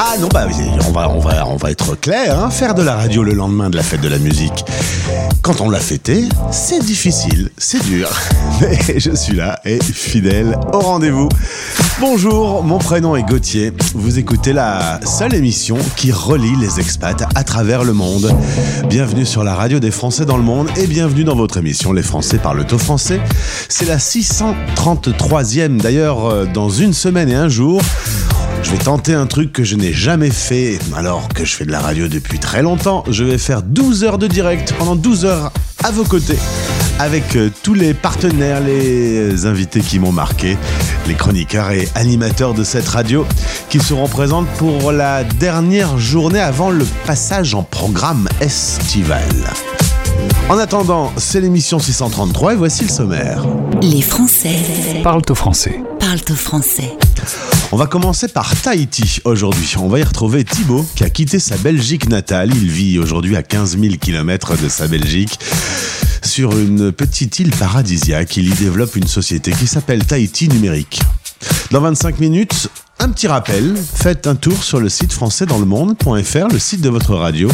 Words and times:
Ah 0.00 0.16
non, 0.18 0.28
bah 0.32 0.46
on 0.86 0.92
va, 0.92 1.08
on 1.08 1.20
va, 1.20 1.46
on 1.46 1.56
va 1.56 1.70
être 1.70 1.94
clair, 1.94 2.38
hein, 2.38 2.50
faire 2.50 2.74
de 2.74 2.82
la 2.82 2.96
radio 2.96 3.22
le 3.22 3.34
lendemain 3.34 3.70
de 3.70 3.76
la 3.76 3.82
fête 3.82 4.00
de 4.00 4.08
la 4.08 4.18
musique. 4.18 4.64
Quand 5.42 5.60
on 5.60 5.70
l'a 5.70 5.78
fêté, 5.80 6.28
c'est 6.50 6.84
difficile, 6.84 7.50
c'est 7.56 7.82
dur. 7.84 8.08
Mais 8.60 8.98
je 8.98 9.14
suis 9.14 9.34
là 9.34 9.60
et 9.64 9.82
fidèle 9.82 10.58
au 10.72 10.80
rendez-vous. 10.80 11.28
Bonjour, 12.00 12.64
mon 12.64 12.78
prénom 12.78 13.16
est 13.16 13.22
Gauthier. 13.22 13.72
Vous 13.94 14.18
écoutez 14.18 14.52
la 14.52 15.00
seule 15.04 15.34
émission 15.34 15.76
qui 15.96 16.10
relie 16.10 16.56
les 16.56 16.80
expats 16.80 17.24
à 17.34 17.44
travers 17.44 17.84
le 17.84 17.92
monde. 17.92 18.34
Bienvenue 18.88 19.26
sur 19.26 19.44
la 19.44 19.54
radio 19.54 19.78
des 19.78 19.90
Français 19.90 20.24
dans 20.24 20.36
le 20.36 20.42
monde 20.42 20.68
et 20.76 20.86
bienvenue 20.86 21.24
dans 21.24 21.36
votre 21.36 21.58
émission 21.58 21.92
Les 21.92 22.02
Français 22.02 22.38
par 22.38 22.54
le 22.54 22.64
taux 22.64 22.78
français. 22.78 23.20
C'est 23.68 23.86
la 23.86 23.98
633e 23.98 25.76
d'ailleurs 25.80 26.26
euh, 26.26 26.46
dans 26.46 26.70
une 26.70 26.92
semaine 26.92 27.28
et 27.28 27.34
un 27.34 27.48
jour. 27.48 27.80
Je 28.62 28.70
vais 28.70 28.78
tenter 28.78 29.14
un 29.14 29.26
truc 29.26 29.52
que 29.52 29.64
je 29.64 29.76
n'ai 29.76 29.92
jamais 29.92 30.30
fait 30.30 30.78
alors 30.96 31.28
que 31.28 31.44
je 31.44 31.54
fais 31.54 31.64
de 31.64 31.72
la 31.72 31.80
radio 31.80 32.08
depuis 32.08 32.38
très 32.38 32.62
longtemps. 32.62 33.04
Je 33.08 33.24
vais 33.24 33.38
faire 33.38 33.62
12 33.62 34.04
heures 34.04 34.18
de 34.18 34.26
direct 34.26 34.74
pendant 34.78 34.96
12 34.96 35.24
heures 35.24 35.52
à 35.84 35.90
vos 35.90 36.04
côtés 36.04 36.38
avec 36.98 37.34
euh, 37.36 37.50
tous 37.62 37.74
les 37.74 37.94
partenaires, 37.94 38.60
les 38.60 39.46
invités 39.46 39.80
qui 39.80 39.98
m'ont 39.98 40.12
marqué, 40.12 40.56
les 41.08 41.14
chroniqueurs 41.14 41.72
et 41.72 41.88
animateurs 41.96 42.54
de 42.54 42.62
cette 42.62 42.86
radio 42.86 43.26
qui 43.68 43.80
seront 43.80 44.06
présents 44.06 44.44
pour 44.58 44.92
la 44.92 45.24
dernière 45.24 45.98
journée 45.98 46.40
avant 46.40 46.70
le 46.70 46.84
passage 47.06 47.54
en 47.54 47.64
programme 47.64 48.28
estival. 48.40 49.28
En 50.48 50.58
attendant, 50.58 51.12
c'est 51.16 51.40
l'émission 51.40 51.78
633 51.78 52.52
et 52.52 52.56
voici 52.56 52.84
le 52.84 52.90
sommaire. 52.90 53.44
Les 53.80 54.02
Français 54.02 54.56
parlent 55.02 55.22
au 55.28 55.34
français. 55.34 55.82
Parlent 55.98 56.20
au 56.30 56.34
français. 56.34 56.96
On 57.74 57.78
va 57.78 57.86
commencer 57.86 58.28
par 58.28 58.54
Tahiti 58.54 59.20
aujourd'hui. 59.24 59.76
On 59.78 59.88
va 59.88 59.98
y 59.98 60.02
retrouver 60.02 60.44
Thibaut 60.44 60.84
qui 60.94 61.04
a 61.04 61.10
quitté 61.10 61.38
sa 61.38 61.56
Belgique 61.56 62.06
natale. 62.06 62.50
Il 62.54 62.70
vit 62.70 62.98
aujourd'hui 62.98 63.34
à 63.34 63.42
15 63.42 63.78
000 63.80 63.94
km 63.98 64.60
de 64.62 64.68
sa 64.68 64.88
Belgique. 64.88 65.38
Sur 66.22 66.52
une 66.52 66.92
petite 66.92 67.38
île 67.38 67.50
paradisiaque, 67.50 68.36
il 68.36 68.48
y 68.48 68.52
développe 68.52 68.94
une 68.96 69.06
société 69.06 69.52
qui 69.52 69.66
s'appelle 69.66 70.04
Tahiti 70.04 70.50
Numérique. 70.50 71.00
Dans 71.70 71.80
25 71.80 72.20
minutes, 72.20 72.68
un 72.98 73.08
petit 73.08 73.26
rappel, 73.26 73.74
faites 73.76 74.26
un 74.26 74.34
tour 74.34 74.62
sur 74.62 74.78
le 74.78 74.90
site 74.90 75.14
français 75.14 75.46
dans 75.46 75.58
le 75.58 75.64
monde.fr, 75.64 76.48
le 76.52 76.58
site 76.58 76.82
de 76.82 76.90
votre 76.90 77.14
radio, 77.14 77.48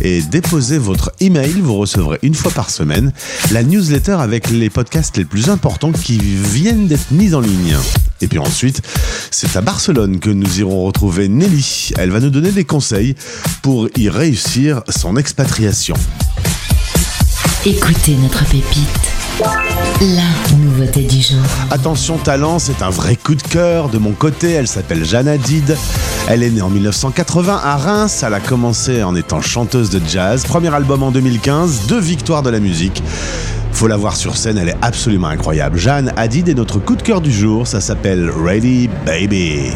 et 0.00 0.22
déposez 0.22 0.78
votre 0.78 1.10
email. 1.18 1.60
Vous 1.60 1.74
recevrez 1.74 2.20
une 2.22 2.34
fois 2.34 2.52
par 2.52 2.70
semaine 2.70 3.12
la 3.50 3.64
newsletter 3.64 4.12
avec 4.20 4.48
les 4.48 4.70
podcasts 4.70 5.16
les 5.16 5.24
plus 5.24 5.50
importants 5.50 5.90
qui 5.90 6.18
viennent 6.18 6.86
d'être 6.86 7.10
mis 7.10 7.34
en 7.34 7.40
ligne. 7.40 7.76
Et 8.20 8.28
puis 8.28 8.38
ensuite, 8.38 8.82
c'est 9.30 9.56
à 9.56 9.60
Barcelone 9.60 10.18
que 10.18 10.30
nous 10.30 10.60
irons 10.60 10.84
retrouver 10.84 11.28
Nelly. 11.28 11.92
Elle 11.98 12.10
va 12.10 12.20
nous 12.20 12.30
donner 12.30 12.52
des 12.52 12.64
conseils 12.64 13.14
pour 13.62 13.88
y 13.96 14.08
réussir 14.08 14.82
son 14.88 15.16
expatriation. 15.16 15.94
Écoutez 17.64 18.14
notre 18.16 18.44
pépite. 18.44 19.16
La 20.00 20.56
nouveauté 20.56 21.02
du 21.02 21.20
jour. 21.20 21.42
Attention 21.70 22.16
talent, 22.16 22.58
c'est 22.58 22.80
un 22.80 22.90
vrai 22.90 23.16
coup 23.16 23.34
de 23.34 23.42
cœur 23.42 23.90
de 23.90 23.98
mon 23.98 24.12
côté. 24.12 24.52
Elle 24.52 24.68
s'appelle 24.68 25.04
Jeanne 25.04 25.28
Hadid. 25.28 25.76
Elle 26.28 26.42
est 26.42 26.50
née 26.50 26.62
en 26.62 26.70
1980 26.70 27.60
à 27.62 27.76
Reims. 27.76 28.22
Elle 28.26 28.34
a 28.34 28.40
commencé 28.40 29.02
en 29.02 29.14
étant 29.14 29.42
chanteuse 29.42 29.90
de 29.90 30.00
jazz. 30.08 30.44
Premier 30.44 30.74
album 30.74 31.02
en 31.02 31.10
2015, 31.10 31.86
deux 31.86 32.00
victoires 32.00 32.42
de 32.42 32.50
la 32.50 32.60
musique. 32.60 33.02
Faut 33.76 33.88
la 33.88 33.98
voir 33.98 34.16
sur 34.16 34.38
scène, 34.38 34.56
elle 34.56 34.70
est 34.70 34.76
absolument 34.80 35.28
incroyable. 35.28 35.76
Jeanne 35.76 36.10
Hadid 36.16 36.48
est 36.48 36.54
notre 36.54 36.78
coup 36.78 36.96
de 36.96 37.02
cœur 37.02 37.20
du 37.20 37.30
jour. 37.30 37.66
Ça 37.66 37.82
s'appelle 37.82 38.30
Ready 38.30 38.88
Baby. 39.04 39.70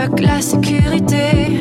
Fuck 0.00 0.20
la 0.20 0.40
sécurité, 0.40 1.58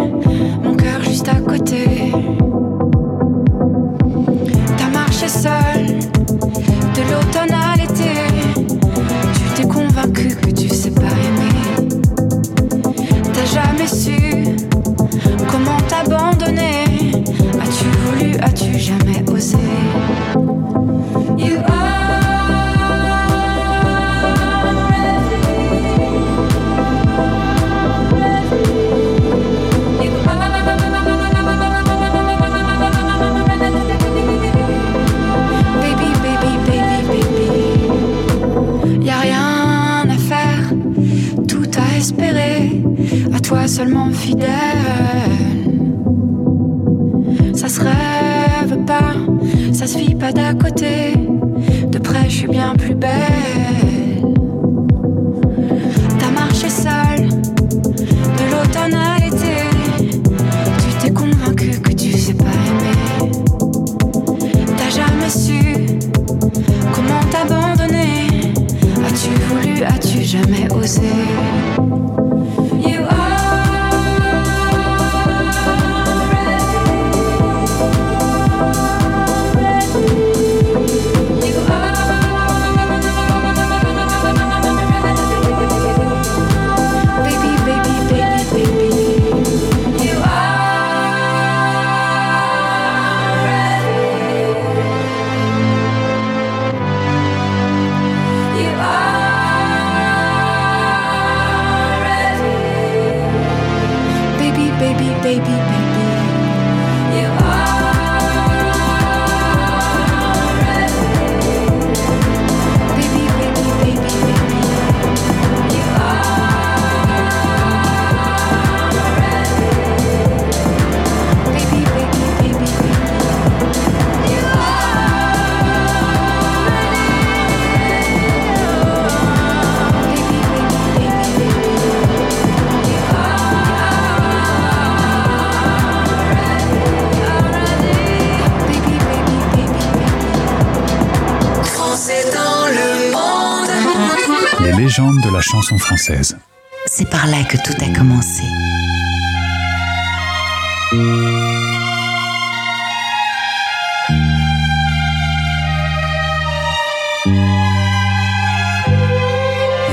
C'est 146.85 147.09
par 147.09 147.27
là 147.27 147.44
que 147.44 147.57
tout 147.57 147.73
a 147.81 147.97
commencé. 147.97 148.44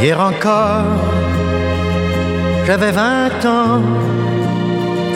Hier 0.00 0.20
encore, 0.20 0.84
j'avais 2.66 2.92
vingt 2.92 3.44
ans, 3.44 3.82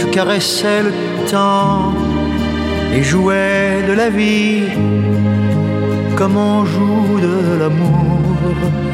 je 0.01 0.07
caressais 0.07 0.83
le 0.83 0.93
temps 1.31 1.95
et 2.93 3.03
jouais 3.05 3.85
de 3.87 3.93
la 3.93 4.11
vie 4.11 4.65
comme 6.17 6.37
on 6.37 6.65
joue 6.65 7.21
de 7.21 7.59
l'amour. 7.61 8.90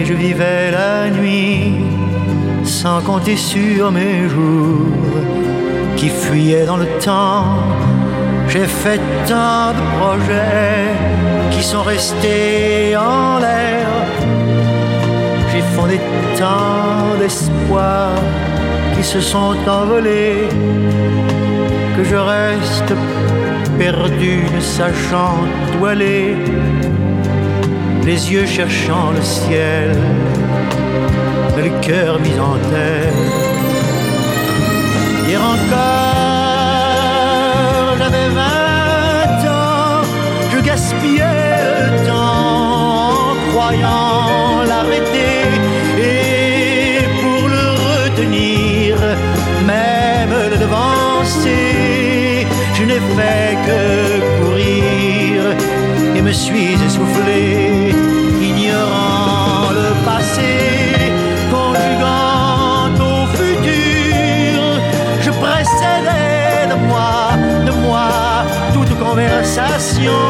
Et 0.00 0.04
je 0.06 0.14
vivais 0.14 0.70
la 0.70 1.10
nuit 1.10 1.74
sans 2.64 3.02
compter 3.02 3.36
sur 3.36 3.92
mes 3.92 4.30
jours 4.30 4.86
qui 5.96 6.08
fuyaient 6.08 6.64
dans 6.64 6.78
le 6.78 6.86
temps. 7.04 7.58
J'ai 8.48 8.64
fait 8.64 9.00
tant 9.26 9.72
de 9.78 9.82
projets 9.98 10.88
qui 11.50 11.62
sont 11.62 11.82
restés 11.82 12.96
en 12.96 13.40
l'air. 13.40 13.88
J'ai 15.52 15.62
fondé 15.76 16.00
tant 16.38 17.18
d'espoirs 17.18 18.22
qui 18.96 19.04
se 19.04 19.20
sont 19.20 19.54
envolés 19.68 20.48
que 21.94 22.04
je 22.04 22.16
reste 22.16 22.94
perdu 23.78 24.44
ne 24.54 24.60
sachant 24.60 25.36
où 25.78 25.84
aller, 25.84 26.36
les 28.10 28.22
yeux 28.32 28.46
cherchant 28.46 29.12
le 29.12 29.22
ciel, 29.22 29.90
le 31.56 31.68
cœur 31.80 32.18
mis 32.18 32.36
en 32.40 32.56
terre. 32.72 33.14
Hier 35.28 35.40
encore, 35.54 35.78
j'avais 37.98 38.28
vingt 38.40 39.40
ans, 39.58 40.02
je 40.52 40.58
gaspillais 40.58 41.60
le 41.82 41.90
temps, 42.08 43.36
croyant 43.50 44.64
l'arrêter, 44.70 45.44
et 46.12 47.06
pour 47.22 47.42
le 47.56 47.66
retenir, 47.90 48.88
même 49.74 50.34
le 50.52 50.56
devancer, 50.64 52.44
je 52.74 52.82
n'ai 52.82 53.02
fait 53.16 53.52
que 53.66 53.82
courir 54.40 55.36
et 56.16 56.22
me 56.22 56.32
suis 56.32 56.74
essoufflé, 56.86 57.89
ignorant 58.80 59.70
le 59.72 59.92
passé, 60.04 61.12
conjuguant 61.50 62.92
au 62.98 63.26
futur. 63.36 64.62
Je 65.20 65.30
précédais 65.30 66.68
de 66.70 66.76
moi, 66.88 67.32
de 67.66 67.72
moi, 67.86 68.08
toute 68.72 68.98
conversation 68.98 70.20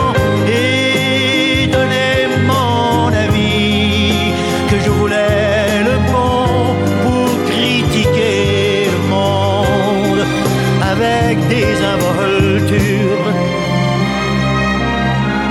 et 0.46 1.66
donnais 1.66 2.28
mon 2.46 3.08
avis 3.08 4.32
que 4.68 4.76
je 4.84 4.90
voulais 4.90 5.82
le 5.84 5.96
bon 6.12 6.76
pour 7.02 7.28
critiquer 7.50 8.88
le 8.94 9.00
monde 9.08 10.24
avec 10.92 11.38
des 11.48 11.72
involtures. 11.94 13.26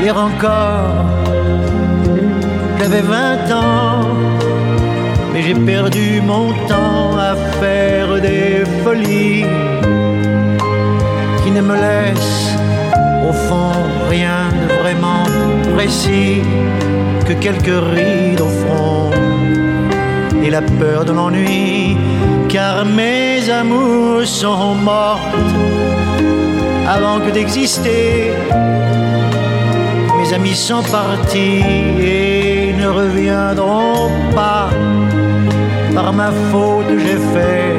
Hier 0.01 0.17
encore, 0.17 1.05
j'avais 2.99 3.07
vingt 3.07 3.51
ans, 3.53 4.07
mais 5.33 5.41
j'ai 5.41 5.53
perdu 5.53 6.21
mon 6.21 6.51
temps 6.67 7.17
à 7.17 7.35
faire 7.59 8.19
des 8.21 8.63
folies 8.83 9.45
qui 11.43 11.51
ne 11.51 11.61
me 11.61 11.75
laissent 11.75 12.55
au 13.27 13.33
fond 13.33 13.71
rien 14.09 14.49
de 14.51 14.73
vraiment 14.81 15.23
précis 15.75 16.41
que 17.27 17.33
quelques 17.33 17.83
rides 17.95 18.41
au 18.41 18.49
front 18.49 19.11
et 20.43 20.49
la 20.49 20.61
peur 20.61 21.05
de 21.05 21.11
l'ennui, 21.11 21.97
car 22.47 22.85
mes 22.85 23.49
amours 23.49 24.25
sont 24.25 24.75
mortes 24.75 25.19
avant 26.87 27.19
que 27.19 27.31
d'exister. 27.31 28.31
Mes 30.19 30.33
amis 30.33 30.55
sont 30.55 30.83
partis 30.83 31.63
et 32.01 32.58
ne 32.73 32.87
reviendront 32.87 34.09
pas. 34.35 34.69
Par 35.95 36.13
ma 36.13 36.31
faute, 36.51 36.91
j'ai 37.03 37.19
fait 37.33 37.73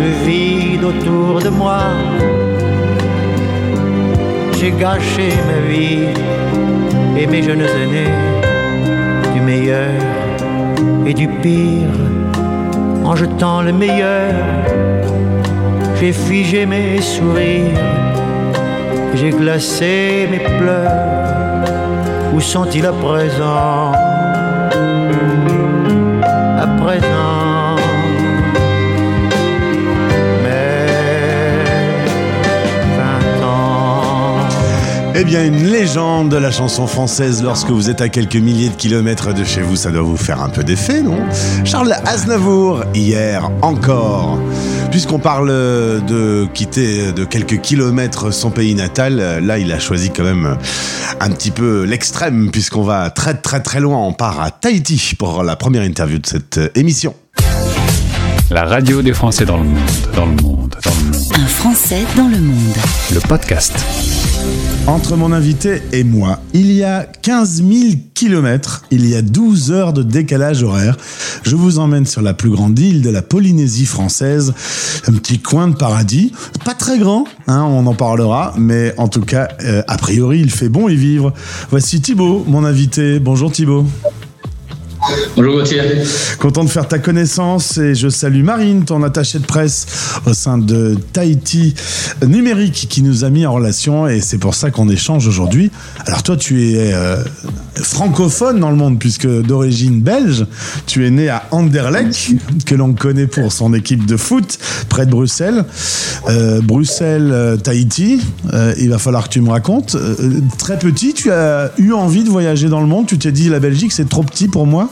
le 0.00 0.08
vide 0.26 0.84
autour 0.84 1.40
de 1.40 1.50
moi. 1.50 1.82
J'ai 4.58 4.72
gâché 4.72 5.28
ma 5.50 5.60
vie 5.70 6.08
et 7.18 7.26
mes 7.26 7.42
jeunes 7.42 7.66
aînés 7.82 8.14
du 9.34 9.40
meilleur 9.40 9.90
et 11.06 11.14
du 11.14 11.28
pire 11.28 11.98
en 13.04 13.14
jetant 13.14 13.62
le 13.62 13.72
meilleur. 13.72 14.32
J'ai 16.00 16.12
figé 16.12 16.66
mes 16.66 17.00
sourires, 17.00 17.78
j'ai 19.14 19.30
glacé 19.30 20.28
mes 20.30 20.40
pleurs. 20.58 21.43
Où 22.34 22.40
sont-ils 22.40 22.84
à 22.84 22.92
présent 22.92 23.92
À 26.58 26.66
présent. 26.82 27.44
Eh 35.16 35.22
bien, 35.22 35.44
une 35.44 35.68
légende 35.68 36.28
de 36.28 36.36
la 36.36 36.50
chanson 36.50 36.88
française, 36.88 37.40
lorsque 37.42 37.70
vous 37.70 37.88
êtes 37.88 38.00
à 38.00 38.08
quelques 38.08 38.34
milliers 38.34 38.68
de 38.68 38.74
kilomètres 38.74 39.32
de 39.32 39.44
chez 39.44 39.62
vous, 39.62 39.76
ça 39.76 39.92
doit 39.92 40.02
vous 40.02 40.16
faire 40.16 40.42
un 40.42 40.48
peu 40.48 40.64
d'effet, 40.64 41.02
non? 41.02 41.18
Charles 41.64 41.94
Aznavour, 42.04 42.82
hier 42.94 43.48
encore. 43.62 44.40
Puisqu'on 44.94 45.18
parle 45.18 45.48
de 45.48 46.46
quitter 46.54 47.10
de 47.10 47.24
quelques 47.24 47.60
kilomètres 47.60 48.30
son 48.30 48.52
pays 48.52 48.76
natal, 48.76 49.44
là, 49.44 49.58
il 49.58 49.72
a 49.72 49.80
choisi 49.80 50.10
quand 50.10 50.22
même 50.22 50.56
un 51.18 51.30
petit 51.30 51.50
peu 51.50 51.82
l'extrême, 51.82 52.52
puisqu'on 52.52 52.84
va 52.84 53.10
très 53.10 53.34
très 53.34 53.60
très 53.60 53.80
loin. 53.80 53.98
On 53.98 54.12
part 54.12 54.40
à 54.40 54.52
Tahiti 54.52 55.16
pour 55.18 55.42
la 55.42 55.56
première 55.56 55.82
interview 55.82 56.18
de 56.18 56.26
cette 56.26 56.60
émission. 56.76 57.12
La 58.50 58.66
radio 58.66 59.02
des 59.02 59.14
Français 59.14 59.44
dans 59.44 59.56
le 59.56 59.64
monde, 59.64 59.80
dans 60.14 60.26
le 60.26 60.36
monde, 60.40 60.76
dans 60.84 60.92
le 60.92 61.18
monde. 61.18 61.32
Un 61.34 61.46
Français 61.48 62.04
dans 62.16 62.28
le 62.28 62.38
monde. 62.38 62.76
Le 63.12 63.18
podcast. 63.18 63.74
Entre 64.86 65.16
mon 65.16 65.32
invité 65.32 65.80
et 65.92 66.04
moi, 66.04 66.40
il 66.52 66.70
y 66.70 66.84
a 66.84 67.04
15 67.04 67.62
000 67.62 67.72
kilomètres, 68.12 68.82
il 68.90 69.08
y 69.08 69.14
a 69.16 69.22
12 69.22 69.72
heures 69.72 69.94
de 69.94 70.02
décalage 70.02 70.62
horaire. 70.62 70.98
Je 71.42 71.56
vous 71.56 71.78
emmène 71.78 72.04
sur 72.04 72.20
la 72.20 72.34
plus 72.34 72.50
grande 72.50 72.78
île 72.78 73.00
de 73.00 73.08
la 73.08 73.22
Polynésie 73.22 73.86
française, 73.86 74.52
un 75.08 75.12
petit 75.12 75.38
coin 75.38 75.68
de 75.68 75.74
paradis, 75.74 76.32
pas 76.66 76.74
très 76.74 76.98
grand, 76.98 77.24
hein, 77.46 77.62
on 77.62 77.86
en 77.86 77.94
parlera, 77.94 78.52
mais 78.58 78.92
en 78.98 79.08
tout 79.08 79.22
cas, 79.22 79.48
euh, 79.64 79.82
a 79.88 79.96
priori, 79.96 80.40
il 80.40 80.50
fait 80.50 80.68
bon 80.68 80.90
y 80.90 80.96
vivre. 80.96 81.32
Voici 81.70 82.02
Thibaut, 82.02 82.44
mon 82.46 82.62
invité. 82.62 83.20
Bonjour 83.20 83.50
Thibaut. 83.50 83.86
Bonjour 85.36 85.54
Gauthier. 85.54 85.80
Content 86.38 86.64
de 86.64 86.70
faire 86.70 86.86
ta 86.86 86.98
connaissance 86.98 87.78
et 87.78 87.94
je 87.94 88.08
salue 88.08 88.42
Marine, 88.42 88.84
ton 88.84 89.02
attachée 89.02 89.38
de 89.38 89.46
presse 89.46 89.86
au 90.26 90.34
sein 90.34 90.58
de 90.58 90.96
Tahiti 91.12 91.74
Numérique 92.24 92.86
qui 92.88 93.02
nous 93.02 93.24
a 93.24 93.30
mis 93.30 93.44
en 93.44 93.52
relation 93.52 94.06
et 94.06 94.20
c'est 94.20 94.38
pour 94.38 94.54
ça 94.54 94.70
qu'on 94.70 94.88
échange 94.88 95.26
aujourd'hui. 95.26 95.70
Alors 96.06 96.22
toi 96.22 96.36
tu 96.36 96.70
es 96.70 96.92
euh, 96.92 97.22
francophone 97.74 98.60
dans 98.60 98.70
le 98.70 98.76
monde 98.76 98.98
puisque 98.98 99.26
d'origine 99.26 100.00
belge, 100.00 100.46
tu 100.86 101.06
es 101.06 101.10
né 101.10 101.28
à 101.28 101.44
Anderlecht 101.50 102.32
que 102.64 102.74
l'on 102.74 102.94
connaît 102.94 103.26
pour 103.26 103.52
son 103.52 103.74
équipe 103.74 104.06
de 104.06 104.16
foot 104.16 104.58
près 104.88 105.06
de 105.06 105.10
Bruxelles. 105.10 105.64
Euh, 106.28 106.60
Bruxelles, 106.60 107.30
euh, 107.32 107.56
Tahiti, 107.56 108.20
il 108.78 108.88
va 108.88 108.98
falloir 108.98 109.24
que 109.24 109.30
tu 109.30 109.40
me 109.40 109.50
racontes. 109.50 109.96
Très 110.58 110.78
petit, 110.78 111.12
tu 111.14 111.30
as 111.30 111.72
eu 111.78 111.92
envie 111.92 112.24
de 112.24 112.30
voyager 112.30 112.68
dans 112.68 112.80
le 112.80 112.86
monde, 112.86 113.06
tu 113.06 113.18
t'es 113.18 113.32
dit 113.32 113.48
la 113.48 113.60
Belgique 113.60 113.92
c'est 113.92 114.08
trop 114.08 114.22
petit 114.22 114.48
pour 114.48 114.66
moi? 114.66 114.90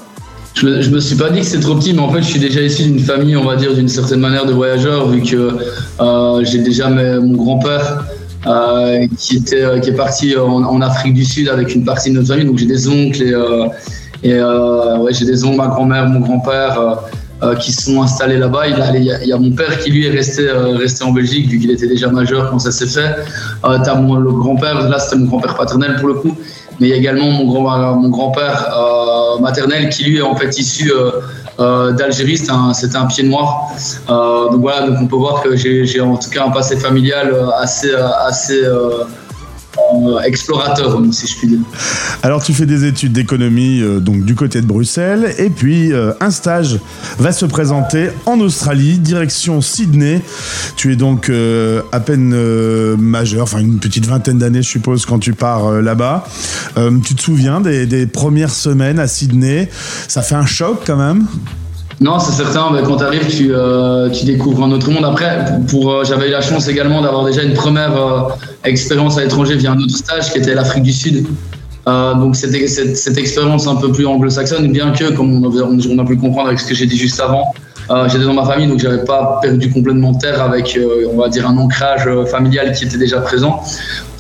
Je 0.55 0.67
me, 0.67 0.83
je 0.83 0.91
me 0.91 1.01
suis 1.01 1.17
pas 1.17 1.31
dit 1.31 1.41
que 1.41 1.47
c'est 1.47 1.61
trop 1.61 1.75
petit, 1.77 1.93
mais 1.95 2.01
en 2.01 2.11
fait, 2.13 2.21
je 2.23 2.27
suis 2.29 2.41
déjà 2.41 2.61
issu 2.61 2.83
d'une 2.85 2.99
famille, 2.99 3.37
on 3.37 3.45
va 3.45 3.57
dire, 3.57 3.75
d'une 3.75 3.89
certaine 3.89 4.21
manière 4.21 4.45
de 4.45 4.53
voyageurs, 4.53 5.09
vu 5.09 5.23
que 5.23 5.51
euh, 6.01 6.45
j'ai 6.45 6.59
déjà 6.59 6.89
mes- 6.89 7.19
mon 7.21 7.37
grand-père 7.37 8.05
euh, 8.47 9.07
qui, 9.19 9.37
était, 9.37 9.63
euh, 9.63 9.79
qui 9.79 9.91
est 9.91 9.95
parti 9.97 10.37
en, 10.37 10.63
en 10.65 10.81
Afrique 10.83 11.15
du 11.15 11.25
Sud 11.25 11.49
avec 11.49 11.75
une 11.75 11.85
partie 11.85 12.11
de 12.11 12.17
notre 12.17 12.29
famille. 12.29 12.45
Donc, 12.45 12.59
j'ai 12.59 12.67
des 12.67 12.87
oncles 12.89 13.23
et, 13.23 13.33
euh, 13.33 13.67
et 14.23 14.35
euh, 14.35 14.99
ouais, 14.99 15.13
j'ai 15.15 15.25
des 15.25 15.43
oncles, 15.45 15.57
ma 15.57 15.69
grand-mère, 15.69 16.07
mon 16.09 16.21
grand-père. 16.21 16.79
euh, 16.79 17.57
qui 17.57 17.73
sont 17.73 18.01
installés 18.01 18.39
là-bas. 18.39 18.69
Il, 18.69 18.77
il 19.23 19.27
y 19.29 19.33
a- 19.33 19.37
mon 19.37 19.51
père 19.51 19.77
qui 19.81 19.91
lui 19.91 20.07
est 20.07 20.11
resté, 20.11 20.49
resté 20.79 21.03
en 21.03 21.11
Belgique 21.11 21.49
vu 21.49 21.59
qu'il 21.59 21.73
était 21.73 21.89
déjà 21.89 22.07
majeur 22.09 22.49
quand 22.49 22.61
ça 22.61 22.71
s'est 22.71 22.87
fait. 22.87 23.17
T'as 23.65 23.97
mon, 23.97 24.15
le 24.15 24.31
grand-père, 24.31 24.89
là 24.89 25.01
c'était 25.01 25.17
mon 25.17 25.27
grand-père 25.27 25.57
paternel 25.57 25.97
pour 25.99 26.07
le 26.07 26.15
coup, 26.15 26.37
mais 26.81 26.89
il 26.89 26.91
y 26.91 26.93
a 26.93 26.97
également 26.97 27.31
mon 27.31 27.45
grand 27.47 27.97
mon 27.97 28.09
grand-père 28.09 28.69
maternel 29.41 29.89
qui 29.89 30.05
lui 30.05 30.19
est 30.19 30.23
en 30.23 30.35
fait 30.35 30.59
issu 30.59 30.93
d'Algérie, 31.59 32.39
c'était 32.39 32.97
un, 32.97 33.07
pied 33.07 33.25
noir. 33.25 33.69
donc 34.09 34.61
voilà, 34.61 34.89
donc 34.89 34.99
on 35.03 35.07
peut 35.07 35.17
voir 35.17 35.43
que 35.43 35.55
j'ai 35.57 36.01
en 36.01 36.17
tout 36.17 36.31
cas 36.31 36.47
un 36.47 36.51
passé 36.51 36.77
familial 36.77 37.35
assez 37.61 37.95
assez 37.95 38.63
euh, 39.95 40.21
explorateur, 40.21 41.01
si 41.13 41.27
je 41.27 41.37
puis 41.37 41.49
dire. 41.49 41.59
Alors 42.23 42.43
tu 42.43 42.53
fais 42.53 42.67
des 42.67 42.85
études 42.85 43.13
d'économie 43.13 43.81
euh, 43.81 44.01
donc 44.01 44.25
du 44.25 44.35
côté 44.35 44.61
de 44.61 44.67
Bruxelles 44.67 45.35
et 45.39 45.51
puis 45.51 45.93
euh, 45.93 46.13
un 46.21 46.31
stage 46.31 46.79
va 47.19 47.33
se 47.33 47.45
présenter 47.45 48.09
en 48.27 48.41
Australie, 48.41 48.99
direction 48.99 49.61
Sydney. 49.61 50.21
Tu 50.77 50.93
es 50.93 50.97
donc 50.97 51.31
à 51.93 52.01
peine 52.01 52.35
majeur, 52.97 53.43
enfin 53.43 53.59
une 53.59 53.79
petite 53.79 54.07
vingtaine 54.07 54.39
d'années 54.39 54.63
je 54.63 54.69
suppose 54.69 55.07
quand 55.07 55.19
tu 55.19 55.33
pars 55.33 55.71
là-bas. 55.83 56.27
tu 57.05 57.15
te 57.15 57.23
souviens 57.23 57.61
des 57.61 58.07
premières 58.07 58.53
semaines 58.53 58.99
à 58.99 59.07
Sydney? 59.07 59.69
Ça 60.09 60.23
fait 60.23 60.35
un 60.35 60.47
choc 60.47 60.83
quand 60.87 60.97
même? 60.97 61.27
Non, 62.03 62.19
c'est 62.19 62.33
certain. 62.33 62.71
Mais 62.73 62.83
quand 62.83 62.97
tu 62.97 63.05
arrives, 63.05 63.53
euh, 63.53 64.11
tu, 64.11 64.25
découvres 64.25 64.65
un 64.65 64.73
autre 64.73 64.91
monde. 64.91 65.05
Après, 65.05 65.39
euh, 65.39 66.05
j'avais 66.05 66.29
eu 66.29 66.33
la 66.33 66.41
chance 66.41 66.69
également 66.69 67.01
d'avoir 67.01 67.25
déjà 67.25 67.43
une 67.43 67.55
première 67.55 67.97
euh, 67.97 68.29
expérience 68.65 69.19
à 69.19 69.23
l'étranger 69.23 69.57
via 69.57 69.73
un 69.73 69.79
autre 69.79 69.97
stage 69.97 70.33
qui 70.33 70.39
était 70.39 70.55
l'Afrique 70.55 70.83
du 70.83 70.93
Sud. 70.93 71.27
donc 71.87 72.37
cette, 72.37 72.69
cette, 72.69 73.19
expérience 73.19 73.67
un 73.67 73.77
peu 73.77 73.91
plus 73.91 74.07
anglo-saxonne, 74.07 74.71
bien 74.73 74.91
que, 74.93 75.13
comme 75.13 75.45
on, 75.45 75.99
a 75.99 76.05
pu 76.05 76.17
comprendre 76.17 76.49
avec 76.49 76.61
ce 76.61 76.67
que 76.69 76.75
j'ai 76.75 76.87
dit 76.87 76.97
juste 76.97 77.21
avant, 77.21 77.53
j'étais 78.09 78.25
dans 78.25 78.35
ma 78.35 78.45
famille, 78.45 78.69
donc 78.69 78.81
j'avais 78.81 79.05
pas 79.05 79.39
perdu 79.43 79.71
complètement 79.71 80.15
terre 80.15 80.43
avec, 80.43 80.79
on 81.13 81.19
va 81.19 81.29
dire, 81.29 81.49
un 81.49 81.57
ancrage 81.57 82.09
familial 82.31 82.73
qui 82.73 82.85
était 82.85 82.99
déjà 82.99 83.21
présent 83.21 83.63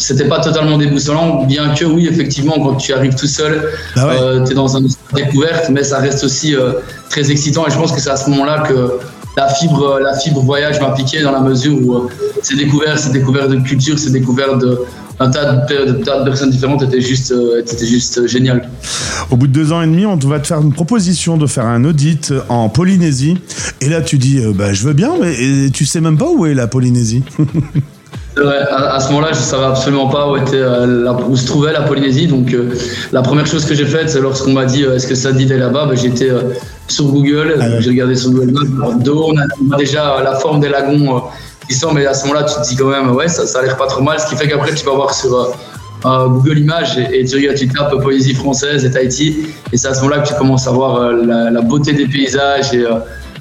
c'était 0.03 0.29
pas 0.29 0.41
totalement 0.41 0.79
déboussolant, 0.79 1.45
bien 1.45 1.75
que 1.75 1.85
oui, 1.85 2.09
effectivement, 2.11 2.55
quand 2.55 2.75
tu 2.75 2.93
arrives 2.93 3.15
tout 3.15 3.27
seul, 3.27 3.71
ah 3.97 4.07
euh, 4.07 4.45
tu 4.45 4.53
es 4.53 4.55
dans 4.55 4.77
une 4.77 4.89
découverte, 5.15 5.69
mais 5.71 5.85
ça 5.85 5.99
reste 5.99 6.25
aussi 6.25 6.55
euh, 6.55 6.73
très 7.09 7.31
excitant. 7.31 7.67
Et 7.67 7.71
je 7.71 7.77
pense 7.77 7.93
que 7.93 8.01
c'est 8.01 8.11
à 8.11 8.17
ce 8.17 8.29
moment-là 8.31 8.65
que 8.69 8.99
la 9.37 9.49
fibre, 9.49 9.99
la 10.01 10.15
fibre 10.19 10.41
voyage 10.41 10.81
m'a 10.81 10.91
piqué 10.91 11.23
dans 11.23 11.33
la 11.33 11.41
mesure 11.41 11.75
où 11.83 11.95
euh, 11.95 12.09
c'est 12.43 12.57
découvert, 12.57 12.99
c'est 12.99 13.13
découvert 13.13 13.49
de 13.49 13.57
culture, 13.57 13.99
c'est 13.99 14.13
découvert 14.13 14.59
de 14.59 14.81
un 15.21 15.31
tas 15.31 15.67
de, 15.67 16.25
personnes 16.25 16.51
différentes 16.51 16.83
était 16.83 17.01
juste, 17.01 17.33
était 17.61 17.87
juste 17.87 18.27
génial. 18.27 18.69
Au 19.31 19.37
bout 19.37 19.47
de 19.47 19.53
deux 19.53 19.71
ans 19.71 19.81
et 19.81 19.87
demi, 19.87 20.05
on 20.05 20.17
va 20.17 20.41
te 20.41 20.49
faire 20.49 20.61
une 20.61 20.73
proposition 20.73 21.37
de 21.37 21.47
faire 21.47 21.67
un 21.67 21.85
audit 21.85 22.33
en 22.49 22.69
Polynésie. 22.69 23.39
Et 23.81 23.89
là, 23.89 24.01
tu 24.01 24.19
dis, 24.19 24.41
bah, 24.55 24.73
je 24.73 24.83
veux 24.83 24.95
bien, 24.95 25.13
mais 25.21 25.71
tu 25.71 25.87
sais 25.87 26.01
même 26.01 26.19
pas 26.19 26.29
où 26.29 26.45
est 26.47 26.55
la 26.55 26.67
Polynésie. 26.67 27.23
à, 28.37 29.01
ce 29.01 29.09
moment-là, 29.09 29.29
je 29.33 29.39
ne 29.39 29.45
savais 29.45 29.65
absolument 29.65 30.09
pas 30.09 30.31
où, 30.31 30.37
était, 30.37 30.57
euh, 30.57 31.13
où 31.29 31.37
se 31.37 31.47
trouvait 31.47 31.73
la 31.73 31.83
Polynésie. 31.83 32.27
Donc, 32.27 32.53
euh, 32.53 32.71
la 33.13 33.23
première 33.23 33.47
chose 33.47 33.65
que 33.65 33.75
j'ai 33.75 33.85
faite, 33.85 34.11
c'est 34.11 34.21
lorsqu'on 34.21 34.53
m'a 34.53 34.65
dit 34.65 34.85
euh, 34.85 34.97
est-ce 34.97 35.07
que 35.07 35.15
ça 35.15 35.33
dit 35.33 35.47
d'aller 35.47 35.61
là-bas, 35.61 35.87
ben, 35.87 35.97
j'étais 35.97 36.31
sur 36.89 37.07
Google, 37.07 37.57
ah 37.61 37.81
j'ai 37.81 37.91
regardé 37.91 38.15
sur 38.15 38.31
Google 38.31 38.69
Maps. 38.69 38.95
De 38.95 39.11
haut, 39.11 39.33
on 39.33 39.73
a 39.73 39.77
déjà 39.77 40.23
la 40.23 40.37
forme 40.37 40.61
des 40.61 40.69
lagons 40.69 41.23
qui 41.69 41.75
sont, 41.75 41.93
mais 41.93 42.07
à 42.07 42.15
ce 42.15 42.27
moment-là, 42.27 42.45
tu 42.45 42.55
te 42.55 42.69
dis 42.69 42.77
quand 42.77 42.89
même 42.89 43.11
ouais, 43.13 43.29
ça, 43.29 43.47
ça 43.47 43.61
a 43.61 43.63
l'air 43.63 43.77
pas 43.77 43.87
trop 43.87 44.03
mal. 44.03 44.19
Ce 44.21 44.27
qui 44.27 44.37
fait 44.37 44.49
qu'après, 44.49 44.75
tu 44.75 44.85
vas 44.85 44.95
voir 44.95 45.15
sur 45.15 45.55
Google 46.05 46.59
Images 46.59 46.99
et, 46.99 47.25
tu, 47.25 47.49
tu 47.55 47.69
tapes 47.69 47.95
Polynésie 48.03 48.35
française 48.35 48.85
et 48.85 48.91
Tahiti. 48.91 49.47
Et 49.73 49.77
c'est 49.77 49.89
à 49.89 49.95
ce 49.95 50.03
moment-là 50.03 50.23
que 50.23 50.29
tu 50.29 50.35
commences 50.35 50.67
à 50.67 50.73
voir 50.73 51.13
la, 51.13 51.51
la, 51.51 51.61
beauté 51.61 51.93
des 51.93 52.07
paysages 52.07 52.75
et 52.75 52.85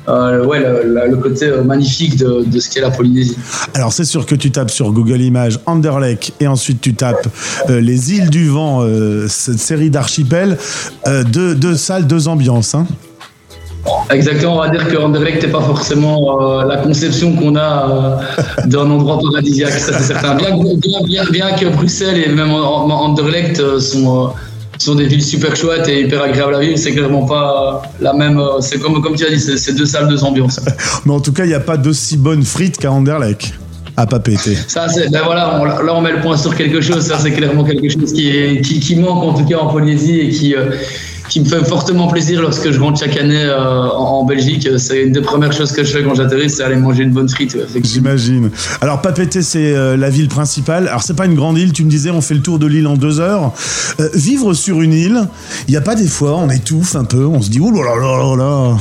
euh, 0.09 0.45
ouais, 0.45 0.59
le, 0.59 1.15
côté 1.17 1.45
euh, 1.45 1.63
magnifique 1.63 2.17
de, 2.17 2.59
ce 2.59 2.69
qu'est 2.69 2.81
la 2.81 2.89
Polynésie. 2.89 3.37
Alors 3.75 3.93
c'est 3.93 4.05
sûr 4.05 4.25
que 4.25 4.33
tu 4.33 4.51
tapes 4.51 4.71
sur 4.71 4.91
Google 4.91 5.21
Images 5.21 5.59
Anderlecht 5.67 6.33
et 6.39 6.47
ensuite 6.47 6.81
tu 6.81 6.95
tapes 6.95 7.27
euh, 7.69 7.79
les 7.79 8.13
îles 8.13 8.29
du 8.29 8.47
vent, 8.47 8.85
cette 9.27 9.59
série 9.59 9.89
d'archipels, 9.89 10.57
deux, 11.27 11.75
salles, 11.75 12.07
deux 12.07 12.27
ambiances. 12.27 12.75
Hein. 12.75 12.87
Exactement, 14.09 14.57
on 14.57 14.59
va 14.59 14.69
dire 14.69 14.87
que 14.87 14.97
Anderlecht 14.97 15.43
n'est 15.43 15.51
pas 15.51 15.61
forcément 15.61 16.61
la 16.63 16.77
conception 16.77 17.35
qu'on 17.35 17.55
a 17.55 18.19
d'un 18.65 18.89
endroit 18.89 19.19
paradisiaque, 19.19 19.71
ça 19.71 19.97
c'est 19.97 20.13
certain. 20.13 20.35
Bien, 20.35 20.55
bien, 21.05 21.25
bien, 21.31 21.51
que 21.53 21.65
Bruxelles 21.67 22.23
et 22.25 22.29
même 22.29 22.51
Anderlecht 22.51 23.79
sont 23.79 24.33
sont 24.81 24.95
des 24.95 25.05
villes 25.05 25.23
super 25.23 25.55
chouettes 25.55 25.87
et 25.87 26.01
hyper 26.01 26.21
agréables 26.23 26.55
à 26.55 26.59
vivre. 26.59 26.77
C'est 26.77 26.91
clairement 26.91 27.25
pas 27.25 27.83
la 27.99 28.13
même. 28.13 28.39
Euh, 28.39 28.61
c'est 28.61 28.79
comme, 28.79 29.01
comme 29.01 29.15
tu 29.15 29.25
as 29.25 29.29
dit, 29.29 29.39
c'est 29.39 29.75
deux 29.75 29.85
salles, 29.85 30.07
deux 30.07 30.23
ambiances. 30.23 30.59
Mais 31.05 31.13
en 31.13 31.19
tout 31.19 31.31
cas, 31.31 31.45
il 31.45 31.49
n'y 31.49 31.53
a 31.53 31.59
pas 31.59 31.77
d'aussi 31.77 32.17
bonnes 32.17 32.43
frites 32.43 32.77
qu'à 32.77 32.91
Anderlecht. 32.91 33.53
À 33.97 34.07
pas 34.07 34.19
péter. 34.19 34.57
Ça, 34.67 34.87
c'est, 34.87 35.11
ben 35.11 35.21
voilà, 35.25 35.61
là 35.83 35.93
on 35.93 36.01
met 36.01 36.13
le 36.13 36.21
point 36.21 36.37
sur 36.37 36.55
quelque 36.55 36.79
chose. 36.79 37.05
Ça, 37.05 37.19
c'est 37.19 37.31
clairement 37.31 37.65
quelque 37.65 37.89
chose 37.89 38.13
qui, 38.13 38.29
est, 38.29 38.61
qui, 38.61 38.79
qui, 38.79 38.95
manque 38.95 39.23
en 39.23 39.33
tout 39.33 39.45
cas 39.45 39.57
en 39.57 39.67
Polynésie 39.67 40.19
et 40.19 40.29
qui, 40.29 40.55
euh, 40.55 40.71
qui 41.31 41.39
me 41.39 41.45
fait 41.45 41.63
fortement 41.63 42.09
plaisir 42.09 42.41
lorsque 42.41 42.71
je 42.71 42.79
rentre 42.79 42.99
chaque 42.99 43.15
année 43.15 43.41
euh, 43.41 43.87
en, 43.87 44.25
Belgique. 44.25 44.67
C'est 44.77 45.03
une 45.03 45.13
des 45.13 45.21
premières 45.21 45.53
choses 45.53 45.71
que 45.71 45.81
je 45.81 45.89
fais 45.93 46.03
quand 46.03 46.13
j'atterris, 46.13 46.49
c'est 46.49 46.61
aller 46.61 46.75
manger 46.75 47.03
une 47.03 47.11
bonne 47.11 47.29
frite. 47.29 47.57
J'imagine. 47.81 48.51
Alors 48.81 49.01
Papeete, 49.01 49.41
c'est 49.41 49.73
euh, 49.73 49.95
la 49.95 50.09
ville 50.09 50.27
principale. 50.27 50.89
Alors 50.89 51.03
c'est 51.03 51.13
pas 51.13 51.25
une 51.25 51.35
grande 51.35 51.57
île. 51.57 51.71
Tu 51.71 51.85
me 51.85 51.89
disais, 51.89 52.09
on 52.09 52.19
fait 52.19 52.33
le 52.33 52.41
tour 52.41 52.59
de 52.59 52.67
l'île 52.67 52.85
en 52.85 52.97
deux 52.97 53.21
heures. 53.21 53.53
Euh, 54.01 54.09
vivre 54.13 54.53
sur 54.53 54.81
une 54.81 54.91
île, 54.91 55.21
il 55.69 55.71
n'y 55.71 55.77
a 55.77 55.81
pas 55.81 55.95
des 55.95 56.07
fois, 56.07 56.35
on 56.35 56.49
étouffe 56.49 56.97
un 56.97 57.05
peu, 57.05 57.25
on 57.25 57.41
se 57.41 57.49
dit, 57.49 57.61
oh 57.61 57.71
là 57.71 57.95
là 57.95 58.35
là 58.35 58.35
là. 58.35 58.77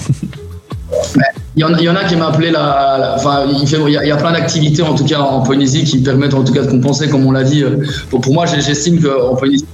Il 1.57 1.63
y, 1.63 1.89
en, 1.89 1.97
a 1.97 2.05
qui 2.05 2.15
m'appelaient 2.15 2.53
la, 2.53 3.15
enfin, 3.17 3.45
il, 3.51 3.93
y 3.93 4.11
a, 4.13 4.17
plein 4.17 4.31
d'activités 4.31 4.83
en 4.83 4.95
tout 4.95 5.05
cas 5.05 5.19
en 5.19 5.41
Polynésie 5.41 5.83
qui 5.83 5.99
permettent 5.99 6.33
en 6.33 6.45
tout 6.45 6.53
cas 6.53 6.63
de 6.63 6.71
compenser, 6.71 7.09
comme 7.09 7.27
on 7.27 7.33
l'a 7.33 7.43
dit. 7.43 7.65
Pour, 8.09 8.21
pour 8.21 8.33
moi, 8.33 8.47
j'estime 8.47 9.03
qu'en 9.03 9.35
Polynésie, 9.35 9.67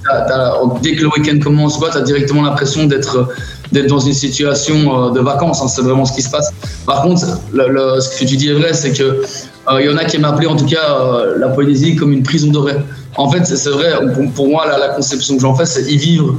dès 0.81 0.95
que 0.95 1.03
le 1.03 1.09
week-end 1.09 1.37
commence, 1.39 1.79
tu 1.79 1.97
as 1.97 2.01
directement 2.01 2.41
l'impression 2.41 2.85
d'être 2.85 3.29
d'être 3.71 3.87
dans 3.87 3.99
une 3.99 4.13
situation 4.13 4.75
euh, 4.75 5.11
de 5.11 5.19
vacances. 5.19 5.61
Hein, 5.61 5.67
c'est 5.67 5.81
vraiment 5.81 6.05
ce 6.05 6.13
qui 6.13 6.21
se 6.21 6.29
passe. 6.29 6.51
Par 6.85 7.01
contre, 7.01 7.19
ce 7.21 8.19
que 8.19 8.25
tu 8.25 8.37
dis 8.37 8.49
est 8.49 8.53
vrai, 8.53 8.73
c'est 8.73 8.91
que 8.91 9.03
euh, 9.03 9.81
il 9.81 9.85
y 9.85 9.89
en 9.89 9.97
a 9.97 10.05
qui 10.05 10.17
m'appelaient 10.17 10.47
en 10.47 10.55
tout 10.55 10.65
cas 10.65 10.99
euh, 10.99 11.37
la 11.37 11.49
Polynésie 11.49 11.95
comme 11.95 12.13
une 12.13 12.23
prison 12.23 12.49
dorée. 12.49 12.77
En 13.17 13.29
fait, 13.29 13.45
c'est 13.45 13.69
vrai. 13.69 13.93
Pour, 14.35 14.47
moi, 14.47 14.65
la, 14.67 14.89
conception 14.89 15.35
que 15.35 15.41
j'en 15.41 15.55
fais, 15.55 15.65
c'est 15.65 15.83
y 15.83 15.97
vivre 15.97 16.35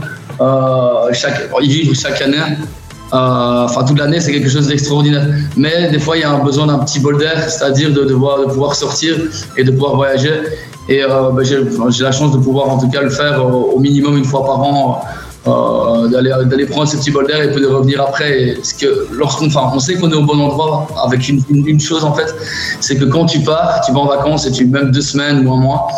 chaque, 1.12 1.50
y 1.60 1.68
vivre 1.68 1.94
chaque 1.94 2.22
année 2.22 2.38
euh, 2.38 2.87
enfin, 3.12 3.84
toute 3.84 3.98
l'année, 3.98 4.20
c'est 4.20 4.32
quelque 4.32 4.48
chose 4.48 4.68
d'extraordinaire. 4.68 5.26
Mais 5.56 5.90
des 5.90 5.98
fois, 5.98 6.16
il 6.16 6.20
y 6.20 6.24
a 6.24 6.30
un 6.30 6.44
besoin 6.44 6.66
d'un 6.66 6.78
petit 6.78 7.00
bol 7.00 7.18
d'air, 7.18 7.48
c'est-à-dire 7.48 7.90
de, 7.90 8.02
de, 8.02 8.08
de, 8.08 8.44
pouvoir 8.52 8.74
sortir 8.74 9.16
et 9.56 9.64
de 9.64 9.70
pouvoir 9.70 9.96
voyager. 9.96 10.42
Et 10.88 11.02
euh, 11.02 11.30
ben, 11.32 11.44
j'ai 11.44 12.04
la 12.04 12.12
chance 12.12 12.32
de 12.32 12.38
pouvoir 12.38 12.70
en 12.70 12.78
tout 12.78 12.88
cas 12.88 13.02
le 13.02 13.10
faire 13.10 13.44
au 13.44 13.78
minimum 13.78 14.16
une 14.16 14.24
fois 14.24 14.44
par 14.44 14.60
an. 14.60 15.02
Euh, 15.46 16.08
d'aller 16.08 16.66
prendre 16.66 16.88
ce 16.88 16.96
petit 16.96 17.10
bol 17.10 17.26
d'air 17.26 17.40
et 17.42 17.50
puis 17.50 17.62
de 17.62 17.66
revenir 17.66 18.02
après. 18.02 18.54
Parce 18.56 18.72
que 18.72 19.06
lorsqu'on, 19.12 19.46
enfin, 19.46 19.70
on 19.72 19.78
sait 19.78 19.94
qu'on 19.94 20.10
est 20.10 20.14
au 20.14 20.24
bon 20.24 20.38
endroit 20.40 20.88
avec 21.02 21.28
une, 21.28 21.42
une 21.48 21.80
chose 21.80 22.04
en 22.04 22.12
fait, 22.12 22.34
c'est 22.80 22.96
que 22.96 23.04
quand 23.04 23.26
tu 23.26 23.40
pars, 23.40 23.80
tu 23.86 23.92
vas 23.92 24.00
en 24.00 24.06
vacances 24.06 24.46
et 24.46 24.50
tu 24.50 24.66
même 24.66 24.90
deux 24.90 25.00
semaines 25.00 25.46
ou 25.46 25.52
un 25.52 25.56
mois, 25.56 25.88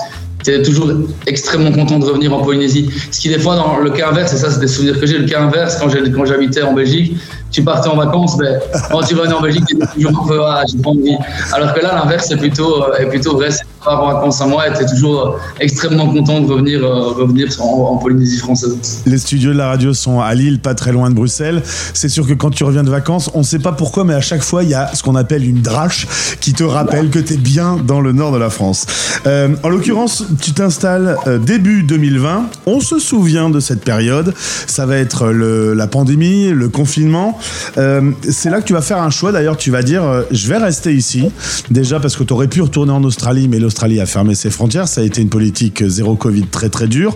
es 0.47 0.63
toujours 0.63 0.91
extrêmement 1.27 1.73
content 1.73 1.99
de 1.99 2.05
revenir 2.05 2.33
en 2.33 2.43
Polynésie. 2.43 2.91
Ce 3.11 3.21
qui, 3.21 3.29
des 3.29 3.39
fois, 3.39 3.57
dans 3.57 3.79
le 3.79 3.91
cas 3.91 4.11
inverse, 4.11 4.33
et 4.33 4.37
ça, 4.37 4.51
c'est 4.51 4.61
des 4.61 4.69
souvenirs 4.69 4.99
que 4.99 5.07
j'ai, 5.07 5.19
le 5.19 5.27
cas 5.27 5.43
inverse, 5.43 5.77
quand 5.79 5.89
j'habitais 6.25 6.63
en 6.63 6.73
Belgique, 6.73 7.17
tu 7.51 7.63
partais 7.63 7.89
en 7.89 7.97
vacances, 7.97 8.37
mais 8.39 8.59
quand 8.91 9.03
tu 9.03 9.15
venais 9.15 9.33
en 9.33 9.41
Belgique, 9.41 9.65
tu 9.67 9.77
étais 9.77 9.87
toujours 9.95 10.25
un 10.25 10.29
peu, 10.29 10.41
ah, 10.45 10.63
j'ai 10.71 10.79
pas 10.79 10.91
envie. 10.91 11.17
Alors 11.53 11.75
que 11.75 11.81
là, 11.81 11.95
l'inverse 11.95 12.27
c'est 12.29 12.37
plutôt, 12.37 12.85
euh, 12.85 12.99
est 12.99 13.07
plutôt 13.07 13.37
vrai. 13.37 13.51
C'est 13.51 13.65
pas 13.85 13.97
en 13.97 14.13
vacances 14.13 14.41
à 14.41 14.47
moi 14.47 14.69
et 14.69 14.73
tu 14.73 14.83
es 14.83 14.87
toujours 14.87 15.27
euh, 15.27 15.39
extrêmement 15.59 16.09
content 16.13 16.41
de 16.41 16.53
revenir, 16.53 16.85
euh, 16.85 17.13
revenir 17.13 17.49
en, 17.61 17.97
Polynésie 17.97 18.39
française. 18.39 19.03
Les 19.05 19.19
studios 19.19 19.53
de 19.53 19.59
la 19.59 19.69
radio 19.69 19.93
sont 19.93 20.21
à 20.21 20.33
Lille, 20.35 20.61
pas 20.61 20.75
très 20.75 20.93
loin 20.93 21.11
de 21.11 21.15
Bruxelles. 21.15 21.63
C'est 21.65 22.09
sûr 22.09 22.27
que 22.27 22.35
quand 22.35 22.51
tu 22.51 22.65
reviens 22.65 22.85
de 22.85 22.91
vacances, 22.91 23.31
on 23.35 23.43
sait 23.43 23.59
pas 23.59 23.73
pourquoi, 23.73 24.05
mais 24.05 24.15
à 24.15 24.21
chaque 24.21 24.43
fois, 24.43 24.63
il 24.63 24.71
y 24.71 24.75
a 24.75 24.95
ce 24.95 25.03
qu'on 25.03 25.17
appelle 25.17 25.45
une 25.45 25.61
drache 25.61 26.07
qui 26.41 26.53
te 26.53 26.63
rappelle 26.63 27.11
que 27.11 27.19
tu 27.19 27.35
es 27.35 27.37
bien 27.37 27.79
dans 27.85 28.01
le 28.01 28.13
nord 28.13 28.33
de 28.33 28.39
la 28.39 28.51
France. 28.51 28.87
en 29.27 29.69
l'occurrence, 29.69 30.25
tu 30.41 30.53
t'installes 30.53 31.17
début 31.45 31.83
2020. 31.83 32.47
On 32.67 32.81
se 32.81 32.99
souvient 32.99 33.51
de 33.51 33.61
cette 33.61 33.85
période. 33.85 34.35
Ça 34.67 34.87
va 34.87 34.97
être 34.97 35.29
la 35.29 35.87
pandémie, 35.87 36.51
le 36.51 36.69
confinement. 36.69 37.39
Euh, 37.79 38.11
c'est 38.29 38.51
là 38.51 38.61
que 38.61 38.67
tu 38.67 38.73
vas 38.73 38.83
faire 38.83 38.99
un 38.99 39.11
choix. 39.11 39.33
D'ailleurs, 39.33 39.57
tu 39.57 39.71
vas 39.71 39.83
dire 39.83 40.03
euh, 40.05 40.23
je 40.31 40.49
vais 40.49 40.59
rester 40.59 40.95
ici. 40.95 41.31
Déjà 41.71 42.01
parce 42.01 42.17
que 42.17 42.25
tu 42.25 42.33
aurais 42.33 42.49
pu 42.49 42.63
retourner 42.63 42.93
en 42.93 43.05
Australie, 43.05 43.49
mais 43.49 43.59
l'Australie 43.59 44.01
a 44.01 44.07
fermé 44.07 44.35
ses 44.35 44.51
frontières. 44.51 44.89
Ça 44.89 45.01
a 45.01 45.05
été 45.05 45.23
une 45.23 45.29
politique 45.29 45.87
zéro 45.87 46.17
Covid 46.17 46.47
très 46.47 46.69
très 46.69 46.87
dure. 46.87 47.15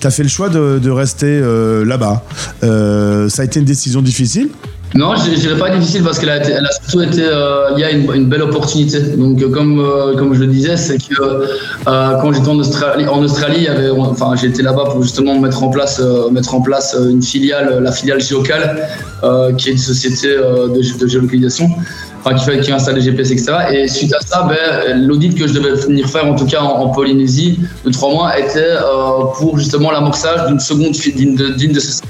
Tu 0.00 0.06
as 0.06 0.10
fait 0.10 0.22
le 0.22 0.28
choix 0.28 0.48
de, 0.48 0.90
rester 0.90 1.26
euh, 1.26 1.84
là-bas. 1.84 2.24
ça 2.62 3.42
a 3.42 3.44
été 3.44 3.58
une 3.58 3.66
décision 3.66 4.00
difficile 4.00 4.48
non, 4.94 5.16
je 5.16 5.34
dirais 5.34 5.58
pas 5.58 5.70
difficile 5.70 6.04
parce 6.04 6.20
qu'elle 6.20 6.30
a, 6.30 6.40
surtout 6.44 7.02
été, 7.02 7.24
euh, 7.24 7.70
il 7.76 7.80
y 7.80 7.84
a 7.84 7.90
une, 7.90 8.26
belle 8.26 8.42
opportunité. 8.42 9.00
Donc, 9.00 9.42
euh, 9.42 9.48
comme, 9.48 9.80
euh, 9.80 10.14
comme 10.16 10.34
je 10.34 10.40
le 10.40 10.46
disais, 10.46 10.76
c'est 10.76 10.98
que 10.98 11.48
quand 11.84 12.32
j'étais 12.32 12.48
en 13.08 13.22
Australie, 13.24 13.66
j'étais 14.40 14.62
là-bas 14.62 14.84
pour 14.92 15.02
justement 15.02 15.40
mettre 15.40 15.64
en 15.64 15.68
place, 15.68 16.00
mettre 16.30 16.54
en 16.54 16.60
place 16.60 16.96
une 17.10 17.22
filiale, 17.22 17.80
la 17.82 17.90
filiale 17.90 18.20
Géocal, 18.20 18.86
qui 19.58 19.70
est 19.70 19.72
une 19.72 19.78
société 19.78 20.28
de, 20.28 21.06
géolocalisation. 21.08 21.68
enfin, 22.20 22.36
qu'il 22.36 22.44
fallait 22.44 22.60
qu'il 22.60 22.72
installe 22.72 22.94
les 22.94 23.00
GPS, 23.00 23.32
etc. 23.32 23.52
Et 23.72 23.88
suite 23.88 24.14
à 24.14 24.20
ça, 24.24 24.48
ben, 24.48 25.06
l'audit 25.08 25.34
que 25.34 25.48
je 25.48 25.54
devais 25.54 25.74
venir 25.74 26.08
faire, 26.08 26.24
en 26.24 26.36
tout 26.36 26.46
cas 26.46 26.60
en, 26.60 26.90
Polynésie, 26.90 27.58
de 27.84 27.90
trois 27.90 28.10
mois, 28.10 28.38
était 28.38 28.76
pour 29.38 29.58
justement 29.58 29.90
l'amorçage 29.90 30.46
d'une 30.46 30.60
seconde 30.60 30.92
d'une 31.16 31.34
de, 31.34 31.48
de, 31.48 31.80
ces 31.80 32.00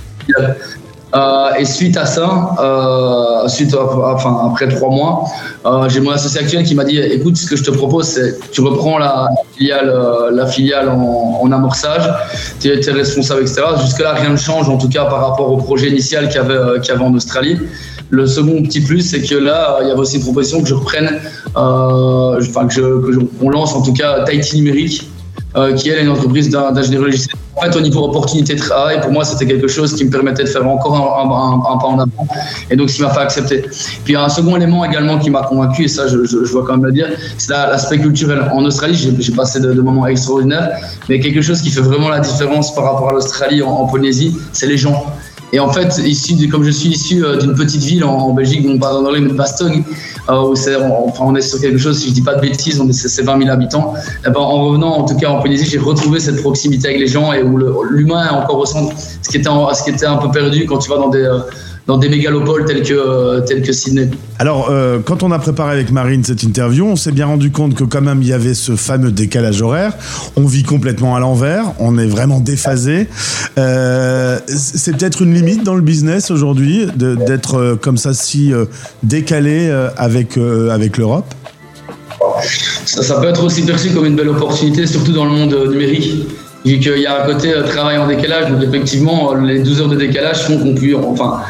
euh, 1.15 1.55
et 1.59 1.65
suite 1.65 1.97
à 1.97 2.07
ça, 2.07 2.57
euh, 2.59 3.49
suite 3.49 3.75
enfin, 3.75 4.51
après 4.51 4.69
trois 4.69 4.91
mois, 4.91 5.25
euh, 5.65 5.89
j'ai 5.89 6.01
mon 6.01 6.11
associé 6.11 6.41
actuel 6.41 6.65
qui 6.65 6.75
m'a 6.75 6.85
dit 6.85 6.99
écoute, 6.99 7.37
ce 7.37 7.47
que 7.47 7.57
je 7.57 7.63
te 7.63 7.71
propose, 7.71 8.07
c'est 8.07 8.51
tu 8.51 8.63
reprends 8.63 8.99
la 8.99 9.29
filiale, 9.57 9.89
euh, 9.89 10.31
la 10.33 10.47
filiale 10.47 10.89
en, 10.89 11.41
en 11.41 11.53
amorçage, 11.53 12.13
tu 12.61 12.69
es, 12.69 12.91
responsable, 12.91 13.43
etc. 13.43 13.63
Jusque-là, 13.81 14.15
rien 14.15 14.31
ne 14.31 14.37
change, 14.37 14.69
en 14.69 14.77
tout 14.77 14.89
cas 14.89 15.05
par 15.05 15.29
rapport 15.29 15.53
au 15.53 15.57
projet 15.59 15.89
initial 15.89 16.29
qu'il 16.29 16.37
y 16.37 16.45
avait, 16.45 16.55
euh, 16.55 16.81
avait 16.81 17.05
en 17.05 17.15
Australie. 17.15 17.59
Le 18.11 18.27
second 18.27 18.63
petit 18.63 18.81
plus, 18.81 19.01
c'est 19.01 19.23
que 19.23 19.35
là, 19.35 19.79
il 19.83 19.89
y 19.89 19.91
avait 19.91 20.01
aussi 20.01 20.17
une 20.17 20.23
proposition 20.23 20.63
que 20.63 20.69
je 20.69 20.75
reprenne, 20.75 21.21
euh, 21.57 22.41
enfin 22.41 22.67
que, 22.67 22.75
je, 22.75 22.81
que 22.81 23.27
on 23.41 23.51
lance 23.51 23.75
en 23.75 23.83
tout 23.83 23.93
cas 23.93 24.25
Tahiti 24.25 24.57
numérique, 24.57 25.09
euh, 25.57 25.73
qui 25.75 25.91
est 25.91 26.03
une 26.03 26.11
entreprise 26.11 26.51
d'ingénierie 26.51 27.05
logicielle 27.05 27.37
en 27.57 27.61
fait, 27.61 27.77
au 27.77 27.81
niveau 27.81 28.05
opportunité 28.05 28.55
de 28.55 28.61
travail, 28.61 29.01
pour 29.01 29.13
moi, 29.13 29.25
c'était 29.25 29.47
quelque 29.47 29.69
chose 29.69 29.95
qui 29.95 30.05
me 30.05 30.11
permettait 30.11 30.45
de 30.45 30.49
faire 30.49 30.67
encore 30.67 30.95
un, 30.97 31.79
pas 31.79 31.87
en 31.87 31.99
avant. 32.01 32.27
Et 32.71 32.77
donc, 32.77 32.91
ce 32.91 32.97
qui 32.97 33.03
m'a 33.03 33.11
fait 33.11 33.21
accepter. 33.21 33.65
Puis, 34.05 34.17
un 34.17 34.29
second 34.29 34.57
élément 34.57 34.85
également 34.85 35.19
qui 35.19 35.31
m'a 35.31 35.43
convaincu, 35.43 35.85
et 35.85 35.89
ça, 35.89 36.09
je, 36.09 36.17
vois 36.53 36.65
quand 36.67 36.73
même 36.73 36.87
le 36.87 36.93
dire, 36.93 37.09
c'est 37.39 37.53
l'aspect 37.53 37.99
culturel. 37.99 38.51
En 38.53 38.65
Australie, 38.65 38.97
j'ai 39.19 39.33
passé 39.33 39.61
de, 39.61 39.73
moments 39.85 40.07
extraordinaires, 40.07 40.71
mais 41.09 41.21
quelque 41.21 41.43
chose 41.43 41.61
qui 41.61 41.71
fait 41.71 41.83
vraiment 41.83 42.09
la 42.09 42.21
différence 42.21 42.75
par 42.75 42.85
rapport 42.85 43.11
à 43.11 43.13
l'Australie, 43.13 43.63
en 43.63 43.87
Polynésie, 43.87 44.37
c'est 44.53 44.67
les 44.67 44.79
gens. 44.79 45.05
Et 45.55 45.61
en 45.61 45.71
fait, 45.73 46.03
comme 46.51 46.65
je 46.65 46.71
suis 46.73 46.89
issu 46.89 47.25
euh, 47.25 47.37
d'une 47.37 47.55
petite 47.55 47.85
ville 47.85 48.03
en, 48.03 48.33
Belgique, 48.33 48.67
dont 48.67 48.73
on 48.73 48.79
parle 48.79 49.05
dans 49.05 49.35
Bastogne, 49.37 49.85
euh, 50.29 50.49
où 50.49 50.57
c'est, 50.57 50.75
enfin, 50.75 51.23
on 51.25 51.37
est 51.37 51.43
sur 51.43 51.61
quelque 51.61 51.79
chose, 51.79 52.01
si 52.01 52.09
je 52.09 52.15
dis 52.15 52.23
pas 52.23 52.35
de 52.35 52.41
bêtises, 52.41 52.81
on 52.81 52.89
est, 52.89 52.93
c'est 52.93 53.23
20 53.23 53.39
000 53.39 53.51
habitants. 53.51 53.95
Eh 54.27 54.31
ben, 54.31 54.41
en 54.41 54.65
revenant, 54.65 54.97
en 54.97 55.05
tout 55.05 55.17
cas 55.17 55.29
en 55.29 55.39
Polynésie, 55.39 55.67
j'ai 55.67 55.79
retrouvé 55.79 56.19
cette 56.19 56.43
proximité 56.43 56.89
avec 56.89 56.99
les 56.99 57.07
gens 57.07 57.33
et 57.33 57.45
où 57.45 57.57
l'humain 57.89 58.27
est 58.27 58.35
encore 58.35 58.59
au 58.59 58.67
centre, 58.67 58.97
ce 59.23 59.29
qui 59.29 59.37
était, 59.37 59.49
ce 59.49 59.85
qui 59.85 59.91
était 59.91 60.07
un 60.07 60.17
peu 60.17 60.29
perdu 60.29 60.67
quand 60.67 60.79
tu 60.79 60.91
vas 60.91 60.97
dans 60.97 61.11
des 61.11 61.23
euh, 61.23 61.39
dans 61.87 61.99
des 61.99 62.09
mégalopoles 62.09 62.65
tels 62.65 62.83
que, 62.83 62.95
euh, 62.95 63.41
tels 63.41 63.63
que 63.63 63.73
Sydney. 63.73 64.09
Alors, 64.39 64.69
euh, 64.71 65.01
quand 65.05 65.23
on 65.23 65.31
a 65.31 65.39
préparé 65.39 65.73
avec 65.73 65.93
Marine 65.93 66.25
cette 66.25 66.43
interview, 66.43 66.87
on 66.87 66.97
s'est 66.97 67.13
bien 67.13 67.27
rendu 67.27 67.51
compte 67.51 67.75
que 67.75 67.85
quand 67.85 68.01
même 68.01 68.23
il 68.23 68.29
y 68.29 68.33
avait 68.33 68.55
ce 68.55 68.75
fameux 68.75 69.13
décalage 69.13 69.61
horaire. 69.61 69.93
On 70.37 70.47
vit 70.47 70.63
complètement 70.63 71.15
à 71.15 71.21
l'envers, 71.21 71.73
on 71.79 71.99
est 71.99 72.07
vraiment 72.07 72.41
déphasé. 72.41 73.07
Euh, 73.59 74.39
c'est 74.47 74.97
peut-être 74.97 75.23
une 75.23 75.35
limite 75.35 75.63
dans 75.63 75.75
le 75.75 75.83
business 75.83 76.31
aujourd'hui 76.31 76.87
d'être 76.97 77.79
comme 77.81 77.99
ça 77.99 78.15
si 78.15 78.53
décalé 79.03 79.71
avec, 79.97 80.39
avec 80.39 80.97
l'Europe? 80.97 81.27
Ça, 82.87 83.03
ça, 83.03 83.21
peut 83.21 83.29
être 83.29 83.45
aussi 83.45 83.63
perçu 83.63 83.91
comme 83.91 84.07
une 84.07 84.17
belle 84.17 84.29
opportunité, 84.29 84.87
surtout 84.87 85.13
dans 85.13 85.25
le 85.25 85.31
monde 85.31 85.69
numérique 85.71 86.27
vu 86.65 86.79
qu'il 86.79 86.99
y 86.99 87.07
a 87.07 87.23
un 87.23 87.27
côté 87.27 87.53
travail 87.67 87.99
en 87.99 88.07
décalage, 88.07 88.51
donc 88.51 88.63
effectivement, 88.63 89.35
les 89.35 89.63
12 89.63 89.83
heures 89.83 89.89
de 89.89 89.97
décalage 89.97 90.45
font 90.45 90.59
qu'on 90.59 90.75
peut, 90.75 90.97
enfin, 90.97 91.41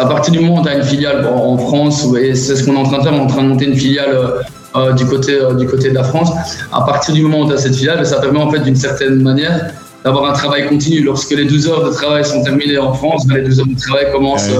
à 0.00 0.06
partir 0.06 0.32
du 0.32 0.40
moment 0.40 0.60
où 0.60 0.64
tu 0.64 0.68
as 0.70 0.76
une 0.76 0.84
filiale 0.84 1.26
en 1.26 1.58
France, 1.58 2.06
et 2.20 2.34
c'est 2.34 2.56
ce 2.56 2.64
qu'on 2.64 2.74
est 2.74 2.78
en 2.78 2.84
train 2.84 2.98
de 2.98 3.02
faire, 3.02 3.12
on 3.12 3.18
est 3.18 3.20
en 3.20 3.26
train 3.26 3.42
de 3.42 3.48
monter 3.48 3.66
une 3.66 3.76
filiale 3.76 4.10
euh, 4.12 4.30
euh, 4.76 4.92
du, 4.92 5.04
côté, 5.06 5.32
euh, 5.40 5.54
du 5.54 5.66
côté 5.66 5.90
de 5.90 5.94
la 5.94 6.04
France, 6.04 6.30
à 6.72 6.82
partir 6.82 7.14
du 7.14 7.22
moment 7.22 7.40
où 7.40 7.48
tu 7.48 7.54
as 7.54 7.58
cette 7.58 7.74
filiale, 7.74 8.04
ça 8.06 8.20
permet 8.20 8.38
en 8.38 8.50
fait 8.50 8.60
d'une 8.60 8.76
certaine 8.76 9.20
manière 9.20 9.72
d'avoir 10.04 10.30
un 10.30 10.32
travail 10.32 10.68
continu. 10.68 11.02
Lorsque 11.02 11.32
les 11.32 11.44
12 11.44 11.66
heures 11.66 11.84
de 11.84 11.90
travail 11.90 12.24
sont 12.24 12.42
terminées 12.44 12.78
en 12.78 12.92
France, 12.92 13.26
ben, 13.26 13.36
les 13.36 13.42
12 13.42 13.60
heures 13.60 13.66
de 13.66 13.74
travail 13.74 14.12
commencent 14.12 14.50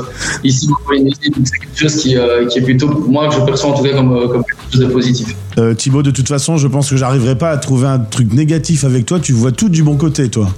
ici 0.43 0.69
en 0.69 0.85
Polynésie. 0.85 1.17
c'est 1.23 1.59
quelque 1.59 1.79
chose 1.79 1.95
qui, 1.97 2.17
qui, 2.51 2.59
est 2.59 2.63
plutôt, 2.63 2.89
moi, 2.89 3.29
que 3.29 3.35
je 3.35 3.41
perçois 3.43 3.71
en 3.71 3.75
tout 3.75 3.85
cas 3.85 3.95
comme, 3.95 4.29
comme 4.29 4.43
quelque 4.45 4.73
chose 4.73 4.81
de 4.81 4.87
positif. 4.87 5.37
Thibaut, 5.77 6.03
de 6.03 6.11
toute 6.11 6.29
façon, 6.29 6.57
je 6.57 6.67
pense 6.67 6.91
que 6.91 6.97
j'arriverai 6.97 7.39
pas 7.39 7.51
à 7.51 7.57
trouver 7.57 7.87
un 7.87 8.01
truc 8.01 8.33
négatif 8.33 8.85
avec 8.85 9.07
toi. 9.07 9.21
Tu 9.21 9.33
vois 9.33 9.53
tout 9.53 9.69
du 9.69 9.85
bon 9.85 9.97
côté, 9.97 10.29
toi. 10.29 10.49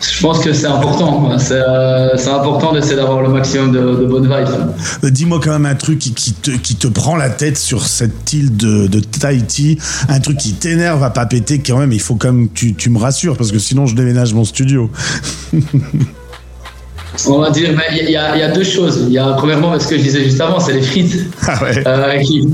Je 0.00 0.22
pense 0.22 0.38
que 0.38 0.52
c'est 0.52 0.66
important. 0.66 1.28
Euh, 1.50 2.08
c'est 2.16 2.30
important 2.30 2.72
d'essayer 2.72 2.96
d'avoir 2.96 3.20
le 3.20 3.28
maximum 3.30 3.72
de, 3.72 4.04
bonnes 4.06 4.26
vibes. 4.26 4.54
Euh, 5.02 5.10
dis-moi 5.10 5.40
quand 5.42 5.50
même 5.50 5.66
un 5.66 5.74
truc 5.74 5.98
qui, 5.98 6.32
te, 6.32 6.52
qui, 6.52 6.76
te, 6.76 6.86
prend 6.86 7.16
la 7.16 7.30
tête 7.30 7.58
sur 7.58 7.84
cette 7.84 8.32
île 8.32 8.56
de, 8.56 8.86
de 8.86 9.00
Tahiti, 9.00 9.78
un 10.08 10.20
truc 10.20 10.38
qui 10.38 10.52
t'énerve 10.52 11.02
à 11.02 11.10
pas 11.10 11.26
péter 11.26 11.60
quand 11.60 11.78
même. 11.78 11.92
Il 11.92 12.00
faut 12.00 12.14
quand 12.14 12.32
même 12.32 12.48
que 12.48 12.54
tu, 12.54 12.74
tu 12.74 12.90
me 12.90 12.98
rassures 12.98 13.36
parce 13.36 13.50
que 13.50 13.58
sinon 13.58 13.86
je 13.86 13.96
déménage 13.96 14.34
mon 14.34 14.44
studio. 14.44 14.88
On 17.26 17.40
va 17.40 17.50
dire, 17.50 17.70
il 17.90 18.08
y, 18.08 18.12
y, 18.12 18.16
a 18.16 18.48
deux 18.52 18.62
choses. 18.62 19.04
Il 19.06 19.12
y 19.12 19.18
a 19.18 19.32
premièrement, 19.32 19.78
ce 19.78 19.88
que 19.88 19.96
je 19.96 20.02
disais 20.02 20.22
juste 20.22 20.40
avant, 20.40 20.60
c'est 20.60 20.74
les 20.74 20.82
frites 20.82 21.16
ah 21.46 21.60
ouais. 21.62 21.82
euh, 21.86 22.18
qui 22.20 22.48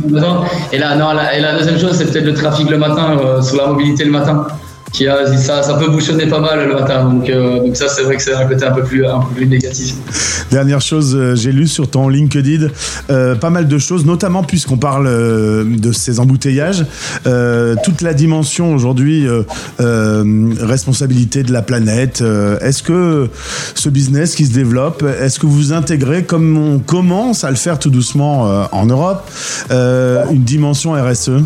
Et 0.73 0.79
là, 0.79 0.97
non, 0.97 1.13
la, 1.13 1.37
et 1.37 1.41
la 1.41 1.59
deuxième 1.59 1.79
chose, 1.79 1.97
c'est 1.97 2.11
peut-être 2.11 2.25
le 2.25 2.35
trafic 2.35 2.71
le 2.71 2.79
matin, 2.79 3.19
euh, 3.19 3.43
sur 3.43 3.57
la 3.57 3.67
mobilité 3.67 4.05
le 4.05 4.13
matin 4.13 4.47
qui 4.95 5.09
a, 5.09 5.27
ça, 5.37 5.63
ça 5.63 5.75
peut 5.75 5.89
bouchonner 5.89 6.27
pas 6.27 6.41
mal 6.41 6.69
le 6.69 6.73
matin. 6.73 7.05
Donc, 7.05 7.29
euh, 7.29 7.59
donc 7.59 7.77
ça, 7.77 7.89
c'est 7.89 8.03
vrai 8.05 8.17
que 8.17 8.23
c'est 8.23 8.33
un 8.33 8.47
côté 8.47 8.65
un 8.65 8.71
peu 8.71 8.85
plus, 8.85 9.05
un 9.05 9.21
peu 9.21 9.35
plus 9.35 9.47
négatif. 9.47 9.97
Dernière 10.53 10.81
chose, 10.81 11.17
euh, 11.17 11.35
j'ai 11.35 11.51
lu 11.51 11.67
sur 11.67 11.91
ton 11.91 12.09
LinkedIn 12.09 12.69
euh, 13.11 13.35
pas 13.35 13.51
mal 13.51 13.67
de 13.67 13.79
choses, 13.79 14.07
notamment 14.07 14.45
puisqu'on 14.45 14.77
parle 14.77 15.07
de 15.07 15.93
ces 15.93 16.21
embouteillages, 16.21 16.87
toute 17.25 18.03
la 18.03 18.15
dimension 18.15 18.73
aujourd'hui 18.73 19.27
responsabilité 19.79 21.43
de 21.43 21.53
la 21.53 21.63
planète. 21.63 22.23
est-ce 22.61 22.83
que 22.83 23.29
ce 23.75 23.89
business 23.89 24.37
qui 24.37 24.47
se 24.47 24.53
développe, 24.53 25.05
est-ce 25.21 25.41
que 25.41 25.47
vous 25.47 25.73
intégrez, 25.73 26.23
comme 26.23 26.57
on 26.57 26.79
commence 26.79 27.43
à 27.43 27.51
le 27.51 27.57
faire 27.57 27.81
tout 27.81 27.91
doucement 27.91 28.69
en 28.71 28.87
Europe, 28.87 29.29
une 29.71 30.45
dimension 30.45 30.93
RSE 30.93 31.43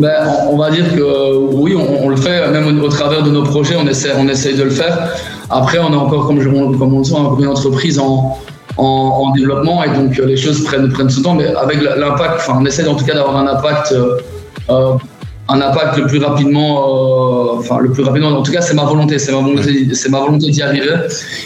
ben, 0.00 0.26
on 0.50 0.56
va 0.56 0.70
dire 0.70 0.94
que 0.94 1.36
oui, 1.36 1.76
on, 1.76 2.08
le 2.08 2.16
fait, 2.16 2.48
même 2.50 2.82
au, 2.82 2.88
travers 2.88 3.22
de 3.22 3.30
nos 3.30 3.42
projets, 3.42 3.76
on 3.76 3.86
essaie, 3.86 4.12
on 4.16 4.24
de 4.24 4.62
le 4.62 4.70
faire. 4.70 5.10
Après, 5.50 5.78
on 5.78 5.92
est 5.92 5.96
encore, 5.96 6.26
comme, 6.26 6.40
je, 6.40 6.48
comme 6.48 6.94
on 6.94 6.98
le 6.98 7.04
sait, 7.04 7.14
une 7.14 7.46
entreprise 7.46 7.98
en, 7.98 8.38
en, 8.76 9.32
développement 9.32 9.84
et 9.84 9.90
donc 9.90 10.16
les 10.16 10.36
choses 10.36 10.64
prennent, 10.64 10.90
prennent 10.90 11.10
son 11.10 11.22
temps, 11.22 11.34
mais 11.34 11.54
avec 11.54 11.82
l'impact, 11.82 12.34
enfin, 12.36 12.58
on 12.60 12.64
essaie 12.64 12.86
en 12.88 12.94
tout 12.94 13.04
cas 13.04 13.14
d'avoir 13.14 13.36
un 13.36 13.46
impact 13.46 13.92
euh, 13.92 14.16
euh, 14.70 14.92
un 15.50 15.60
impact 15.60 15.96
le 15.96 16.06
plus 16.06 16.22
rapidement, 16.22 16.70
euh, 16.78 17.58
enfin 17.58 17.78
le 17.80 17.90
plus 17.90 18.04
rapidement. 18.04 18.28
En 18.28 18.42
tout 18.42 18.52
cas, 18.52 18.60
c'est 18.60 18.74
ma 18.74 18.84
volonté, 18.84 19.18
c'est 19.18 19.32
ma 19.32 19.38
volonté, 19.38 19.94
c'est 19.94 20.08
ma 20.08 20.20
volonté 20.20 20.50
d'y 20.50 20.62
arriver. 20.62 20.94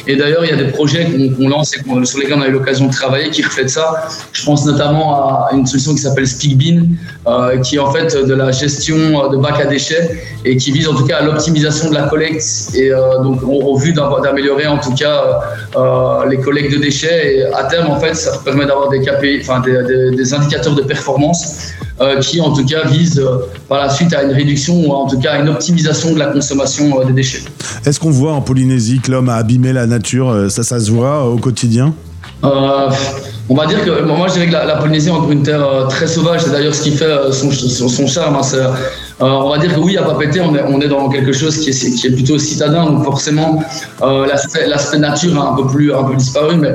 Et 0.07 0.17
d'ailleurs, 0.17 0.45
il 0.45 0.51
y 0.51 0.53
a 0.53 0.57
des 0.57 0.71
projets 0.71 1.07
qu'on 1.37 1.49
lance 1.49 1.75
et 1.75 2.05
sur 2.05 2.19
lesquels 2.19 2.37
on 2.39 2.43
a 2.43 2.49
eu 2.49 2.53
l'occasion 2.53 2.87
de 2.87 2.93
travailler 2.93 3.31
qui 3.31 3.43
reflètent 3.43 3.71
ça. 3.71 4.09
Je 4.33 4.45
pense 4.45 4.67
notamment 4.67 5.15
à 5.17 5.51
une 5.55 5.67
solution 5.67 5.93
qui 5.93 6.01
s'appelle 6.01 6.27
Speakbean, 6.27 6.89
euh, 7.27 7.59
qui 7.61 7.77
est 7.77 7.79
en 7.79 7.91
fait 7.91 8.15
de 8.15 8.35
la 8.35 8.51
gestion 8.51 9.29
de 9.29 9.37
bacs 9.39 9.61
à 9.61 9.67
déchets 9.67 10.23
et 10.45 10.57
qui 10.59 10.71
vise 10.71 10.87
en 10.87 10.95
tout 10.95 11.07
cas 11.07 11.19
à 11.19 11.23
l'optimisation 11.23 11.89
de 11.89 11.95
la 11.95 12.03
collecte 12.03 12.45
et 12.75 12.93
euh, 12.93 13.23
donc 13.23 13.43
au, 13.43 13.77
vu 13.77 13.95
d'améliorer 13.95 14.67
en 14.67 14.79
tout 14.79 14.95
cas 14.95 15.41
euh, 15.77 16.29
les 16.29 16.39
collectes 16.39 16.73
de 16.73 16.79
déchets. 16.79 17.37
Et 17.37 17.45
à 17.45 17.65
terme, 17.65 17.91
en 17.91 17.99
fait, 17.99 18.15
ça 18.15 18.39
permet 18.45 18.67
d'avoir 18.67 18.91
des, 18.91 19.01
enfin, 19.41 19.61
des, 19.61 19.83
des, 19.85 20.17
des 20.17 20.35
indicateurs 20.35 20.75
de 20.75 20.83
performance 20.83 21.73
euh, 21.83 21.84
qui 22.21 22.41
en 22.41 22.53
tout 22.53 22.65
cas 22.65 22.87
vise 22.89 23.19
euh, 23.19 23.47
par 23.69 23.79
la 23.79 23.91
suite 23.91 24.13
à 24.15 24.23
une 24.23 24.33
réduction 24.33 24.87
ou 24.87 24.93
en 24.93 25.07
tout 25.07 25.19
cas 25.19 25.33
à 25.33 25.39
une 25.39 25.49
optimisation 25.49 26.13
de 26.13 26.19
la 26.19 26.27
consommation 26.27 27.01
euh, 27.01 27.05
des 27.05 27.13
déchets. 27.13 27.43
Est-ce 27.85 28.01
qu'on 28.01 28.11
voit 28.11 28.33
en 28.33 28.41
Polynésie 28.41 29.01
que 29.01 29.13
l'homme 29.13 29.29
a 29.29 29.37
abîmé 29.37 29.73
la 29.73 29.87
nature 29.87 30.51
Ça, 30.51 30.65
ça 30.65 30.81
se 30.81 30.91
voit 30.91 31.25
au 31.25 31.37
quotidien? 31.37 31.95
On 32.43 33.55
va 33.55 33.67
dire 33.67 33.85
que 33.85 34.03
moi 34.03 34.27
je 34.29 34.35
dirais 34.35 34.47
que 34.47 34.53
la, 34.53 34.77
Polynésie 34.77 35.09
est 35.09 35.13
encore 35.13 35.31
une 35.31 35.43
terre 35.43 35.87
très 35.89 36.07
sauvage, 36.07 36.43
c'est 36.43 36.51
d'ailleurs 36.51 36.75
ce 36.75 36.83
qui 36.83 36.91
fait 36.91 37.33
son, 37.33 37.51
son, 37.89 38.07
charme. 38.07 38.37
Hein, 38.37 38.73
on 39.21 39.49
va 39.49 39.59
dire 39.59 39.75
que 39.75 39.81
oui, 39.81 39.97
à 39.97 40.03
Papété, 40.03 40.41
on 40.41 40.55
est, 40.55 40.63
on 40.63 40.81
est 40.81 40.89
dans 40.89 41.09
quelque 41.09 41.33
chose 41.33 41.59
qui 41.59 41.71
est, 41.71 41.95
qui 41.95 42.07
est 42.07 42.11
plutôt 42.11 42.39
citadin, 42.39 42.87
donc 42.87 43.05
forcément 43.05 43.63
l'aspect 44.01 44.99
nature 44.99 45.41
a 45.41 45.53
un 45.53 45.57
peu 45.57 45.67
plus 45.67 45.95
un 45.95 46.05
peu 46.05 46.17
disparu, 46.17 46.57
mais 46.57 46.75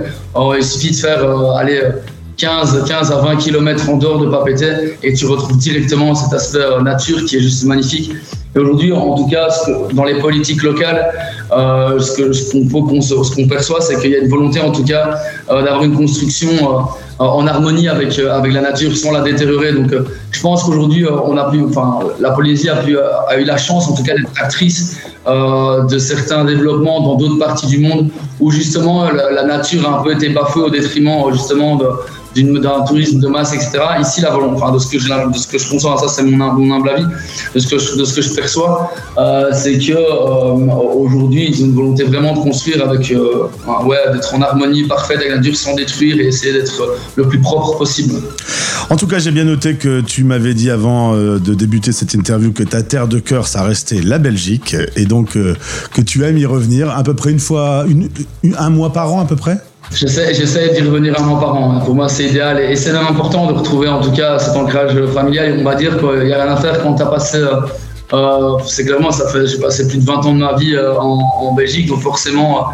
il 0.57 0.63
suffit 0.63 0.91
de 0.91 0.95
faire 0.95 1.19
aller 1.55 1.81
15, 2.39 2.85
15 2.87 3.11
à 3.11 3.17
20 3.17 3.35
km 3.35 3.89
en 3.89 3.97
dehors 3.97 4.19
de 4.19 4.27
Papété 4.27 4.95
et 5.03 5.13
tu 5.13 5.25
retrouves 5.25 5.57
directement 5.57 6.15
cet 6.15 6.33
aspect 6.33 6.59
euh, 6.59 6.81
nature 6.81 7.25
qui 7.25 7.35
est 7.35 7.41
juste 7.41 7.65
magnifique. 7.65 8.13
Et 8.55 8.59
aujourd'hui, 8.59 8.93
en 8.93 9.13
tout 9.13 9.27
cas, 9.27 9.49
dans 9.93 10.05
les 10.05 10.19
politiques 10.19 10.63
locales, 10.63 11.11
euh, 11.51 11.99
ce 11.99 13.35
qu'on 13.35 13.47
perçoit, 13.47 13.81
c'est 13.81 13.99
qu'il 13.99 14.11
y 14.11 14.15
a 14.15 14.19
une 14.19 14.29
volonté, 14.29 14.59
en 14.61 14.71
tout 14.71 14.83
cas, 14.83 15.19
euh, 15.51 15.61
d'avoir 15.63 15.83
une 15.83 15.95
construction 15.95 16.49
en 17.19 17.45
harmonie 17.45 17.89
avec, 17.89 18.17
avec 18.17 18.53
la 18.53 18.61
nature 18.61 18.95
sans 18.95 19.11
la 19.11 19.21
détériorer. 19.21 19.73
Donc, 19.73 19.93
je 20.31 20.41
pense 20.41 20.63
qu'aujourd'hui, 20.63 21.05
on 21.05 21.37
enfin, 21.37 21.99
la 22.19 22.31
Polynésie 22.31 22.69
a 22.69 23.37
eu 23.37 23.43
la 23.43 23.57
chance, 23.57 23.89
en 23.89 23.93
tout 23.93 24.03
cas, 24.03 24.15
d'être 24.15 24.31
actrice 24.41 24.97
de 25.27 25.97
certains 25.99 26.45
développements 26.45 27.01
dans 27.01 27.15
d'autres 27.15 27.37
parties 27.37 27.67
du 27.67 27.79
monde 27.79 28.09
où 28.39 28.49
justement 28.51 29.11
la, 29.11 29.31
la, 29.31 29.43
nature 29.43 29.87
a 29.87 29.99
un 29.99 30.01
peu 30.01 30.13
été 30.13 30.29
bafouée 30.29 30.63
au 30.63 30.69
détriment 30.69 31.29
justement 31.33 31.75
de 31.75 31.87
d'un 32.43 32.81
tourisme 32.85 33.19
de 33.19 33.27
masse, 33.27 33.53
etc. 33.53 33.71
Ici, 34.01 34.21
la 34.21 34.31
volonté, 34.31 34.61
de, 34.73 34.79
ce 34.79 34.87
que 34.87 34.99
je, 34.99 35.07
de 35.07 35.37
ce 35.37 35.47
que 35.47 35.57
je 35.57 35.69
conçois, 35.69 35.97
ça 35.97 36.07
c'est 36.07 36.23
mon, 36.23 36.37
mon, 36.53 36.75
humble 36.75 36.89
avis, 36.89 37.05
de 37.55 37.59
ce 37.59 37.67
que 37.67 37.77
je, 37.77 37.95
de 37.97 38.05
ce 38.05 38.15
que 38.15 38.21
je 38.21 38.29
perçois, 38.33 38.91
euh, 39.17 39.49
c'est 39.53 39.77
que 39.77 39.93
euh, 39.93 40.73
aujourd'hui, 40.95 41.49
ils 41.49 41.63
ont 41.63 41.67
une 41.67 41.75
volonté 41.75 42.03
vraiment 42.03 42.33
de 42.33 42.39
construire 42.39 42.87
avec, 42.87 43.11
euh, 43.11 43.43
ouais, 43.85 43.97
d'être 44.13 44.33
en 44.33 44.41
harmonie 44.41 44.83
parfaite 44.83 45.17
avec 45.17 45.29
la 45.29 45.37
nature 45.37 45.55
sans 45.55 45.75
détruire 45.75 46.19
et 46.19 46.27
essayer 46.27 46.53
d'être 46.53 46.97
le 47.15 47.27
plus 47.27 47.39
propre 47.39 47.77
possible. 47.77 48.15
En 48.89 48.95
tout 48.95 49.07
cas, 49.07 49.19
j'ai 49.19 49.31
bien 49.31 49.43
noté 49.45 49.75
que 49.75 50.01
tu 50.01 50.23
m'avais 50.23 50.53
dit 50.53 50.69
avant 50.71 51.13
euh, 51.15 51.37
de 51.39 51.53
débuter 51.53 51.91
cette 51.91 52.13
interview 52.13 52.51
que 52.51 52.63
ta 52.63 52.81
terre 52.81 53.07
de 53.07 53.19
cœur, 53.19 53.47
ça 53.47 53.63
restait 53.63 54.01
la 54.01 54.17
Belgique, 54.17 54.75
et 54.95 55.05
donc 55.05 55.35
euh, 55.37 55.55
que 55.93 56.01
tu 56.01 56.23
aimes 56.23 56.37
y 56.37 56.45
revenir 56.45 56.89
à 56.89 57.03
peu 57.03 57.13
près 57.13 57.31
une 57.31 57.39
fois, 57.39 57.85
une- 57.87 58.09
un 58.57 58.69
mois 58.69 58.91
par 58.93 59.13
an 59.13 59.21
à 59.21 59.25
peu 59.25 59.35
près? 59.35 59.57
J'essaie, 59.91 60.73
d'y 60.73 60.81
revenir 60.81 61.19
un 61.19 61.23
mois 61.23 61.39
par 61.39 61.55
an. 61.55 61.73
hein. 61.73 61.81
Pour 61.83 61.95
moi, 61.95 62.07
c'est 62.09 62.25
idéal 62.25 62.59
et 62.59 62.75
c'est 62.75 62.91
important 62.91 63.47
de 63.47 63.53
retrouver 63.53 63.87
en 63.87 63.99
tout 64.01 64.11
cas 64.11 64.37
cet 64.37 64.55
ancrage 64.55 64.93
familial. 65.13 65.57
On 65.59 65.63
va 65.63 65.75
dire 65.75 65.97
qu'il 65.97 66.25
n'y 66.27 66.33
a 66.33 66.43
rien 66.43 66.53
à 66.53 66.57
faire 66.57 66.81
quand 66.83 66.93
tu 66.95 67.01
as 67.01 67.07
passé. 67.07 67.37
euh, 67.37 67.61
euh, 68.13 68.57
c'est 68.65 68.85
clairement, 68.85 69.11
ça 69.11 69.27
fait, 69.29 69.45
j'ai 69.45 69.59
passé 69.59 69.87
plus 69.87 69.99
de 69.99 70.05
20 70.05 70.25
ans 70.25 70.33
de 70.33 70.39
ma 70.39 70.55
vie 70.55 70.75
euh, 70.75 70.95
en, 70.95 71.53
Belgique, 71.53 71.87
donc 71.89 72.01
forcément, 72.01 72.67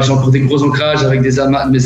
j'ai 0.00 0.10
encore 0.10 0.30
des 0.30 0.40
gros 0.40 0.62
ancrages 0.62 1.04
avec 1.04 1.20
mes 1.20 1.38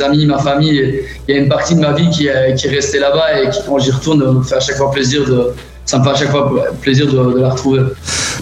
amis, 0.03 0.27
ma 0.27 0.39
famille. 0.39 1.01
Il 1.27 1.35
y 1.35 1.39
a 1.39 1.41
une 1.41 1.49
partie 1.49 1.75
de 1.75 1.81
ma 1.81 1.93
vie 1.93 2.09
qui 2.11 2.29
qui 2.57 2.67
est 2.67 2.71
restée 2.71 2.99
là-bas 2.99 3.41
et 3.43 3.51
qui, 3.51 3.61
quand 3.67 3.79
j'y 3.79 3.91
retourne, 3.91 4.39
me 4.39 4.43
fait 4.43 4.57
à 4.57 4.61
chaque 4.61 4.77
fois 4.77 4.91
plaisir 4.91 5.25
de. 5.25 5.53
Ça 5.87 5.99
me 5.99 6.05
fait 6.05 6.11
à 6.11 6.15
chaque 6.15 6.31
fois 6.31 6.53
plaisir 6.81 7.07
de, 7.07 7.35
de 7.35 7.41
la 7.41 7.51
retrouver. 7.51 7.81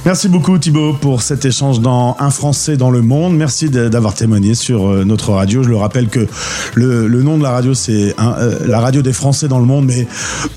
Merci 0.04 0.28
beaucoup 0.28 0.58
Thibaut 0.58 0.92
pour 0.92 1.22
cet 1.22 1.44
échange 1.44 1.80
dans 1.80 2.16
Un 2.18 2.30
Français 2.30 2.76
dans 2.76 2.90
le 2.90 3.00
monde. 3.00 3.36
Merci 3.36 3.70
d'avoir 3.70 4.14
témoigné 4.14 4.54
sur 4.54 4.86
euh, 4.86 5.04
notre 5.04 5.32
radio. 5.32 5.62
Je 5.62 5.68
le 5.68 5.76
rappelle 5.76 6.08
que 6.08 6.26
le, 6.74 7.06
le 7.06 7.22
nom 7.22 7.38
de 7.38 7.42
la 7.42 7.50
radio, 7.50 7.72
c'est 7.74 8.14
euh, 8.18 8.58
la 8.66 8.80
radio 8.80 9.00
des 9.02 9.12
Français 9.12 9.48
dans 9.48 9.58
le 9.58 9.66
monde, 9.66 9.86
mais 9.86 10.06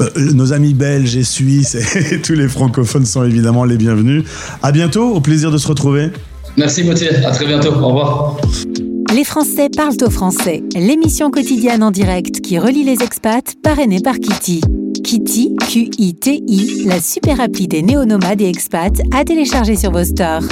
euh, 0.01 0.09
nos 0.33 0.51
amis 0.51 0.73
belges 0.73 1.15
et 1.15 1.23
suisses 1.23 1.75
et 2.11 2.21
tous 2.21 2.33
les 2.33 2.47
francophones 2.47 3.05
sont 3.05 3.23
évidemment 3.23 3.63
les 3.63 3.77
bienvenus. 3.77 4.23
À 4.63 4.71
bientôt, 4.71 5.13
au 5.13 5.21
plaisir 5.21 5.51
de 5.51 5.57
se 5.57 5.67
retrouver. 5.67 6.09
Merci 6.57 6.83
Gauthier, 6.83 7.15
à 7.25 7.31
très 7.31 7.45
bientôt. 7.45 7.71
Au 7.71 7.87
revoir. 7.87 8.37
Les 9.13 9.23
Français 9.23 9.69
parlent 9.75 9.95
au 10.05 10.09
français, 10.09 10.63
l'émission 10.75 11.31
quotidienne 11.31 11.83
en 11.83 11.91
direct 11.91 12.41
qui 12.41 12.59
relie 12.59 12.83
les 12.83 13.01
expats, 13.01 13.55
parrainée 13.63 14.01
par 14.01 14.15
Kitty. 14.15 14.61
Kitty, 15.03 15.55
Q-I-T-I, 15.69 16.85
la 16.85 16.99
super 16.99 17.39
appli 17.39 17.67
des 17.67 17.81
néo-nomades 17.81 18.41
et 18.41 18.49
expats 18.49 19.01
à 19.13 19.23
télécharger 19.23 19.75
sur 19.75 19.91
vos 19.91 20.03
stores. 20.03 20.43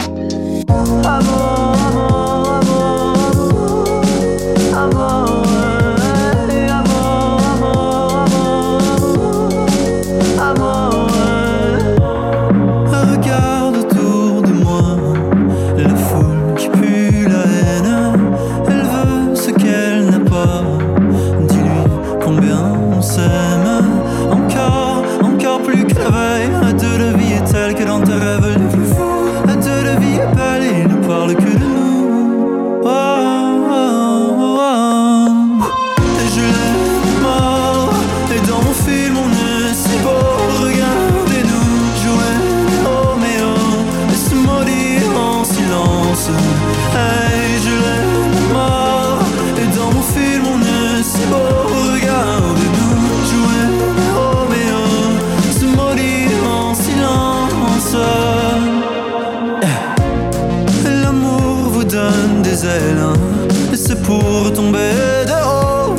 Pour 64.35 64.51
tomber 64.51 64.93
de 65.31 65.37
haut. 65.49 65.95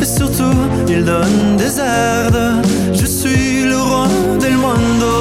Et 0.00 0.04
surtout 0.04 0.58
il 0.88 1.04
donne 1.04 1.56
des 1.56 1.78
aides 1.78 2.42
Je 2.92 3.06
suis 3.06 3.64
le 3.64 3.78
roi 3.78 4.06
del 4.40 4.56
mondo. 4.56 5.16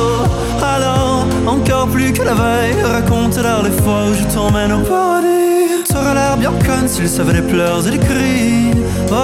Alors 0.75 1.25
encore 1.45 1.87
plus 1.87 2.13
que 2.13 2.23
la 2.23 2.33
veille 2.33 2.81
Raconte-leur 2.83 3.63
les 3.63 3.75
fois 3.81 4.01
où 4.09 4.13
je 4.13 4.25
t'emmène 4.33 4.71
au 4.71 4.79
paradis. 4.79 5.83
T'aurais 5.89 6.13
l'air 6.13 6.37
bien 6.37 6.53
conne 6.65 6.87
s'il 6.87 7.09
savait 7.09 7.33
les 7.33 7.41
pleurs 7.41 7.85
et 7.87 7.91
les 7.91 7.99
cris. 7.99 8.71
Oh, 9.11 9.15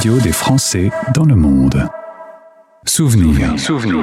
radio 0.00 0.18
des 0.18 0.32
Français 0.32 0.90
dans 1.12 1.26
le 1.26 1.36
monde. 1.36 1.86
Souvenir. 2.86 3.60
Souvenir. 3.60 4.02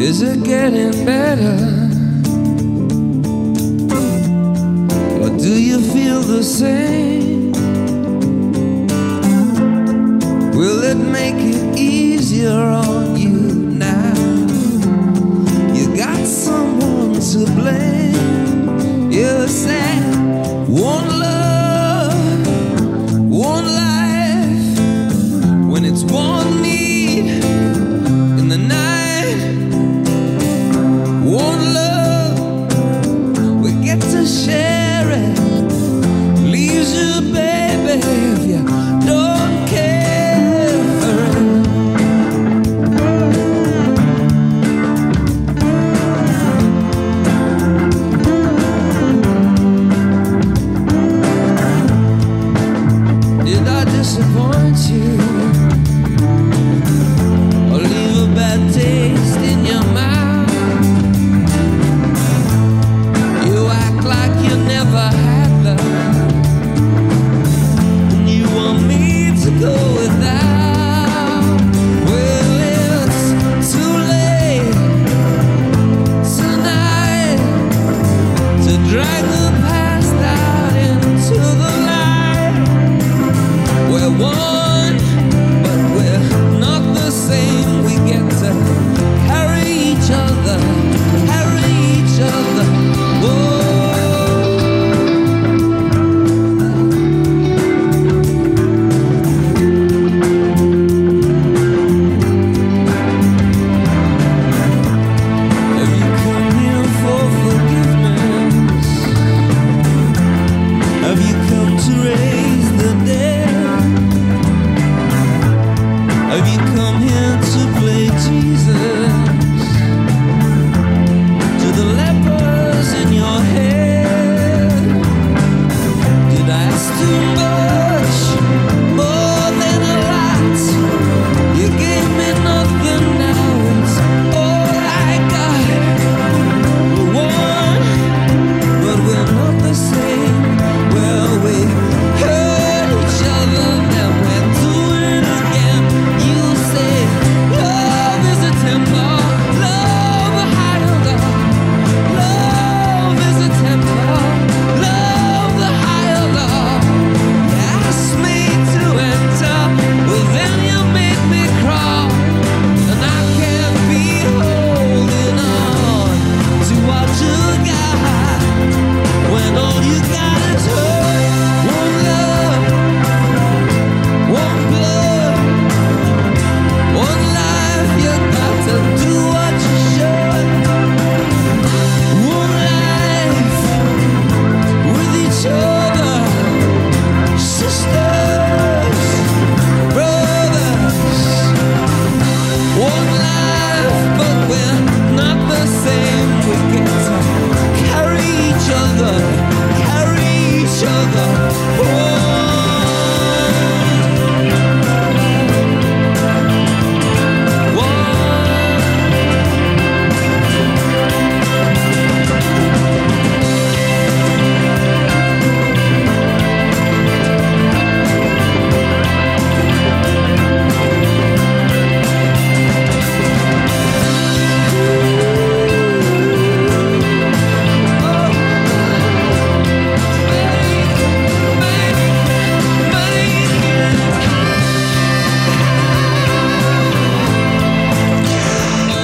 Is 0.00 0.22
it 0.22 0.42
getting 0.42 1.04
better? 1.04 1.54
Or 5.22 5.30
do 5.38 5.54
you 5.56 5.78
feel 5.78 6.20
the 6.20 6.42
same? 6.42 7.01
To 17.32 17.46
blame. 17.54 17.91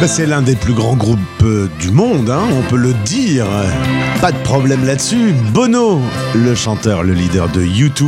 C'est 0.09 0.27
l'un 0.27 0.41
des 0.41 0.57
plus 0.57 0.73
grands 0.73 0.97
groupes 0.97 1.19
euh, 1.43 1.69
du 1.81 1.91
monde, 1.91 2.31
hein, 2.31 2.45
on 2.59 2.63
peut 2.63 2.79
le 2.79 2.95
dire. 3.05 3.45
Pas 4.23 4.33
de 4.33 4.39
problème 4.39 4.87
là-dessus. 4.87 5.35
Bono, 5.53 6.01
le 6.35 6.55
chanteur, 6.55 7.03
le 7.03 7.13
leader 7.13 7.49
de 7.51 7.63
U2, 7.63 8.07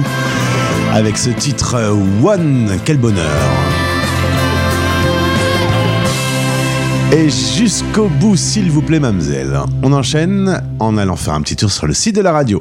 avec 0.94 1.18
ce 1.18 1.28
titre 1.28 1.74
euh, 1.74 1.94
One, 2.22 2.78
quel 2.86 2.96
bonheur. 2.96 3.42
Et 7.12 7.28
jusqu'au 7.28 8.08
bout, 8.08 8.36
s'il 8.36 8.70
vous 8.70 8.82
plaît, 8.82 9.00
mademoiselle. 9.00 9.60
On 9.82 9.92
enchaîne 9.92 10.62
en 10.78 10.96
allant 10.96 11.16
faire 11.16 11.34
un 11.34 11.42
petit 11.42 11.56
tour 11.56 11.70
sur 11.70 11.86
le 11.86 11.92
site 11.92 12.16
de 12.16 12.22
la 12.22 12.32
radio. 12.32 12.60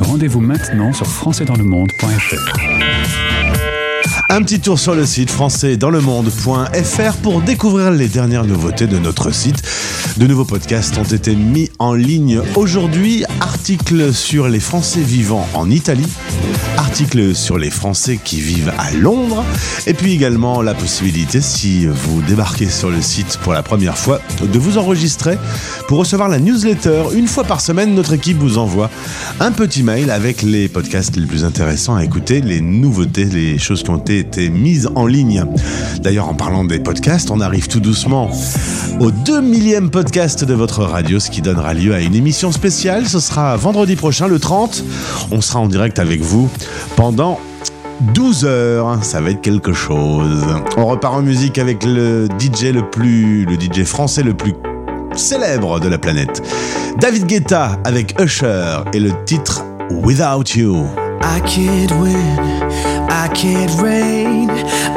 Rendez-vous 0.00 0.40
maintenant 0.40 0.92
sur 0.92 1.06
françaisdanslemonde.fr. 1.06 3.41
Un 4.34 4.42
petit 4.42 4.60
tour 4.60 4.78
sur 4.78 4.94
le 4.94 5.04
site 5.04 5.30
françaisdanslemonde.fr 5.30 7.16
pour 7.22 7.42
découvrir 7.42 7.90
les 7.90 8.08
dernières 8.08 8.46
nouveautés 8.46 8.86
de 8.86 8.96
notre 8.96 9.30
site. 9.30 9.62
De 10.16 10.26
nouveaux 10.26 10.46
podcasts 10.46 10.96
ont 10.96 11.04
été 11.04 11.36
mis 11.36 11.70
en 11.78 11.92
ligne 11.92 12.40
aujourd'hui. 12.54 13.26
Articles 13.40 14.14
sur 14.14 14.48
les 14.48 14.58
Français 14.58 15.02
vivant 15.02 15.46
en 15.52 15.68
Italie, 15.70 16.08
articles 16.78 17.34
sur 17.34 17.58
les 17.58 17.70
Français 17.70 18.18
qui 18.22 18.40
vivent 18.40 18.72
à 18.76 18.90
Londres, 18.92 19.44
et 19.86 19.94
puis 19.94 20.12
également 20.14 20.62
la 20.62 20.74
possibilité, 20.74 21.40
si 21.40 21.86
vous 21.86 22.22
débarquez 22.22 22.68
sur 22.68 22.90
le 22.90 23.00
site 23.00 23.38
pour 23.42 23.52
la 23.52 23.62
première 23.62 23.96
fois, 23.96 24.20
de 24.42 24.58
vous 24.58 24.78
enregistrer 24.78 25.38
pour 25.88 25.98
recevoir 25.98 26.28
la 26.28 26.38
newsletter. 26.38 27.04
Une 27.14 27.28
fois 27.28 27.44
par 27.44 27.60
semaine, 27.60 27.94
notre 27.94 28.14
équipe 28.14 28.38
vous 28.38 28.58
envoie 28.58 28.90
un 29.40 29.52
petit 29.52 29.82
mail 29.82 30.10
avec 30.10 30.42
les 30.42 30.68
podcasts 30.68 31.16
les 31.16 31.26
plus 31.26 31.44
intéressants 31.44 31.94
à 31.94 32.04
écouter, 32.04 32.40
les 32.40 32.60
nouveautés, 32.60 33.26
les 33.26 33.58
choses 33.58 33.82
qui 33.82 33.90
ont 33.90 33.98
été 33.98 34.21
mises 34.50 34.88
en 34.94 35.06
ligne. 35.06 35.44
D'ailleurs, 36.00 36.28
en 36.28 36.34
parlant 36.34 36.64
des 36.64 36.78
podcasts, 36.78 37.30
on 37.30 37.40
arrive 37.40 37.68
tout 37.68 37.80
doucement 37.80 38.30
au 39.00 39.10
2 39.10 39.40
millième 39.40 39.90
podcast 39.90 40.44
de 40.44 40.54
votre 40.54 40.82
radio, 40.82 41.20
ce 41.20 41.30
qui 41.30 41.42
donnera 41.42 41.74
lieu 41.74 41.94
à 41.94 42.00
une 42.00 42.14
émission 42.14 42.52
spéciale. 42.52 43.06
Ce 43.06 43.20
sera 43.20 43.56
vendredi 43.56 43.96
prochain, 43.96 44.28
le 44.28 44.38
30. 44.38 44.84
On 45.30 45.40
sera 45.40 45.60
en 45.60 45.68
direct 45.68 45.98
avec 45.98 46.20
vous 46.20 46.48
pendant 46.96 47.40
12 48.14 48.44
heures, 48.44 49.04
ça 49.04 49.20
va 49.20 49.30
être 49.30 49.40
quelque 49.40 49.72
chose. 49.72 50.44
On 50.76 50.86
repart 50.86 51.14
en 51.14 51.22
musique 51.22 51.58
avec 51.58 51.84
le 51.84 52.26
DJ 52.38 52.72
le 52.72 52.82
plus, 52.90 53.44
le 53.44 53.54
DJ 53.54 53.84
français 53.84 54.22
le 54.22 54.34
plus 54.34 54.54
célèbre 55.14 55.78
de 55.78 55.88
la 55.88 55.98
planète. 55.98 56.42
David 57.00 57.26
Guetta 57.26 57.78
avec 57.84 58.20
Usher 58.20 58.78
et 58.92 59.00
le 59.00 59.12
titre 59.24 59.64
Without 59.90 60.56
You. 60.56 60.86
I 61.22 61.40
can't 61.42 61.92
win, 62.00 63.01
I 63.14 63.28
can't 63.28 63.70
reign. 63.80 64.48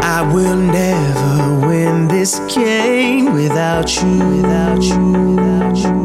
I 0.02 0.22
will 0.34 0.56
never 0.56 1.68
win 1.68 2.08
this 2.08 2.40
game 2.48 3.34
without 3.34 3.94
you, 3.98 4.18
without 4.36 4.82
you, 4.82 5.04
without 5.36 5.78
you, 5.84 5.96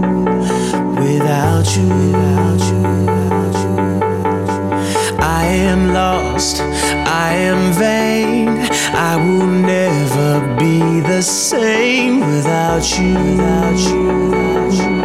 without 1.05 1.77
you, 1.77 1.87
without 1.87 2.61
you, 2.69 2.81
without 2.99 3.55
you. 3.63 5.17
I 5.21 5.45
am 5.71 5.95
lost, 5.95 6.61
I 6.61 7.35
am 7.35 7.73
vain. 7.75 8.49
I 8.93 9.17
will 9.17 9.47
never 9.47 10.57
be 10.59 11.01
the 11.01 11.23
same 11.23 12.21
without 12.21 12.85
you, 12.99 13.15
without 13.15 13.79
you, 13.89 14.03
without 14.21 14.73
you, 14.73 14.97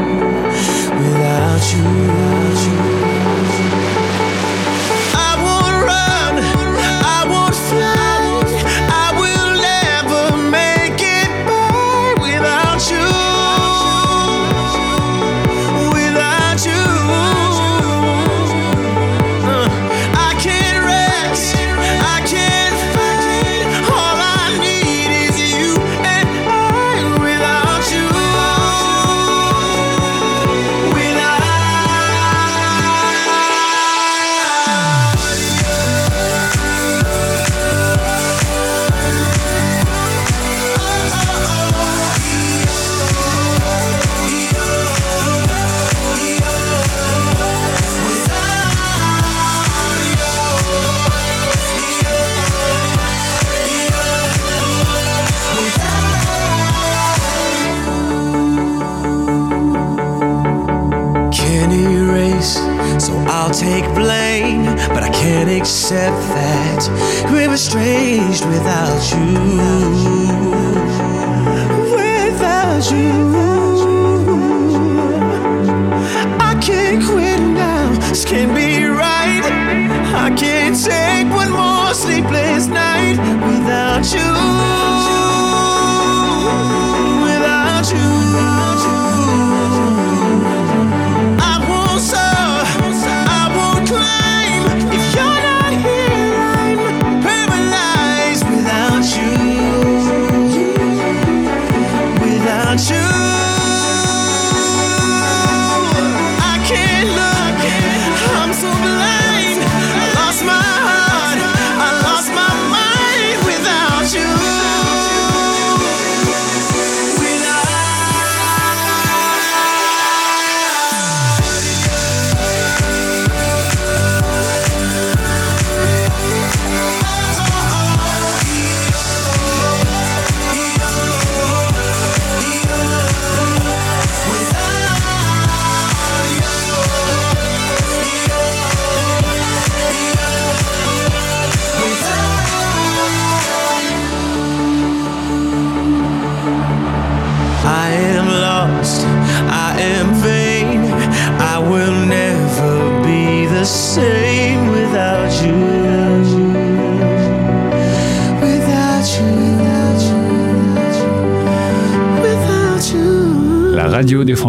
without 0.97 1.73
you, 1.73 1.83
without 1.83 2.19
you. 2.19 2.24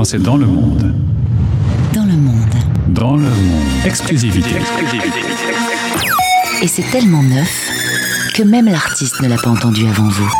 Français 0.07 0.19
dans 0.23 0.37
le 0.37 0.47
monde. 0.47 0.95
Dans 1.93 2.05
le 2.05 2.13
monde. 2.13 2.55
Dans 2.91 3.17
le 3.17 3.25
monde. 3.25 3.67
Exclusivité. 3.85 4.51
Et 6.63 6.69
c'est 6.69 6.89
tellement 6.93 7.25
neuf 7.25 7.71
que 8.33 8.45
même 8.45 8.67
l'artiste 8.67 9.21
ne 9.21 9.27
l'a 9.27 9.37
pas 9.37 9.51
entendu 9.51 9.85
avant 9.85 10.09
vous. 10.09 10.31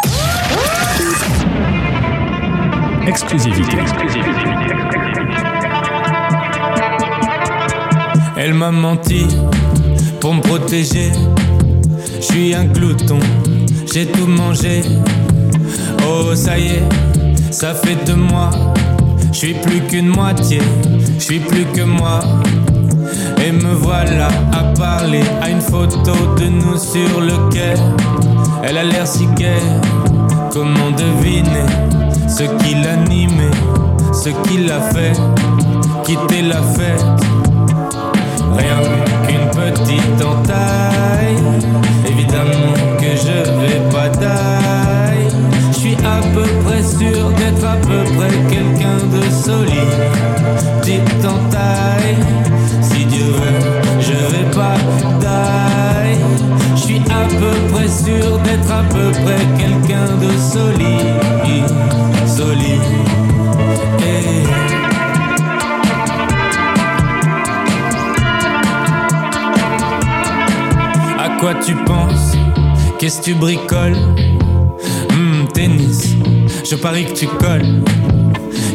Exclusivité. 3.09 3.77
Elle 8.37 8.55
m'a 8.55 8.71
menti 8.71 9.27
pour 10.21 10.35
me 10.35 10.43
protéger. 10.43 11.11
Je 12.21 12.25
suis 12.25 12.55
un 12.55 12.67
glouton, 12.67 13.19
j'ai 13.93 14.07
tout 14.07 14.29
mangé. 14.29 14.83
Oh, 16.07 16.37
ça 16.37 16.57
y 16.57 16.67
est, 16.67 16.83
ça 17.51 17.75
fait 17.75 17.97
deux 18.07 18.15
mois. 18.15 18.53
Je 19.39 19.41
suis 19.41 19.55
plus 19.55 19.83
qu'une 19.83 20.09
moitié, 20.09 20.63
je 21.19 21.23
suis 21.23 21.41
plus 21.41 21.67
que 21.67 21.83
moi. 21.83 22.21
Et 23.45 23.53
me 23.53 23.75
voilà 23.75 24.29
à 24.51 24.63
parler 24.79 25.21
à 25.43 25.51
une 25.51 25.61
photo 25.61 26.15
de 26.39 26.47
nous 26.47 26.79
sur 26.79 27.21
le 27.21 27.51
quai. 27.51 27.75
Elle 28.65 28.79
a 28.79 28.83
l'air 28.83 29.07
si 29.07 29.27
gaie, 29.37 29.61
comment 30.51 30.91
deviner 30.91 31.67
ce 32.27 32.45
qui 32.45 32.77
l'animait, 32.77 33.51
ce 34.11 34.31
qui 34.49 34.65
l'a 34.67 34.81
fait? 34.81 35.13
Quitter 36.03 36.41
la 36.41 36.63
fête. 36.63 37.05
Rien 38.57 38.79
qu'une 39.27 39.51
petite 39.51 40.25
entaille, 40.25 41.37
évidemment 42.09 42.73
que 42.99 43.11
je 43.15 43.51
vais 43.61 43.83
pas 43.91 44.09
peu 46.37 46.43
près 46.65 46.83
sûr 46.83 47.31
d'être 47.31 47.65
à 47.65 47.77
peu 47.77 48.05
près 48.15 48.29
quelqu'un 48.51 48.99
de 49.11 49.23
solide. 49.31 49.97
Petite 50.83 51.25
entaille, 51.25 52.17
si 52.83 53.07
Dieu 53.07 53.25
veut, 53.25 53.61
je 54.01 54.13
vais 54.13 54.51
pas 54.51 54.77
taille. 55.19 56.19
Je 56.75 56.81
suis 56.81 57.01
à 57.01 57.27
peu 57.41 57.55
près 57.73 57.89
sûr 57.89 58.39
d'être 58.41 58.71
à 58.71 58.83
peu 58.83 59.11
près 59.25 59.43
quelqu'un 59.57 60.09
de 60.21 60.31
solide. 60.39 61.71
Solide. 62.27 62.83
Eh. 64.01 64.45
À 71.19 71.29
quoi 71.41 71.55
tu 71.55 71.75
penses? 71.75 72.37
Qu'est-ce 72.99 73.21
que 73.21 73.25
tu 73.25 73.35
bricoles? 73.35 73.97
Je 76.69 76.75
parie 76.75 77.05
que 77.05 77.13
tu 77.13 77.27
colles. 77.27 77.83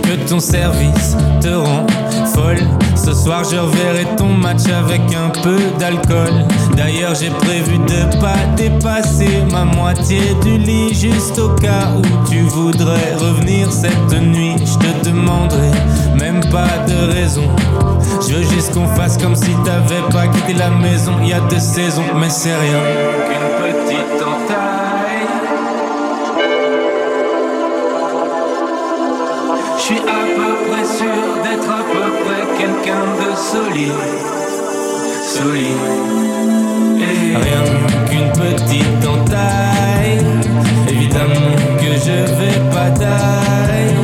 Que 0.03 0.29
ton 0.29 0.39
service 0.39 1.17
te 1.41 1.49
rend 1.49 1.85
folle. 2.33 2.59
Ce 2.95 3.13
soir, 3.13 3.43
je 3.43 3.57
reverrai 3.57 4.05
ton 4.17 4.27
match 4.27 4.67
avec 4.67 5.01
un 5.13 5.29
peu 5.41 5.57
d'alcool. 5.77 6.45
D'ailleurs, 6.77 7.15
j'ai 7.15 7.29
prévu 7.29 7.77
de 7.79 8.19
pas 8.19 8.37
dépasser 8.55 9.43
ma 9.51 9.65
moitié 9.65 10.19
du 10.43 10.57
lit, 10.57 10.93
juste 10.93 11.37
au 11.39 11.49
cas 11.55 11.89
où 11.97 12.29
tu 12.29 12.41
voudrais 12.41 13.15
revenir 13.15 13.71
cette 13.71 14.21
nuit. 14.21 14.55
Je 14.59 14.77
te 14.77 15.09
demanderai 15.09 15.71
même 16.17 16.41
pas 16.49 16.85
de 16.87 17.11
raison. 17.13 17.49
Je 18.27 18.35
veux 18.35 18.43
juste 18.43 18.73
qu'on 18.73 18.87
fasse 18.87 19.17
comme 19.17 19.35
si 19.35 19.51
t'avais 19.65 20.01
pas 20.11 20.27
quitté 20.27 20.53
la 20.53 20.69
maison. 20.69 21.13
Il 21.21 21.29
y 21.29 21.33
a 21.33 21.41
deux 21.41 21.59
saisons, 21.59 22.03
mais 22.15 22.29
c'est 22.29 22.55
rien 22.55 23.30
peu 30.41 30.53
près 30.69 30.85
sûr 30.85 31.23
d'être 31.43 31.69
à 31.69 31.83
peu 31.93 32.05
près 32.23 32.43
quelqu'un 32.57 33.05
de 33.21 33.29
solide. 33.51 34.01
Solide. 35.35 35.85
Et 36.99 37.35
rien 37.45 37.63
qu'une 38.07 38.31
petite 38.43 39.05
entaille. 39.15 40.19
Évidemment 40.89 41.55
que 41.77 41.91
je 42.05 42.17
vais 42.39 42.59
pas 42.73 42.89
taille. 42.91 43.95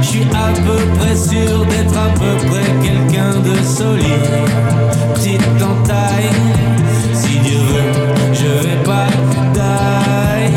Je 0.00 0.06
suis 0.06 0.26
à 0.32 0.48
peu 0.66 0.80
près 0.98 1.16
sûr 1.16 1.64
d'être 1.66 1.96
à 1.96 2.08
peu 2.20 2.34
près 2.48 2.68
quelqu'un 2.86 3.34
de 3.48 3.54
solide. 3.62 4.28
Petite 5.14 5.62
entaille. 5.62 6.30
Si 7.12 7.38
Dieu 7.38 7.58
veut, 7.70 8.14
je 8.32 8.66
vais 8.66 8.82
pas 8.84 9.08
taille. 9.54 10.52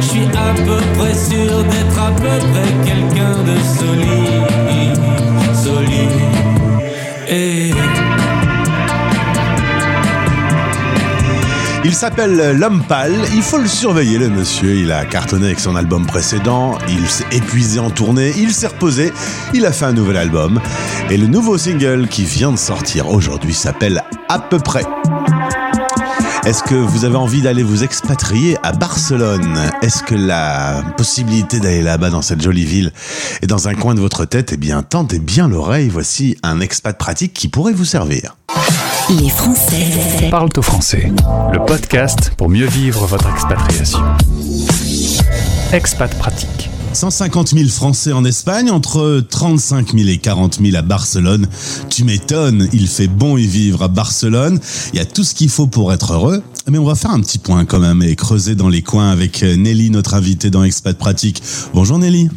Je 0.00 0.06
suis 0.06 0.26
à 0.26 0.54
peu 0.54 0.78
près 0.98 1.14
sûr 1.14 1.64
d'être 1.64 1.98
à 1.98 2.10
peu 2.12 2.36
près 2.50 2.70
quelqu'un 2.84 3.36
de 3.44 3.56
solide. 3.78 4.45
Il 11.88 11.94
s'appelle 11.94 12.58
L'Homme 12.58 12.82
Pâle, 12.82 13.14
il 13.32 13.42
faut 13.42 13.58
le 13.58 13.68
surveiller 13.68 14.18
le 14.18 14.28
monsieur, 14.28 14.74
il 14.74 14.90
a 14.90 15.04
cartonné 15.04 15.46
avec 15.46 15.60
son 15.60 15.76
album 15.76 16.04
précédent, 16.04 16.76
il 16.88 17.06
s'est 17.08 17.24
épuisé 17.30 17.78
en 17.78 17.90
tournée, 17.90 18.32
il 18.36 18.52
s'est 18.52 18.66
reposé, 18.66 19.12
il 19.54 19.64
a 19.64 19.70
fait 19.70 19.84
un 19.84 19.92
nouvel 19.92 20.16
album, 20.16 20.60
et 21.10 21.16
le 21.16 21.28
nouveau 21.28 21.56
single 21.56 22.08
qui 22.08 22.24
vient 22.24 22.50
de 22.50 22.58
sortir 22.58 23.08
aujourd'hui 23.08 23.54
s'appelle 23.54 24.02
À 24.28 24.40
peu 24.40 24.58
près. 24.58 24.82
Est-ce 26.44 26.64
que 26.64 26.74
vous 26.74 27.04
avez 27.04 27.16
envie 27.16 27.40
d'aller 27.40 27.62
vous 27.62 27.84
expatrier 27.84 28.56
à 28.64 28.72
Barcelone? 28.72 29.70
Est-ce 29.80 30.02
que 30.02 30.16
la 30.16 30.82
possibilité 30.96 31.60
d'aller 31.60 31.82
là-bas 31.82 32.10
dans 32.10 32.22
cette 32.22 32.42
jolie 32.42 32.64
ville 32.64 32.92
est 33.42 33.46
dans 33.46 33.68
un 33.68 33.74
coin 33.74 33.94
de 33.94 34.00
votre 34.00 34.24
tête? 34.24 34.50
Eh 34.52 34.56
bien, 34.56 34.82
tendez 34.82 35.20
bien 35.20 35.46
l'oreille, 35.46 35.88
voici 35.88 36.36
un 36.42 36.58
expat 36.60 36.98
pratique 36.98 37.32
qui 37.32 37.46
pourrait 37.46 37.74
vous 37.74 37.84
servir. 37.84 38.34
Les 39.08 39.28
Français 39.28 40.28
Parle 40.32 40.48
au 40.56 40.62
français, 40.62 41.12
le 41.52 41.64
podcast 41.64 42.32
pour 42.36 42.48
mieux 42.48 42.66
vivre 42.66 43.06
votre 43.06 43.28
expatriation. 43.30 44.00
Expat 45.72 46.12
pratique. 46.18 46.70
150 46.92 47.50
000 47.50 47.68
Français 47.68 48.10
en 48.10 48.24
Espagne, 48.24 48.68
entre 48.68 49.22
35 49.30 49.92
000 49.92 50.08
et 50.08 50.18
40 50.18 50.58
000 50.60 50.76
à 50.76 50.82
Barcelone. 50.82 51.46
Tu 51.88 52.02
m'étonnes, 52.02 52.68
il 52.72 52.88
fait 52.88 53.06
bon 53.06 53.36
y 53.36 53.46
vivre 53.46 53.84
à 53.84 53.88
Barcelone. 53.88 54.58
Il 54.92 54.98
y 54.98 55.02
a 55.02 55.04
tout 55.04 55.22
ce 55.22 55.36
qu'il 55.36 55.50
faut 55.50 55.68
pour 55.68 55.92
être 55.92 56.14
heureux. 56.14 56.42
Mais 56.68 56.78
on 56.78 56.84
va 56.84 56.96
faire 56.96 57.12
un 57.12 57.20
petit 57.20 57.38
point 57.38 57.64
quand 57.64 57.78
même 57.78 58.02
et 58.02 58.16
creuser 58.16 58.56
dans 58.56 58.68
les 58.68 58.82
coins 58.82 59.10
avec 59.10 59.42
Nelly, 59.42 59.90
notre 59.90 60.14
invitée 60.14 60.50
dans 60.50 60.64
Expat 60.64 60.98
Pratique. 60.98 61.42
Bonjour 61.72 61.98
Nelly. 61.98 62.28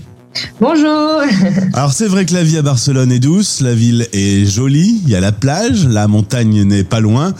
Bonjour. 0.59 1.21
Alors 1.73 1.93
c'est 1.93 2.07
vrai 2.07 2.25
que 2.25 2.33
la 2.33 2.43
vie 2.43 2.57
à 2.57 2.61
Barcelone 2.61 3.11
est 3.11 3.19
douce, 3.19 3.61
la 3.61 3.73
ville 3.73 4.07
est 4.13 4.45
jolie, 4.45 5.01
il 5.03 5.09
y 5.09 5.15
a 5.15 5.19
la 5.19 5.31
plage, 5.31 5.85
la 5.87 6.07
montagne 6.07 6.63
n'est 6.63 6.83
pas 6.83 6.99
loin, 6.99 7.33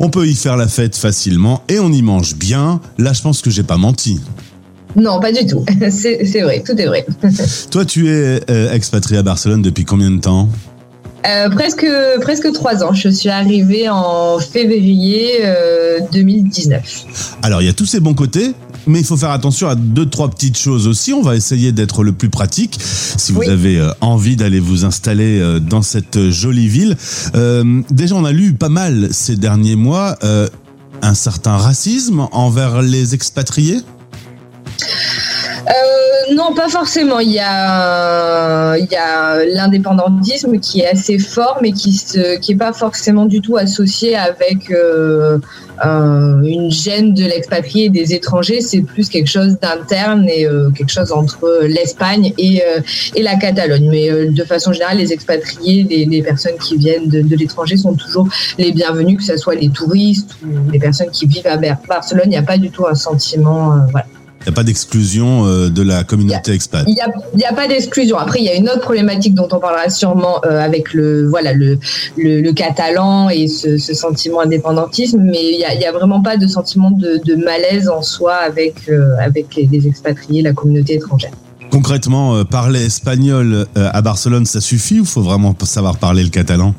on 0.00 0.10
peut 0.10 0.26
y 0.26 0.34
faire 0.34 0.56
la 0.56 0.68
fête 0.68 0.96
facilement 0.96 1.62
et 1.68 1.78
on 1.78 1.90
y 1.92 2.02
mange 2.02 2.34
bien. 2.36 2.80
Là 2.98 3.12
je 3.12 3.22
pense 3.22 3.42
que 3.42 3.50
j'ai 3.50 3.62
pas 3.62 3.76
menti. 3.76 4.20
Non, 4.96 5.20
pas 5.20 5.32
du 5.32 5.44
tout. 5.46 5.64
C'est 5.90 6.42
vrai, 6.42 6.62
tout 6.64 6.78
est 6.78 6.86
vrai. 6.86 7.06
Toi 7.70 7.84
tu 7.84 8.08
es 8.08 8.40
euh, 8.50 8.72
expatrié 8.72 9.18
à 9.18 9.22
Barcelone 9.22 9.62
depuis 9.62 9.84
combien 9.84 10.10
de 10.10 10.20
temps? 10.20 10.48
Euh, 11.26 11.48
presque, 11.48 11.86
presque 12.20 12.52
trois 12.52 12.84
ans. 12.84 12.92
Je 12.92 13.08
suis 13.08 13.30
arrivée 13.30 13.88
en 13.88 14.38
février 14.38 15.38
euh, 15.42 16.00
2019. 16.12 17.06
Alors 17.42 17.62
il 17.62 17.66
y 17.66 17.70
a 17.70 17.72
tous 17.72 17.86
ces 17.86 18.00
bons 18.00 18.14
côtés, 18.14 18.52
mais 18.86 19.00
il 19.00 19.04
faut 19.06 19.16
faire 19.16 19.30
attention 19.30 19.68
à 19.68 19.74
deux 19.74 20.06
trois 20.06 20.28
petites 20.30 20.58
choses 20.58 20.86
aussi. 20.86 21.12
On 21.12 21.22
va 21.22 21.36
essayer 21.36 21.72
d'être 21.72 22.02
le 22.04 22.12
plus 22.12 22.28
pratique. 22.30 22.78
Si 22.80 23.32
vous 23.32 23.40
Oui. 23.40 23.48
avez 23.48 23.78
euh, 23.78 23.90
envie 24.00 24.36
d'aller 24.36 24.60
vous 24.60 24.84
installer 24.84 25.40
euh, 25.40 25.60
dans 25.60 25.82
cette 25.82 26.30
jolie 26.30 26.68
ville, 26.68 26.96
Euh, 27.34 27.82
déjà 27.90 28.14
on 28.14 28.24
a 28.24 28.32
lu 28.32 28.54
pas 28.54 28.68
mal 28.68 29.08
ces 29.12 29.36
derniers 29.36 29.76
mois 29.76 30.16
euh, 30.24 30.48
un 31.02 31.14
certain 31.14 31.56
racisme 31.56 32.28
envers 32.32 32.82
les 32.82 33.14
expatriés. 33.14 33.80
Euh, 35.68 36.03
non, 36.32 36.54
pas 36.54 36.68
forcément. 36.68 37.18
Il 37.20 37.32
y 37.32 37.38
a, 37.40 38.76
il 38.76 38.86
y 38.90 38.96
a 38.96 39.44
l'indépendantisme 39.44 40.58
qui 40.58 40.80
est 40.80 40.86
assez 40.88 41.18
fort, 41.18 41.58
mais 41.62 41.72
qui 41.72 41.92
se, 41.92 42.38
qui 42.38 42.52
est 42.52 42.56
pas 42.56 42.72
forcément 42.72 43.26
du 43.26 43.40
tout 43.40 43.56
associé 43.56 44.16
avec 44.16 44.70
euh, 44.70 45.38
euh, 45.84 46.42
une 46.42 46.70
gêne 46.70 47.14
de 47.14 47.24
l'expatrié 47.24 47.86
et 47.86 47.90
des 47.90 48.14
étrangers. 48.14 48.60
C'est 48.60 48.82
plus 48.82 49.08
quelque 49.08 49.28
chose 49.28 49.58
d'interne 49.60 50.28
et 50.28 50.46
euh, 50.46 50.70
quelque 50.70 50.92
chose 50.92 51.12
entre 51.12 51.62
l'Espagne 51.64 52.32
et, 52.38 52.62
euh, 52.64 52.80
et 53.14 53.22
la 53.22 53.36
Catalogne. 53.36 53.88
Mais 53.90 54.10
euh, 54.10 54.30
de 54.30 54.44
façon 54.44 54.72
générale, 54.72 54.98
les 54.98 55.12
expatriés, 55.12 55.86
les, 55.88 56.04
les 56.06 56.22
personnes 56.22 56.58
qui 56.60 56.76
viennent 56.76 57.08
de, 57.08 57.20
de 57.22 57.36
l'étranger 57.36 57.76
sont 57.76 57.94
toujours 57.94 58.28
les 58.58 58.72
bienvenus, 58.72 59.18
que 59.18 59.24
ce 59.24 59.36
soit 59.36 59.54
les 59.54 59.68
touristes 59.68 60.36
ou 60.44 60.70
les 60.70 60.78
personnes 60.78 61.10
qui 61.10 61.26
vivent 61.26 61.46
à 61.46 61.56
Bar- 61.56 61.78
Barcelone. 61.88 62.26
Il 62.26 62.30
n'y 62.30 62.36
a 62.36 62.42
pas 62.42 62.58
du 62.58 62.70
tout 62.70 62.86
un 62.86 62.94
sentiment, 62.94 63.72
euh, 63.72 63.76
voilà. 63.90 64.06
Il 64.44 64.50
n'y 64.50 64.52
a 64.52 64.56
pas 64.56 64.64
d'exclusion 64.64 65.46
euh, 65.46 65.70
de 65.70 65.82
la 65.82 66.04
communauté 66.04 66.52
expat. 66.52 66.84
Il 66.86 66.94
n'y 66.94 67.44
a, 67.44 67.52
pas 67.54 67.66
d'exclusion. 67.66 68.18
Après, 68.18 68.40
il 68.40 68.44
y 68.44 68.50
a 68.50 68.54
une 68.54 68.68
autre 68.68 68.80
problématique 68.80 69.34
dont 69.34 69.48
on 69.50 69.58
parlera 69.58 69.88
sûrement 69.88 70.44
euh, 70.44 70.60
avec 70.60 70.92
le, 70.92 71.26
voilà, 71.26 71.54
le, 71.54 71.78
le, 72.18 72.42
le 72.42 72.52
catalan 72.52 73.30
et 73.30 73.48
ce, 73.48 73.78
ce 73.78 73.94
sentiment 73.94 74.40
indépendantisme, 74.40 75.20
mais 75.22 75.52
il 75.52 75.56
n'y 75.56 75.64
a, 75.64 75.74
y 75.74 75.86
a 75.86 75.92
vraiment 75.92 76.20
pas 76.20 76.36
de 76.36 76.46
sentiment 76.46 76.90
de, 76.90 77.20
de 77.24 77.36
malaise 77.36 77.88
en 77.88 78.02
soi 78.02 78.34
avec, 78.34 78.88
euh, 78.90 79.16
avec 79.18 79.54
les, 79.56 79.66
les 79.72 79.88
expatriés, 79.88 80.42
la 80.42 80.52
communauté 80.52 80.96
étrangère. 80.96 81.32
Concrètement, 81.70 82.44
parler 82.44 82.84
espagnol 82.84 83.66
à 83.74 84.00
Barcelone, 84.02 84.46
ça 84.46 84.60
suffit 84.60 85.00
ou 85.00 85.04
faut 85.04 85.22
vraiment 85.22 85.56
savoir 85.64 85.96
parler 85.96 86.22
le 86.22 86.28
catalan? 86.28 86.74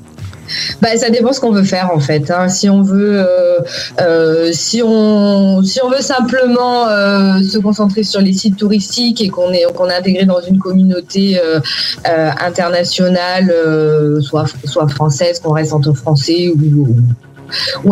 Bah, 0.82 0.96
ça 0.98 1.10
dépend 1.10 1.34
ce 1.34 1.40
qu'on 1.40 1.52
veut 1.52 1.64
faire 1.64 1.92
en 1.94 2.00
fait. 2.00 2.30
hein. 2.32 2.50
Si 2.50 2.70
on 2.70 2.82
veut, 2.82 3.20
euh, 3.20 3.60
euh, 4.02 4.52
si 4.54 4.82
on, 4.84 5.62
si 5.64 5.80
on 5.84 5.90
veut 5.90 6.02
simplement 6.02 6.88
euh, 6.88 7.42
se 7.42 7.58
concentrer 7.58 8.04
sur 8.04 8.22
les 8.22 8.34
sites 8.34 8.58
touristiques 8.58 9.22
et 9.22 9.30
qu'on 9.30 9.52
est, 9.52 9.66
qu'on 9.76 9.90
est 9.90 9.96
intégré 9.96 10.26
dans 10.26 10.42
une 10.42 10.60
communauté 10.60 11.40
internationale, 12.06 13.54
soit, 14.22 14.46
soit 14.66 14.88
française, 14.88 15.40
qu'on 15.40 15.54
reste 15.54 15.74
entre 15.74 15.94
français 15.94 16.50
ou 16.50 16.88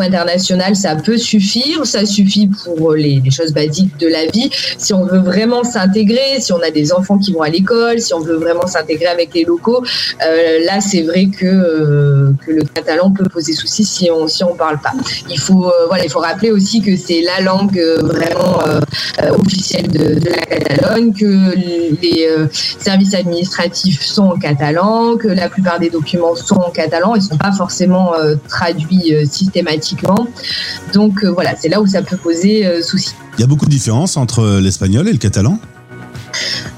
international, 0.02 0.76
ça 0.76 0.96
peut 0.96 1.18
suffire. 1.18 1.86
Ça 1.86 2.06
suffit 2.06 2.50
pour 2.64 2.94
les, 2.94 3.22
les 3.24 3.32
choses 3.32 3.54
basiques 3.54 3.98
de 4.00 4.08
la 4.08 4.26
vie. 4.26 4.50
Si 4.78 4.94
on 4.94 5.06
veut 5.06 5.20
vraiment 5.20 5.64
s'intégrer, 5.64 6.40
si 6.40 6.52
on 6.54 6.62
a 6.62 6.72
des 6.72 6.94
enfants 6.94 7.18
qui 7.18 7.34
vont 7.34 7.42
à 7.42 7.50
l'école, 7.50 8.00
si 8.00 8.14
on 8.14 8.20
veut 8.20 8.36
vraiment 8.36 8.68
s'intégrer 8.68 9.08
avec 9.08 9.34
les 9.34 9.44
locaux, 9.44 9.84
euh, 10.26 10.60
là 10.66 10.82
c'est 10.82 11.04
vrai 11.04 11.28
que, 11.28 11.46
euh, 11.46 12.32
que 12.46 12.52
le 12.52 12.64
catalan 12.64 13.12
peut 13.12 13.28
poser 13.30 13.54
souci 13.54 13.84
si 13.84 14.10
on 14.12 14.28
si 14.28 14.44
on 14.44 14.56
parle 14.56 14.80
pas. 14.80 14.94
Il 15.30 15.40
faut 15.40 15.66
euh, 15.66 15.88
voilà, 15.88 16.04
il 16.06 16.10
faut 16.10 16.20
rappeler 16.20 16.52
aussi 16.52 16.82
que 16.82 16.96
c'est 16.96 17.22
la 17.22 17.42
langue 17.42 17.78
euh, 17.80 18.00
vraiment 18.02 18.60
euh, 18.68 18.80
euh, 19.22 19.32
officielle 19.38 19.88
de, 19.88 20.30
la 20.30 20.46
Catalogne, 20.46 21.14
que 21.14 21.56
les 22.02 22.28
euh, 22.28 22.48
services 22.52 23.14
administratifs 23.14 24.02
sont 24.04 24.24
en 24.24 24.38
catalan, 24.38 25.18
que 25.18 25.28
la 25.28 25.50
plupart 25.50 25.80
des 25.80 25.90
documents 25.90 26.36
sont 26.36 26.56
en 26.56 26.72
catalan, 26.72 27.16
ils 27.16 27.22
sont 27.22 27.38
pas 27.38 27.52
forcément 27.52 28.16
euh, 28.16 28.36
traduits 28.48 29.14
euh, 29.14 29.26
systématiquement. 29.44 30.28
Donc 30.94 31.24
euh, 31.24 31.30
voilà, 31.32 31.56
c'est 31.60 31.70
là 31.70 31.82
où 31.82 31.88
ça 31.88 32.02
peut 32.02 32.18
poser 32.18 32.66
euh, 32.66 32.82
souci. 32.82 33.14
Il 33.38 33.42
y 33.42 33.44
a 33.44 33.48
beaucoup 33.48 33.66
de 33.66 33.72
différences 33.72 34.18
entre 34.18 34.60
l'espagnol 34.60 35.08
et 35.08 35.12
le 35.12 35.18
catalan? 35.18 35.60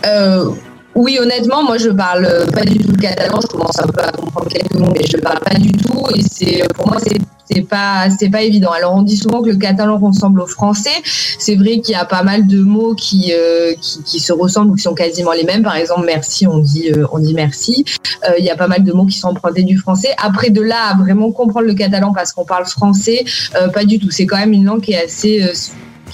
Euh, 0.06 0.52
oui, 0.96 1.20
honnêtement, 1.22 1.62
moi 1.62 1.78
je 1.78 1.90
parle 1.90 2.26
euh, 2.26 2.46
pas 2.46 2.64
du 2.64 2.78
tout 2.80 2.90
le 2.90 2.98
catalan. 2.98 3.42
Je 3.42 3.48
commence 3.48 3.78
un 3.80 3.88
peu 3.88 4.02
à 4.02 4.12
comprendre 4.12 4.48
quelques 4.48 4.76
mots, 4.76 4.92
mais 4.94 5.06
je 5.06 5.18
parle 5.18 5.40
pas 5.40 5.56
du 5.56 5.74
tout. 5.74 6.06
Et 6.16 6.22
c'est 6.22 6.64
euh, 6.64 6.68
pour 6.74 6.88
moi 6.88 7.00
c'est 7.02 8.30
pas 8.30 8.42
évident. 8.42 8.72
Alors 8.72 8.96
on 8.96 9.02
dit 9.02 9.18
souvent 9.18 9.42
que 9.42 9.50
le 9.50 9.58
catalan 9.58 9.98
ressemble 9.98 10.40
au 10.40 10.48
français. 10.48 10.96
C'est 11.04 11.56
vrai 11.56 11.80
qu'il 11.80 11.94
y 11.94 11.96
a 11.96 12.06
pas 12.06 12.24
mal 12.24 12.48
de 12.48 12.62
mots 12.62 12.96
qui, 12.96 13.34
euh, 13.34 13.74
se 13.82 14.32
ressemblent 14.32 14.72
ou 14.72 14.76
qui 14.76 14.84
sont 14.84 14.94
quasiment 14.94 15.34
les 15.34 15.44
mêmes. 15.44 15.64
Par 15.64 15.76
exemple, 15.76 16.04
merci, 16.06 16.48
on 16.48 16.60
dit 16.60 16.94
merci. 17.34 17.84
Il 18.40 18.44
y 18.44 18.50
a 18.50 18.56
pas 18.56 18.68
mal 18.68 18.84
de 18.84 18.92
mots 18.94 19.06
qui 19.06 19.18
sont 19.18 19.28
empruntés 19.28 19.64
du 19.64 19.78
français. 19.78 20.10
Après 20.18 20.50
de 20.50 20.62
là 20.62 20.92
à 20.92 20.96
vraiment 20.96 21.32
comprendre 21.32 21.68
le 21.68 21.74
catalan 21.74 22.14
parce 22.14 22.32
qu'on 22.32 22.46
parle 22.46 22.66
français, 22.66 23.26
pas 23.74 23.84
du 23.84 24.00
tout. 24.00 24.12
C'est 24.12 24.26
quand 24.26 24.38
même 24.38 24.54
une 24.54 24.66
langue 24.66 24.82
qui 24.82 24.94
est 24.94 25.04
assez 25.04 25.46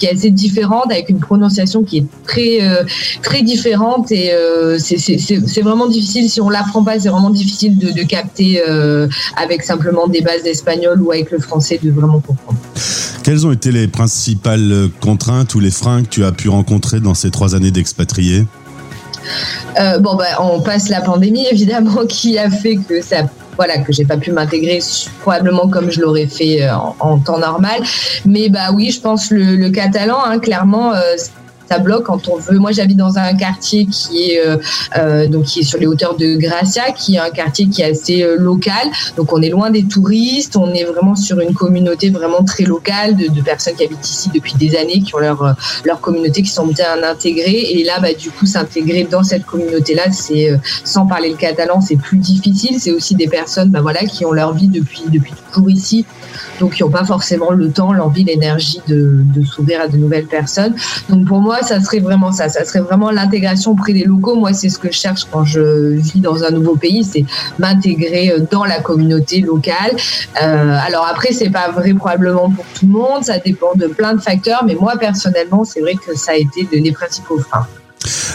qui 0.02 0.08
est 0.08 0.14
assez 0.14 0.32
différente 0.32 0.90
avec 0.90 1.08
une 1.10 1.20
prononciation 1.20 1.84
qui 1.84 1.98
est 1.98 2.06
très 2.26 2.60
euh, 2.60 2.82
très 3.22 3.42
différente 3.42 4.10
et 4.10 4.32
euh, 4.32 4.76
c'est- 4.80 5.60
vraiment 5.62 5.86
difficile 5.86 6.28
si 6.28 6.40
on 6.40 6.50
l'apprend 6.50 6.82
pas 6.82 6.98
c'est 6.98 7.08
vraiment 7.08 7.30
difficile 7.30 7.78
de, 7.78 7.92
de 7.92 8.02
capter 8.02 8.60
euh, 8.68 9.06
avec 9.36 9.62
simplement 9.62 10.08
des 10.08 10.20
bases 10.20 10.42
d'espagnol 10.42 11.00
ou 11.00 11.12
avec 11.12 11.30
le 11.30 11.38
français 11.38 11.78
de 11.80 11.92
vraiment 11.92 12.18
comprendre. 12.18 12.58
Quelles 13.22 13.46
ont 13.46 13.52
été 13.52 13.70
les 13.70 13.86
principales 13.86 14.88
contraintes 15.00 15.54
ou 15.54 15.60
les 15.60 15.70
freins 15.70 16.02
que 16.02 16.08
tu 16.08 16.24
as 16.24 16.32
pu 16.32 16.48
rencontrer 16.48 16.98
dans 16.98 17.14
ces 17.14 17.30
trois 17.30 17.54
années 17.54 17.70
d'expatrié 17.70 18.44
Euh, 19.78 19.98
bon 20.00 20.16
bah 20.16 20.24
on 20.40 20.60
passe 20.60 20.88
la 20.88 21.00
pandémie 21.00 21.46
évidemment 21.52 22.06
qui 22.08 22.38
a 22.38 22.50
fait 22.50 22.74
que 22.88 23.00
ça 23.02 23.22
voilà 23.56 23.78
que 23.78 23.92
j'ai 23.92 24.04
pas 24.04 24.16
pu 24.16 24.32
m'intégrer 24.32 24.80
probablement 25.20 25.68
comme 25.68 25.90
je 25.90 26.00
l'aurais 26.00 26.26
fait 26.26 26.62
euh, 26.62 26.74
en, 27.00 27.18
temps 27.18 27.38
normal. 27.38 27.82
Mais 28.24 28.48
bah 28.48 28.70
oui 28.74 28.90
je 28.90 29.00
pense 29.00 29.30
le, 29.30 29.56
le 29.56 29.70
catalan 29.70 30.18
hein, 30.24 30.38
clairement 30.38 30.94
euh, 30.94 31.16
ça 31.72 31.78
bloque 31.78 32.04
quand 32.04 32.28
on 32.28 32.36
veut. 32.36 32.58
Moi, 32.58 32.72
j'habite 32.72 32.98
dans 32.98 33.16
un 33.16 33.34
quartier 33.34 33.86
qui 33.86 34.30
est 34.30 34.46
euh, 34.46 34.56
euh, 34.98 35.26
donc 35.26 35.44
qui 35.44 35.60
est 35.60 35.62
sur 35.62 35.78
les 35.78 35.86
hauteurs 35.86 36.16
de 36.16 36.36
Gracia, 36.36 36.92
qui 36.92 37.14
est 37.14 37.18
un 37.18 37.30
quartier 37.30 37.66
qui 37.68 37.80
est 37.80 37.90
assez 37.92 38.22
euh, 38.22 38.36
local. 38.36 38.86
Donc, 39.16 39.32
on 39.32 39.40
est 39.40 39.48
loin 39.48 39.70
des 39.70 39.84
touristes. 39.84 40.56
On 40.56 40.72
est 40.74 40.84
vraiment 40.84 41.16
sur 41.16 41.40
une 41.40 41.54
communauté 41.54 42.10
vraiment 42.10 42.44
très 42.44 42.64
locale 42.64 43.16
de, 43.16 43.42
personnes 43.42 43.74
qui 43.74 43.84
habitent 43.84 44.08
ici 44.08 44.30
depuis 44.34 44.54
des 44.54 44.76
années, 44.76 45.00
qui 45.00 45.14
ont 45.14 45.18
leur 45.18 45.56
leur 45.84 46.00
communauté, 46.00 46.42
qui 46.42 46.50
sont 46.50 46.66
bien 46.66 47.02
intégrées. 47.02 47.64
Et 47.70 47.84
là, 47.84 47.98
bah, 48.00 48.12
du 48.12 48.30
coup, 48.30 48.44
s'intégrer 48.44 49.04
dans 49.10 49.22
cette 49.22 49.46
communauté-là, 49.46 50.12
c'est 50.12 50.50
sans 50.84 51.06
parler 51.06 51.30
le 51.30 51.36
catalan, 51.36 51.80
c'est 51.80 51.96
plus 51.96 52.18
difficile. 52.18 52.76
C'est 52.80 52.92
aussi 52.92 53.14
des 53.14 53.28
personnes, 53.28 53.70
bah, 53.70 53.80
voilà, 53.80 54.00
qui 54.00 54.24
ont 54.26 54.32
leur 54.32 54.52
vie 54.52 54.68
depuis 54.68 55.02
depuis 55.08 55.32
toujours 55.50 55.70
ici, 55.70 56.04
donc 56.62 56.74
qui 56.74 56.82
n'ont 56.84 56.90
pas 56.90 57.04
forcément 57.04 57.50
le 57.50 57.68
temps, 57.72 57.92
l'envie, 57.92 58.22
l'énergie 58.22 58.80
de, 58.86 59.00
de 59.34 59.44
s'ouvrir 59.44 59.80
à 59.80 59.88
de 59.88 59.96
nouvelles 59.96 60.26
personnes. 60.26 60.74
Donc 61.10 61.26
pour 61.26 61.40
moi, 61.40 61.58
ça 61.62 61.80
serait 61.80 61.98
vraiment 61.98 62.30
ça. 62.30 62.48
Ça 62.48 62.64
serait 62.64 62.84
vraiment 62.88 63.10
l'intégration 63.10 63.72
auprès 63.72 63.92
des 63.92 64.04
locaux. 64.04 64.36
Moi, 64.36 64.52
c'est 64.52 64.68
ce 64.68 64.78
que 64.78 64.90
je 64.92 64.98
cherche 65.04 65.22
quand 65.30 65.44
je 65.44 65.64
vis 66.08 66.20
dans 66.20 66.44
un 66.44 66.50
nouveau 66.50 66.76
pays, 66.76 67.02
c'est 67.02 67.24
m'intégrer 67.58 68.30
euh, 68.30 68.38
dans 68.48 68.64
la 68.64 68.80
communauté 68.80 69.40
locale. 69.40 69.92
Euh, 70.40 70.78
alors 70.86 71.04
après, 71.12 71.32
c'est 71.32 71.50
pas 71.50 71.68
vrai 71.72 71.94
probablement 71.94 72.48
pour 72.50 72.64
tout 72.78 72.86
le 72.86 72.92
monde. 72.92 73.24
Ça 73.24 73.38
dépend 73.38 73.74
de 73.74 73.88
plein 73.88 74.14
de 74.14 74.20
facteurs. 74.20 74.62
Mais 74.64 74.76
moi, 74.76 74.92
personnellement, 75.00 75.64
c'est 75.64 75.80
vrai 75.80 75.94
que 75.94 76.16
ça 76.16 76.30
a 76.32 76.36
été 76.36 76.60
de- 76.70 76.78
les 76.86 76.92
principaux 76.92 77.38
freins. 77.40 77.66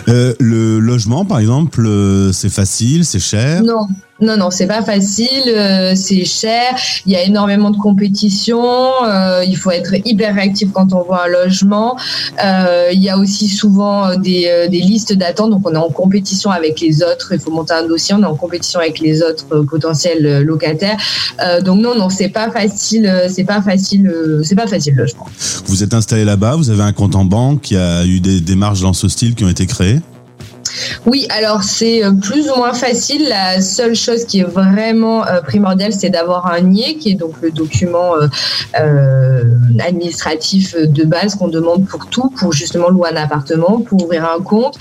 Euh, 0.09 0.34
Le 0.39 0.80
logement, 0.80 1.23
par 1.25 1.39
exemple, 1.39 1.86
euh, 1.86 2.32
c'est 2.34 2.49
facile, 2.61 3.03
c'est 3.05 3.19
cher? 3.19 3.63
Non, 3.63 3.88
non, 4.20 4.36
non, 4.36 4.49
c'est 4.49 4.65
pas 4.65 4.82
facile, 4.82 5.28
euh, 5.47 5.93
c'est 5.95 6.26
cher, 6.26 6.76
il 7.05 7.11
y 7.11 7.15
a 7.15 7.24
énormément 7.24 7.70
de 7.70 7.78
compétition, 7.78 8.63
euh, 9.05 9.43
il 9.45 9.55
faut 9.55 9.70
être 9.72 9.93
hyper 10.05 10.34
réactif 10.34 10.70
quand 10.74 10.91
on 10.93 11.03
voit 11.03 11.26
un 11.26 11.28
logement. 11.28 11.95
Euh, 12.43 12.89
il 12.91 13.01
y 13.01 13.09
a 13.09 13.18
aussi 13.18 13.47
souvent 13.47 14.07
euh, 14.07 14.15
des, 14.15 14.45
euh, 14.47 14.68
des 14.68 14.80
listes 14.80 15.13
d'attente, 15.13 15.51
donc 15.51 15.68
on 15.68 15.74
est 15.74 15.78
en 15.78 15.89
compétition 15.89 16.49
avec 16.49 16.80
les 16.82 17.03
autres, 17.03 17.32
il 17.32 17.39
faut 17.39 17.51
monter 17.51 17.74
un 17.74 17.88
dossier, 17.88 18.15
on 18.15 18.24
est 18.24 18.26
en 18.26 18.36
compétition 18.36 18.80
avec 18.80 18.99
les 18.99 19.22
autres 19.22 19.45
euh, 19.51 19.63
potentiels 19.63 20.41
locataires. 20.41 20.97
Donc 21.63 21.80
non, 21.80 21.95
non, 21.95 22.09
c'est 22.09 22.30
pas 22.30 22.49
facile, 22.49 23.28
c'est 23.30 23.43
pas 23.43 23.61
facile, 23.61 24.11
c'est 24.43 24.55
pas 24.55 24.68
facile 24.68 24.95
le 24.95 25.03
logement. 25.03 25.28
Vous 25.65 25.84
êtes 25.84 25.93
installé 25.93 26.26
là-bas, 26.26 26.55
vous 26.55 26.70
avez 26.70 26.82
un 26.82 26.93
compte 26.93 27.15
en 27.15 27.26
banque, 27.26 27.72
il 27.72 27.76
y 27.76 27.80
a 27.80 28.05
eu 28.05 28.20
des 28.20 28.41
démarches 28.41 28.82
dans 28.82 28.93
ce 28.93 29.07
style 29.07 29.36
qui 29.36 29.43
ont 29.43 29.49
été 29.49 29.65
créées? 29.65 29.99
Oui, 31.05 31.28
alors 31.30 31.63
c'est 31.63 32.03
euh, 32.03 32.11
plus 32.11 32.49
ou 32.49 32.55
moins 32.55 32.73
facile. 32.73 33.28
La 33.30 33.61
seule 33.61 33.95
chose 33.95 34.25
qui 34.25 34.39
est 34.39 34.43
vraiment 34.43 35.25
euh, 35.25 35.41
primordiale, 35.41 35.93
c'est 35.93 36.09
d'avoir 36.09 36.47
un 36.47 36.61
NIE, 36.61 36.97
qui 36.97 37.11
est 37.11 37.15
donc 37.15 37.34
le 37.41 37.51
document 37.51 38.13
euh, 38.80 39.43
administratif 39.80 40.75
de 40.75 41.03
base 41.03 41.36
qu'on 41.36 41.47
demande 41.47 41.86
pour 41.86 42.07
tout, 42.07 42.30
pour 42.38 42.53
justement 42.53 42.89
louer 42.89 43.09
un 43.11 43.15
appartement, 43.15 43.80
pour 43.82 44.03
ouvrir 44.03 44.25
un 44.25 44.41
compte. 44.41 44.78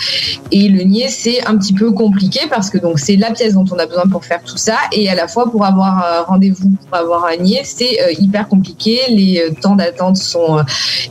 Et 0.51 0.68
le 0.68 0.82
NIE, 0.82 1.09
c'est 1.09 1.47
un 1.47 1.57
petit 1.57 1.72
peu 1.72 1.92
compliqué 1.92 2.40
parce 2.49 2.70
que 2.70 2.78
donc 2.78 2.99
c'est 2.99 3.16
la 3.16 3.30
pièce 3.30 3.55
dont 3.55 3.64
on 3.70 3.78
a 3.78 3.86
besoin 3.86 4.07
pour 4.07 4.24
faire 4.24 4.42
tout 4.42 4.57
ça, 4.57 4.76
et 4.92 5.09
à 5.09 5.14
la 5.14 5.28
fois 5.28 5.51
pour 5.51 5.64
avoir 5.64 5.99
un 5.99 6.22
rendez-vous 6.22 6.70
pour 6.88 6.99
avoir 6.99 7.26
un 7.26 7.36
NIE, 7.36 7.61
c'est 7.64 7.99
hyper 8.18 8.49
compliqué. 8.49 9.01
Les 9.09 9.55
temps 9.61 9.76
d'attente 9.76 10.16
sont 10.16 10.62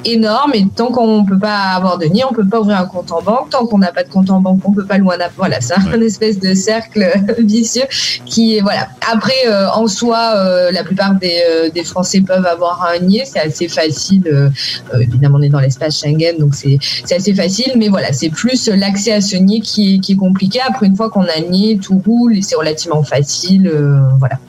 énormes, 0.03 0.53
et 0.53 0.65
tant 0.75 0.87
qu'on 0.87 1.25
peut 1.25 1.39
pas 1.39 1.57
avoir 1.75 1.97
de 1.97 2.05
NIE, 2.05 2.23
on 2.29 2.33
peut 2.33 2.47
pas 2.47 2.59
ouvrir 2.59 2.79
un 2.79 2.85
compte 2.85 3.11
en 3.11 3.21
banque. 3.21 3.49
Tant 3.49 3.65
qu'on 3.65 3.77
n'a 3.77 3.91
pas 3.91 4.03
de 4.03 4.09
compte 4.09 4.29
en 4.29 4.39
banque, 4.39 4.61
peut 4.75 4.85
pas 4.85 4.95
un 4.95 5.19
app. 5.19 5.31
Voilà, 5.37 5.61
c'est 5.61 5.73
un 5.73 6.01
espèce 6.01 6.39
de 6.39 6.53
cercle 6.53 7.11
vicieux 7.39 7.85
qui 8.25 8.57
est 8.57 8.61
voilà. 8.61 8.87
Après, 9.11 9.47
euh, 9.47 9.69
en 9.71 9.87
soi, 9.87 10.33
euh, 10.35 10.71
la 10.71 10.83
plupart 10.83 11.15
des, 11.15 11.39
euh, 11.49 11.69
des 11.69 11.83
Français 11.83 12.21
peuvent 12.21 12.45
avoir 12.45 12.87
un 12.87 12.99
NIE, 12.99 13.21
c'est 13.25 13.39
assez 13.39 13.67
facile. 13.67 14.51
évidemment, 14.99 15.37
on 15.39 15.41
est 15.41 15.49
dans 15.49 15.59
l'espace 15.59 15.99
Schengen, 15.99 16.37
donc 16.39 16.55
c'est 16.55 16.77
c'est 17.05 17.15
assez 17.15 17.33
facile. 17.33 17.73
Mais 17.77 17.89
voilà, 17.89 18.13
c'est 18.13 18.29
plus 18.29 18.67
l'accès 18.67 19.13
à 19.13 19.21
ce 19.21 19.35
NIE 19.35 19.61
qui 19.61 19.95
est, 19.95 19.99
qui 19.99 20.13
est 20.13 20.17
compliqué. 20.17 20.59
Après, 20.67 20.87
une 20.87 20.95
fois 20.95 21.09
qu'on 21.09 21.23
a 21.23 21.39
le 21.39 21.49
NIE, 21.49 21.79
tout 21.79 22.01
roule 22.05 22.37
et 22.37 22.41
c'est 22.41 22.55
relativement 22.55 23.03
facile. 23.03 23.71
voilà. 24.19 24.39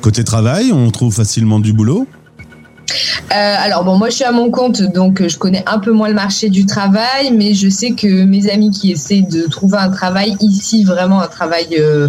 Côté 0.00 0.24
travail, 0.24 0.72
on 0.72 0.90
trouve 0.90 1.14
facilement 1.14 1.60
du 1.60 1.72
boulot? 1.72 2.06
Euh, 3.32 3.56
alors 3.58 3.84
bon, 3.84 3.96
moi 3.96 4.08
je 4.10 4.16
suis 4.16 4.24
à 4.24 4.32
mon 4.32 4.50
compte, 4.50 4.82
donc 4.82 5.20
euh, 5.20 5.28
je 5.28 5.38
connais 5.38 5.64
un 5.66 5.78
peu 5.78 5.92
moins 5.92 6.08
le 6.08 6.14
marché 6.14 6.48
du 6.48 6.66
travail, 6.66 7.32
mais 7.32 7.54
je 7.54 7.68
sais 7.68 7.92
que 7.92 8.24
mes 8.24 8.50
amis 8.50 8.70
qui 8.70 8.92
essaient 8.92 9.22
de 9.22 9.46
trouver 9.48 9.78
un 9.78 9.90
travail 9.90 10.36
ici, 10.40 10.84
vraiment 10.84 11.20
un 11.20 11.26
travail 11.26 11.66
euh, 11.78 12.08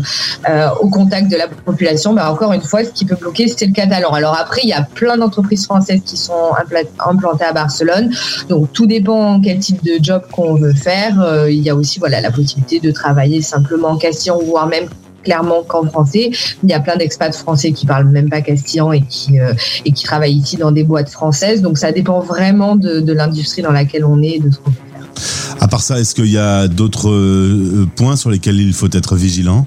au 0.79 0.89
contact 0.89 1.31
de 1.31 1.37
la 1.37 1.47
population, 1.47 2.13
bah, 2.13 2.31
encore 2.31 2.53
une 2.53 2.61
fois, 2.61 2.83
ce 2.83 2.91
qui 2.91 3.05
peut 3.05 3.15
bloquer, 3.15 3.47
c'est 3.47 3.65
le 3.65 3.73
catalan. 3.73 4.11
Alors 4.11 4.37
après, 4.37 4.61
il 4.63 4.69
y 4.69 4.73
a 4.73 4.83
plein 4.83 5.17
d'entreprises 5.17 5.65
françaises 5.65 6.01
qui 6.05 6.17
sont 6.17 6.51
impla- 6.61 6.87
implantées 7.05 7.45
à 7.45 7.53
Barcelone, 7.53 8.11
donc 8.49 8.71
tout 8.73 8.85
dépend 8.85 9.39
quel 9.41 9.59
type 9.59 9.83
de 9.83 9.97
job 10.01 10.23
qu'on 10.31 10.55
veut 10.55 10.73
faire. 10.73 11.45
Il 11.49 11.61
y 11.61 11.69
a 11.69 11.75
aussi 11.75 11.99
voilà 11.99 12.21
la 12.21 12.31
possibilité 12.31 12.79
de 12.79 12.91
travailler 12.91 13.41
simplement 13.41 13.89
en 13.89 13.97
castillan, 13.97 14.39
voire 14.45 14.67
même 14.67 14.87
clairement 15.25 15.63
qu'en 15.63 15.85
français. 15.85 16.29
Il 16.63 16.69
y 16.69 16.73
a 16.73 16.79
plein 16.79 16.95
d'expats 16.95 17.35
français 17.35 17.73
qui 17.73 17.85
parlent 17.85 18.07
même 18.07 18.29
pas 18.29 18.41
castillan 18.41 18.93
et 18.93 19.01
qui 19.01 19.39
euh, 19.39 19.53
et 19.83 19.91
qui 19.91 20.03
travaillent 20.05 20.37
ici 20.37 20.55
dans 20.55 20.71
des 20.71 20.83
boîtes 20.83 21.09
françaises. 21.09 21.61
Donc 21.61 21.77
ça 21.77 21.91
dépend 21.91 22.21
vraiment 22.21 22.77
de, 22.77 23.01
de 23.01 23.13
l'industrie 23.13 23.61
dans 23.61 23.71
laquelle 23.73 24.05
on 24.05 24.21
est, 24.21 24.35
et 24.37 24.39
de 24.39 24.51
ce 24.51 24.57
qu'on 24.59 24.71
fait. 24.71 24.77
À 25.59 25.67
part 25.67 25.81
ça, 25.81 25.99
est-ce 25.99 26.13
qu'il 26.15 26.31
y 26.31 26.37
a 26.37 26.67
d'autres 26.67 27.09
euh, 27.09 27.87
points 27.95 28.15
sur 28.15 28.29
lesquels 28.29 28.59
il 28.59 28.73
faut 28.73 28.89
être 28.91 29.15
vigilant? 29.15 29.65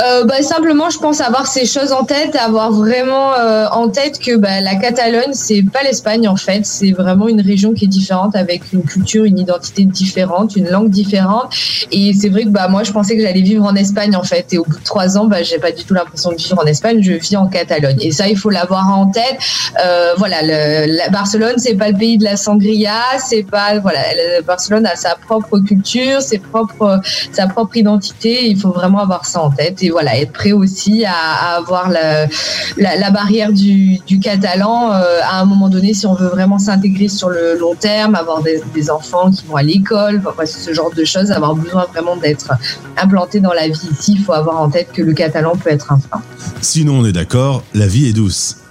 Euh, 0.00 0.24
bah, 0.24 0.42
simplement, 0.42 0.90
je 0.90 0.98
pense 0.98 1.20
avoir 1.20 1.46
ces 1.46 1.66
choses 1.66 1.92
en 1.92 2.04
tête, 2.04 2.34
avoir 2.34 2.72
vraiment 2.72 3.34
euh, 3.34 3.66
en 3.70 3.88
tête 3.88 4.18
que 4.18 4.36
bah, 4.36 4.60
la 4.60 4.74
Catalogne, 4.76 5.32
c'est 5.32 5.62
pas 5.62 5.82
l'Espagne 5.82 6.26
en 6.26 6.36
fait, 6.36 6.64
c'est 6.64 6.92
vraiment 6.92 7.28
une 7.28 7.40
région 7.40 7.72
qui 7.72 7.84
est 7.84 7.88
différente 7.88 8.34
avec 8.34 8.72
une 8.72 8.82
culture, 8.82 9.24
une 9.24 9.38
identité 9.38 9.84
différente, 9.84 10.56
une 10.56 10.68
langue 10.68 10.88
différente. 10.90 11.52
Et 11.92 12.14
c'est 12.14 12.30
vrai 12.30 12.44
que 12.44 12.48
bah 12.48 12.68
moi, 12.68 12.82
je 12.84 12.90
pensais 12.90 13.16
que 13.16 13.22
j'allais 13.22 13.42
vivre 13.42 13.64
en 13.64 13.74
Espagne 13.76 14.16
en 14.16 14.24
fait, 14.24 14.46
et 14.52 14.58
au 14.58 14.64
bout 14.64 14.78
de 14.78 14.84
trois 14.84 15.18
ans, 15.18 15.26
bah 15.26 15.42
j'ai 15.42 15.58
pas 15.58 15.70
du 15.72 15.84
tout 15.84 15.94
l'impression 15.94 16.30
de 16.30 16.36
vivre 16.36 16.58
en 16.58 16.64
Espagne, 16.66 17.00
je 17.02 17.12
vis 17.12 17.36
en 17.36 17.46
Catalogne. 17.46 17.98
Et 18.00 18.10
ça, 18.12 18.28
il 18.28 18.36
faut 18.38 18.50
l'avoir 18.50 18.88
en 18.88 19.06
tête. 19.06 19.38
Euh, 19.84 20.14
voilà, 20.16 20.38
le, 20.42 20.96
la 20.96 21.10
Barcelone, 21.10 21.54
c'est 21.58 21.74
pas 21.74 21.90
le 21.90 21.96
pays 21.98 22.18
de 22.18 22.24
la 22.24 22.36
sangria, 22.36 22.94
c'est 23.18 23.42
pas 23.44 23.78
voilà, 23.78 24.00
le- 24.14 24.42
Barcelone 24.42 24.86
a 24.86 24.96
sa 24.96 25.14
propre 25.14 25.58
culture, 25.60 26.22
ses 26.22 26.38
propres, 26.38 27.00
sa 27.32 27.46
propre 27.46 27.76
identité. 27.76 28.46
Il 28.48 28.58
faut 28.58 28.70
vraiment 28.72 28.98
avoir 28.98 29.26
ça 29.26 29.40
en 29.42 29.50
tête 29.50 29.81
et 29.82 29.90
voilà, 29.90 30.18
être 30.18 30.32
prêt 30.32 30.52
aussi 30.52 31.04
à, 31.04 31.56
avoir 31.56 31.90
la, 31.90 33.10
barrière 33.10 33.52
du, 33.52 34.00
catalan 34.22 34.92
euh, 34.92 35.20
à 35.22 35.40
un 35.40 35.44
moment 35.44 35.68
donné 35.68 35.94
si 35.94 36.06
on 36.06 36.14
veut 36.14 36.28
vraiment 36.28 36.58
s'intégrer 36.58 37.08
sur 37.08 37.28
le 37.28 37.58
long 37.58 37.74
terme, 37.74 38.14
avoir 38.14 38.42
des, 38.42 38.90
enfants 38.90 39.30
qui 39.30 39.44
vont 39.46 39.56
à 39.56 39.62
l'école, 39.62 40.20
ce 40.44 40.72
genre 40.72 40.90
de 40.94 41.04
choses, 41.04 41.30
avoir 41.30 41.54
besoin 41.54 41.86
vraiment 41.92 42.16
d'être 42.16 42.52
implanté 42.96 43.40
dans 43.40 43.52
la 43.52 43.68
vie 43.68 43.88
ici, 43.92 44.14
il 44.18 44.24
faut 44.24 44.32
avoir 44.32 44.60
en 44.60 44.68
tête 44.68 44.90
que 44.92 45.02
le 45.02 45.12
catalan 45.12 45.56
peut 45.56 45.70
être 45.70 45.92
un 45.92 45.98
frein. 45.98 46.22
Sinon, 46.60 46.98
on 47.00 47.04
est 47.04 47.12
d'accord, 47.12 47.62
la 47.74 47.86
vie 47.86 48.08
est 48.08 48.12
douce. 48.12 48.61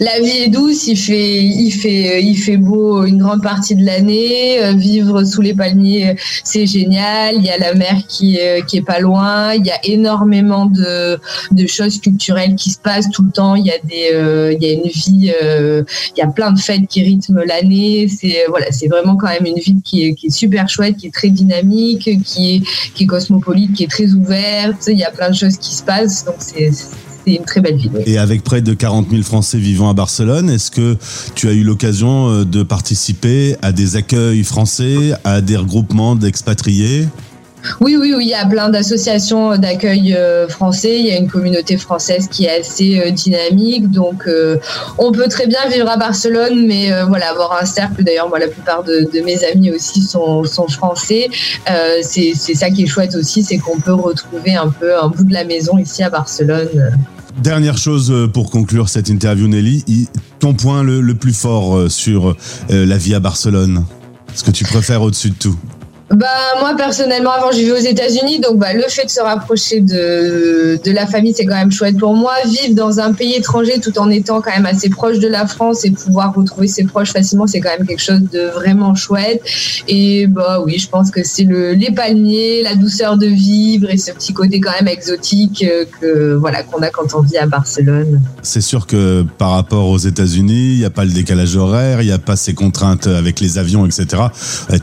La 0.00 0.20
vie 0.20 0.44
est 0.44 0.48
douce, 0.48 0.86
il 0.86 0.96
fait, 0.96 1.42
il 1.42 1.70
fait, 1.70 2.22
il 2.22 2.36
fait 2.36 2.56
beau 2.56 3.04
une 3.04 3.18
grande 3.18 3.42
partie 3.42 3.74
de 3.74 3.84
l'année. 3.84 4.62
Euh, 4.62 4.72
Vivre 4.74 5.24
sous 5.24 5.40
les 5.40 5.54
palmiers, 5.54 6.10
euh, 6.10 6.14
c'est 6.44 6.66
génial. 6.66 7.36
Il 7.36 7.44
y 7.44 7.50
a 7.50 7.58
la 7.58 7.74
mer 7.74 8.02
qui 8.08 8.38
qui 8.66 8.76
est 8.78 8.86
pas 8.86 9.00
loin. 9.00 9.54
Il 9.54 9.64
y 9.64 9.70
a 9.70 9.78
énormément 9.84 10.66
de, 10.66 11.18
de 11.50 11.66
choses 11.66 12.00
culturelles 12.00 12.54
qui 12.54 12.70
se 12.70 12.78
passent 12.78 13.10
tout 13.10 13.22
le 13.22 13.30
temps. 13.30 13.54
Il 13.54 13.66
y 13.66 13.70
a 13.70 13.78
des, 13.84 14.10
euh, 14.12 14.52
il 14.52 14.62
y 14.62 14.70
a 14.70 14.72
une 14.72 14.88
vie, 14.88 15.32
euh, 15.42 15.82
il 16.16 16.18
y 16.18 16.22
a 16.22 16.26
plein 16.28 16.52
de 16.52 16.58
fêtes 16.58 16.86
qui 16.88 17.02
rythment 17.02 17.42
l'année. 17.46 18.08
C'est 18.08 18.44
voilà, 18.48 18.66
c'est 18.70 18.88
vraiment 18.88 19.16
quand 19.16 19.28
même 19.28 19.46
une 19.46 19.58
ville 19.58 19.82
qui 19.84 20.04
est, 20.04 20.14
qui 20.14 20.26
est 20.26 20.30
super 20.30 20.68
chouette, 20.68 20.96
qui 20.96 21.06
est 21.06 21.14
très 21.14 21.30
dynamique, 21.30 22.08
qui 22.24 22.56
est, 22.56 22.62
qui 22.94 23.04
est 23.04 23.06
cosmopolite, 23.06 23.72
qui 23.72 23.84
est 23.84 23.90
très 23.90 24.12
ouverte. 24.12 24.88
Il 24.88 24.98
y 24.98 25.04
a 25.04 25.10
plein 25.10 25.30
de 25.30 25.36
choses 25.36 25.56
qui 25.56 25.74
se 25.74 25.82
passent, 25.82 26.24
donc 26.24 26.36
c'est 26.38 26.70
c'est 27.24 27.34
une 27.34 27.44
très 27.44 27.60
belle 27.60 27.76
ville. 27.76 27.90
oui. 27.94 28.02
Et 28.06 28.18
avec 28.18 28.42
près 28.42 28.60
de 28.60 28.74
40 28.74 29.10
000 29.10 29.22
Français 29.22 29.58
vivant 29.58 29.88
à 29.88 29.94
Barcelone, 29.94 30.50
est-ce 30.50 30.70
que 30.70 30.96
tu 31.34 31.48
as 31.48 31.52
eu 31.52 31.62
l'occasion 31.62 32.28
euh, 32.28 32.44
de 32.44 32.62
participer 32.62 33.56
à 33.62 33.72
des 33.72 33.96
accueils 33.96 34.44
français, 34.44 35.12
à 35.24 35.40
des 35.40 35.56
regroupements 35.56 36.16
d'expatriés? 36.16 37.06
Oui, 37.80 37.96
oui, 37.98 38.12
oui, 38.14 38.24
il 38.26 38.28
y 38.28 38.34
a 38.34 38.44
plein 38.44 38.68
d'associations 38.68 39.56
d'accueil 39.56 40.14
euh, 40.14 40.46
français. 40.48 40.98
Il 41.00 41.06
y 41.06 41.12
a 41.12 41.16
une 41.16 41.30
communauté 41.30 41.78
française 41.78 42.28
qui 42.30 42.44
est 42.44 42.60
assez 42.60 43.00
euh, 43.00 43.10
dynamique. 43.10 43.90
Donc, 43.90 44.24
euh, 44.26 44.58
on 44.98 45.12
peut 45.12 45.28
très 45.28 45.46
bien 45.46 45.66
vivre 45.72 45.88
à 45.88 45.96
Barcelone, 45.96 46.66
mais 46.66 46.92
euh, 46.92 47.06
voilà, 47.06 47.30
avoir 47.30 47.58
un 47.58 47.64
cercle. 47.64 48.04
D'ailleurs, 48.04 48.28
moi, 48.28 48.38
la 48.38 48.48
plupart 48.48 48.84
de, 48.84 49.08
de 49.10 49.20
mes 49.24 49.42
amis 49.44 49.70
aussi 49.70 50.02
sont, 50.02 50.44
sont 50.44 50.68
français. 50.68 51.30
Euh, 51.70 52.00
c'est 52.02 52.34
ça 52.34 52.68
qui 52.68 52.82
est 52.82 52.86
chouette 52.86 53.14
aussi, 53.14 53.42
c'est 53.42 53.56
qu'on 53.56 53.80
peut 53.80 53.94
retrouver 53.94 54.54
un 54.54 54.68
peu 54.68 54.94
un 54.98 55.08
bout 55.08 55.24
de 55.24 55.32
la 55.32 55.44
maison 55.44 55.78
ici 55.78 56.02
à 56.02 56.10
Barcelone. 56.10 56.68
Dernière 57.38 57.76
chose 57.76 58.10
euh, 58.10 58.28
pour 58.28 58.50
conclure 58.50 58.88
cette 58.88 59.08
interview, 59.08 59.48
Nelly, 59.48 59.84
ton 60.38 60.54
point 60.54 60.82
le, 60.82 61.00
le 61.00 61.14
plus 61.14 61.32
fort 61.32 61.76
euh, 61.76 61.88
sur 61.88 62.30
euh, 62.30 62.86
la 62.86 62.96
vie 62.96 63.14
à 63.14 63.20
Barcelone 63.20 63.84
Ce 64.34 64.44
que 64.44 64.50
tu 64.50 64.64
préfères 64.64 65.02
au-dessus 65.02 65.30
de 65.30 65.34
tout? 65.34 65.58
Bah 66.10 66.26
moi 66.60 66.74
personnellement 66.76 67.32
avant 67.32 67.50
je 67.50 67.58
vivais 67.58 67.72
aux 67.72 67.76
États-Unis 67.76 68.40
donc 68.40 68.58
bah, 68.58 68.74
le 68.74 68.82
fait 68.82 69.06
de 69.06 69.10
se 69.10 69.20
rapprocher 69.20 69.80
de, 69.80 70.78
de 70.84 70.92
la 70.92 71.06
famille 71.06 71.32
c'est 71.34 71.46
quand 71.46 71.56
même 71.56 71.72
chouette 71.72 71.96
pour 71.98 72.14
moi 72.14 72.32
vivre 72.44 72.74
dans 72.74 73.00
un 73.00 73.12
pays 73.12 73.34
étranger 73.34 73.80
tout 73.80 73.98
en 73.98 74.10
étant 74.10 74.40
quand 74.40 74.50
même 74.50 74.66
assez 74.66 74.90
proche 74.90 75.18
de 75.18 75.28
la 75.28 75.46
France 75.46 75.84
et 75.84 75.90
pouvoir 75.90 76.34
retrouver 76.34 76.68
ses 76.68 76.84
proches 76.84 77.12
facilement 77.12 77.46
c'est 77.46 77.60
quand 77.60 77.70
même 77.76 77.86
quelque 77.86 78.02
chose 78.02 78.20
de 78.32 78.50
vraiment 78.50 78.94
chouette 78.94 79.42
et 79.88 80.26
bah 80.26 80.60
oui 80.64 80.78
je 80.78 80.88
pense 80.88 81.10
que 81.10 81.24
c'est 81.24 81.44
le 81.44 81.72
les 81.72 81.90
palmiers 81.90 82.62
la 82.62 82.76
douceur 82.76 83.16
de 83.16 83.26
vivre 83.26 83.88
et 83.90 83.96
ce 83.96 84.12
petit 84.12 84.32
côté 84.32 84.60
quand 84.60 84.72
même 84.72 84.88
exotique 84.88 85.64
euh, 85.64 85.84
que 86.00 86.34
voilà 86.34 86.62
qu'on 86.62 86.82
a 86.82 86.90
quand 86.90 87.14
on 87.14 87.20
vit 87.20 87.38
à 87.38 87.46
Barcelone. 87.46 88.20
C'est 88.42 88.60
sûr 88.60 88.86
que 88.86 89.24
par 89.38 89.50
rapport 89.50 89.88
aux 89.88 89.98
États-Unis, 89.98 90.72
il 90.72 90.78
n'y 90.78 90.84
a 90.84 90.90
pas 90.90 91.04
le 91.04 91.12
décalage 91.12 91.56
horaire, 91.56 92.02
il 92.02 92.06
n'y 92.06 92.12
a 92.12 92.18
pas 92.18 92.36
ces 92.36 92.54
contraintes 92.54 93.06
avec 93.06 93.40
les 93.40 93.58
avions, 93.58 93.86
etc. 93.86 94.22
Euh, 94.70 94.78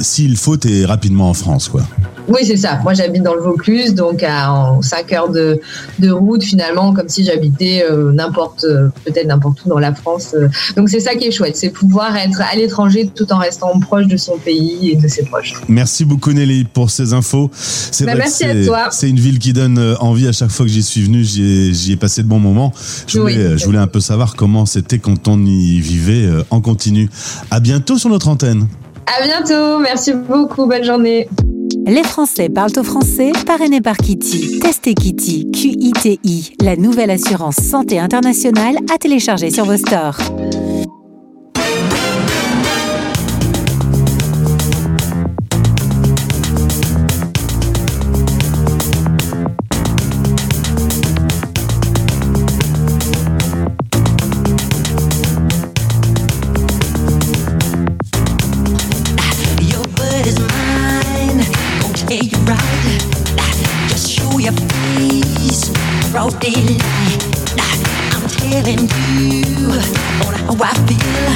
S'il 0.00 0.36
faut, 0.36 0.56
rapidement 0.86 1.30
en 1.30 1.34
France. 1.34 1.68
quoi. 1.68 1.82
Oui, 2.28 2.42
c'est 2.44 2.56
ça. 2.56 2.78
Moi, 2.84 2.94
j'habite 2.94 3.24
dans 3.24 3.34
le 3.34 3.40
Vaucluse, 3.40 3.94
donc 3.94 4.22
à 4.22 4.52
en 4.52 4.80
5 4.80 5.12
heures 5.12 5.28
de, 5.28 5.60
de 5.98 6.10
route, 6.10 6.42
finalement, 6.44 6.92
comme 6.94 7.08
si 7.08 7.24
j'habitais 7.24 7.84
euh, 7.90 8.12
n'importe, 8.12 8.62
euh, 8.64 8.88
peut-être 9.04 9.26
n'importe 9.26 9.64
où 9.64 9.68
dans 9.68 9.80
la 9.80 9.92
France. 9.92 10.34
euh. 10.38 10.48
Donc, 10.76 10.88
c'est 10.88 11.00
ça 11.00 11.16
qui 11.16 11.26
est 11.26 11.32
chouette, 11.32 11.56
c'est 11.56 11.70
pouvoir 11.70 12.16
être 12.16 12.40
à 12.40 12.54
l'étranger 12.54 13.10
tout 13.12 13.30
en 13.32 13.38
restant 13.38 13.76
proche 13.80 14.06
de 14.06 14.16
son 14.16 14.36
pays 14.38 14.90
et 14.92 14.96
de 14.96 15.08
ses 15.08 15.24
proches. 15.24 15.54
Merci 15.68 16.04
beaucoup 16.04 16.32
Nelly 16.32 16.62
pour 16.64 16.90
ces 16.90 17.12
infos. 17.12 17.50
C'est 17.54 18.04
Bah, 18.04 18.12
vrai 18.12 18.20
que 18.20 18.26
merci 18.28 18.44
à 18.44 18.64
toi. 18.66 18.88
C'est 18.92 19.10
une 19.10 19.18
ville 19.18 19.40
qui 19.40 19.52
donne 19.52 19.96
envie 19.98 20.28
à 20.28 20.32
chaque 20.32 20.50
fois 20.50 20.64
que 20.64 20.70
j'y 20.70 20.84
suis 20.84 21.02
venu. 21.02 21.24
J'y 21.24 21.42
ai, 21.42 21.74
j'y 21.74 21.92
ai 21.92 21.96
passé 21.96 22.22
de 22.22 22.28
bons 22.28 22.38
moments. 22.38 22.72
Je 23.08 23.18
voulais, 23.18 23.48
Oui. 23.48 23.58
je 23.58 23.64
voulais 23.64 23.78
un 23.78 23.88
peu 23.88 24.00
savoir 24.00 24.36
comment 24.36 24.64
c'était 24.64 25.00
quand 25.00 25.26
on 25.26 25.44
y 25.44 25.80
vivait 25.80 26.28
en 26.50 26.60
continu. 26.60 27.10
À 27.50 27.58
bientôt 27.58 27.98
sur 27.98 28.10
notre 28.10 28.28
antenne. 28.28 28.68
À 29.06 29.22
bientôt. 29.24 29.78
Merci 29.78 30.12
beaucoup. 30.14 30.66
Bonne 30.66 30.84
journée. 30.84 31.28
Les 31.86 32.04
Français 32.04 32.48
parlent 32.48 32.78
au 32.78 32.82
français, 32.82 33.32
parrainé 33.46 33.80
par 33.80 33.96
Kitty. 33.96 34.60
Testez 34.60 34.94
Kitty, 34.94 35.50
Q-I-T-I, 35.50 36.54
la 36.62 36.76
nouvelle 36.76 37.10
assurance 37.10 37.56
santé 37.56 37.98
internationale 37.98 38.76
à 38.92 38.98
télécharger 38.98 39.50
sur 39.50 39.64
vos 39.64 39.76
stores. 39.76 40.18
Daylight. 66.42 66.82
I'm 68.12 68.26
telling 68.26 68.88
you 69.16 69.70
on 70.26 70.34
how 70.34 70.56
I 70.58 70.74
feel. 70.88 71.34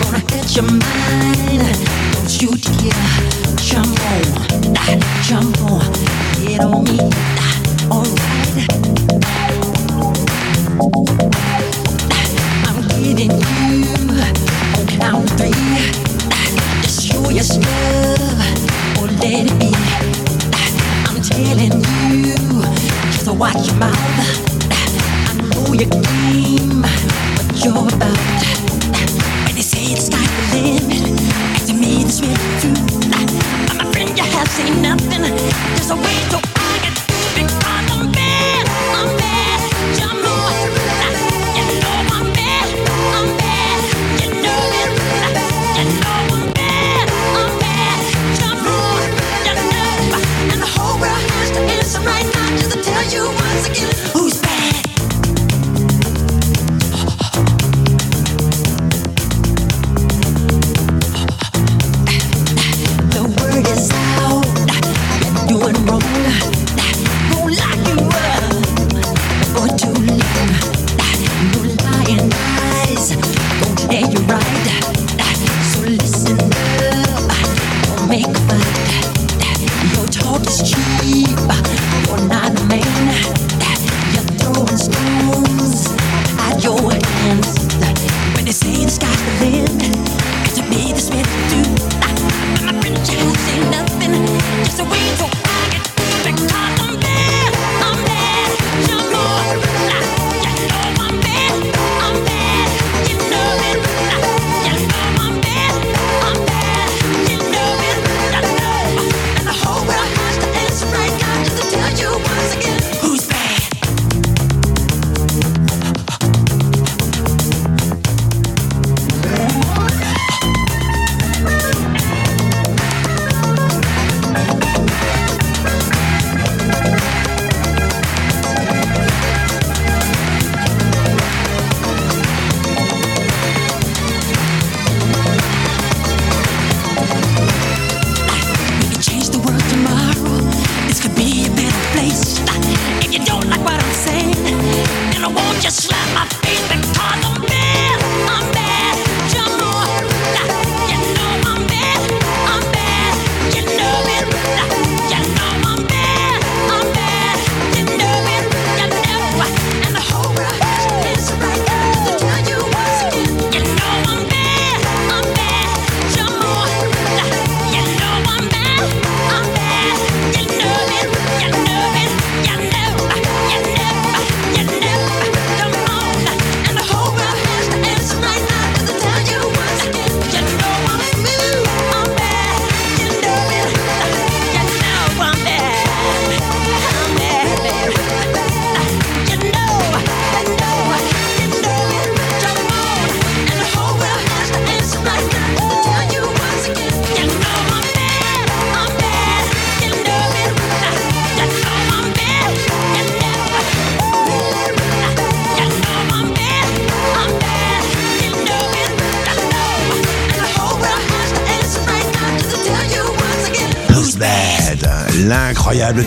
Gonna 0.00 0.20
hit 0.30 0.54
your 0.54 0.68
mind. 0.68 1.62
Don't 2.12 2.42
you 2.42 2.50
dare 2.76 3.32
jump 3.56 3.98
on. 4.12 4.22
Jump 5.22 5.60
on. 5.62 5.92
Get 6.44 6.60
on 6.60 6.84
me. 6.84 7.21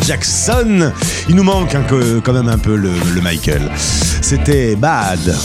Jackson. 0.06 0.92
Il 1.28 1.36
nous 1.36 1.44
manque 1.44 1.76
que- 1.88 2.20
quand 2.20 2.34
même 2.34 2.50
un 2.50 2.58
peu 2.58 2.76
le, 2.76 2.92
le 3.16 3.22
Michael. 3.22 3.62
C'était 4.22 4.76
Bad. 4.76 5.36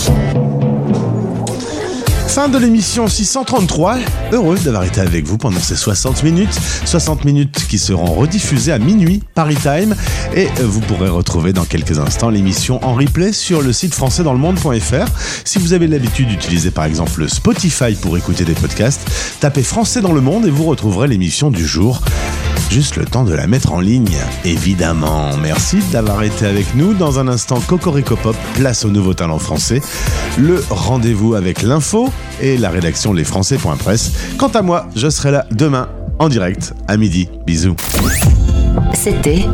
Fin 2.28 2.48
de 2.48 2.58
l'émission 2.58 3.08
633. 3.08 3.98
Heureux 4.32 4.56
d'avoir 4.58 4.84
été 4.84 5.00
avec 5.00 5.24
vous 5.26 5.36
pendant 5.38 5.58
ces 5.58 5.74
60 5.74 6.22
minutes. 6.22 6.52
60 6.84 7.24
minutes 7.24 7.66
qui 7.68 7.76
seront 7.78 8.12
rediffusées 8.12 8.72
à 8.72 8.78
minuit, 8.78 9.22
Paris 9.34 9.56
Time. 9.56 9.96
Et 10.34 10.46
vous 10.62 10.80
pourrez 10.80 11.08
retrouver 11.08 11.52
dans 11.52 11.64
quelques 11.64 11.98
instants 11.98 12.28
l'émission 12.30 12.78
en 12.84 12.94
replay 12.94 13.32
sur 13.32 13.62
le 13.62 13.72
site 13.72 13.94
françaisdanslemonde.fr. 13.94 15.08
Si 15.44 15.58
vous 15.58 15.72
avez 15.72 15.88
l'habitude 15.88 16.28
d'utiliser 16.28 16.70
par 16.70 16.84
exemple 16.84 17.28
Spotify 17.28 17.94
pour 17.94 18.16
écouter 18.16 18.44
des 18.44 18.54
podcasts, 18.54 19.00
tapez 19.40 19.62
Français 19.64 20.00
dans 20.02 20.12
le 20.12 20.20
monde 20.20 20.46
et 20.46 20.50
vous 20.50 20.64
retrouverez 20.64 21.08
l'émission 21.08 21.50
du 21.50 21.66
jour. 21.66 22.00
Juste 22.70 22.94
le 22.96 23.04
temps 23.04 23.24
de 23.24 23.34
la 23.34 23.48
mettre 23.48 23.72
en 23.72 23.80
ligne, 23.80 24.16
évidemment. 24.44 25.36
Merci 25.42 25.78
d'avoir 25.90 26.22
été 26.22 26.46
avec 26.46 26.76
nous. 26.76 26.94
Dans 26.94 27.18
un 27.18 27.26
instant, 27.26 27.58
Cocorico 27.60 28.14
Pop, 28.14 28.36
place 28.54 28.84
au 28.84 28.90
nouveau 28.90 29.12
talent 29.12 29.40
français. 29.40 29.82
Le 30.38 30.62
rendez-vous 30.70 31.34
avec 31.34 31.62
l'info 31.62 32.10
et 32.40 32.56
la 32.56 32.70
rédaction 32.70 33.12
lesfrançais.press. 33.12 34.12
Quant 34.38 34.48
à 34.48 34.62
moi, 34.62 34.86
je 34.94 35.10
serai 35.10 35.32
là 35.32 35.46
demain 35.50 35.88
en 36.20 36.28
direct 36.28 36.72
à 36.86 36.96
midi. 36.96 37.28
Bisous. 37.44 37.74
C'était 38.94 39.44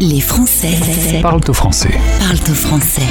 Les 0.00 0.20
Français 0.20 1.20
Parle 1.22 1.42
au 1.46 1.52
français. 1.52 1.96
parlent 2.18 2.50
au 2.50 2.54
français. 2.54 3.02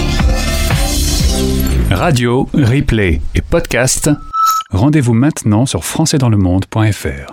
Radio, 1.90 2.50
replay 2.54 3.22
et 3.34 3.42
podcast. 3.42 4.10
Rendez-vous 4.72 5.14
maintenant 5.14 5.66
sur 5.66 5.86
françaisdanslemonde.fr. 5.86 7.32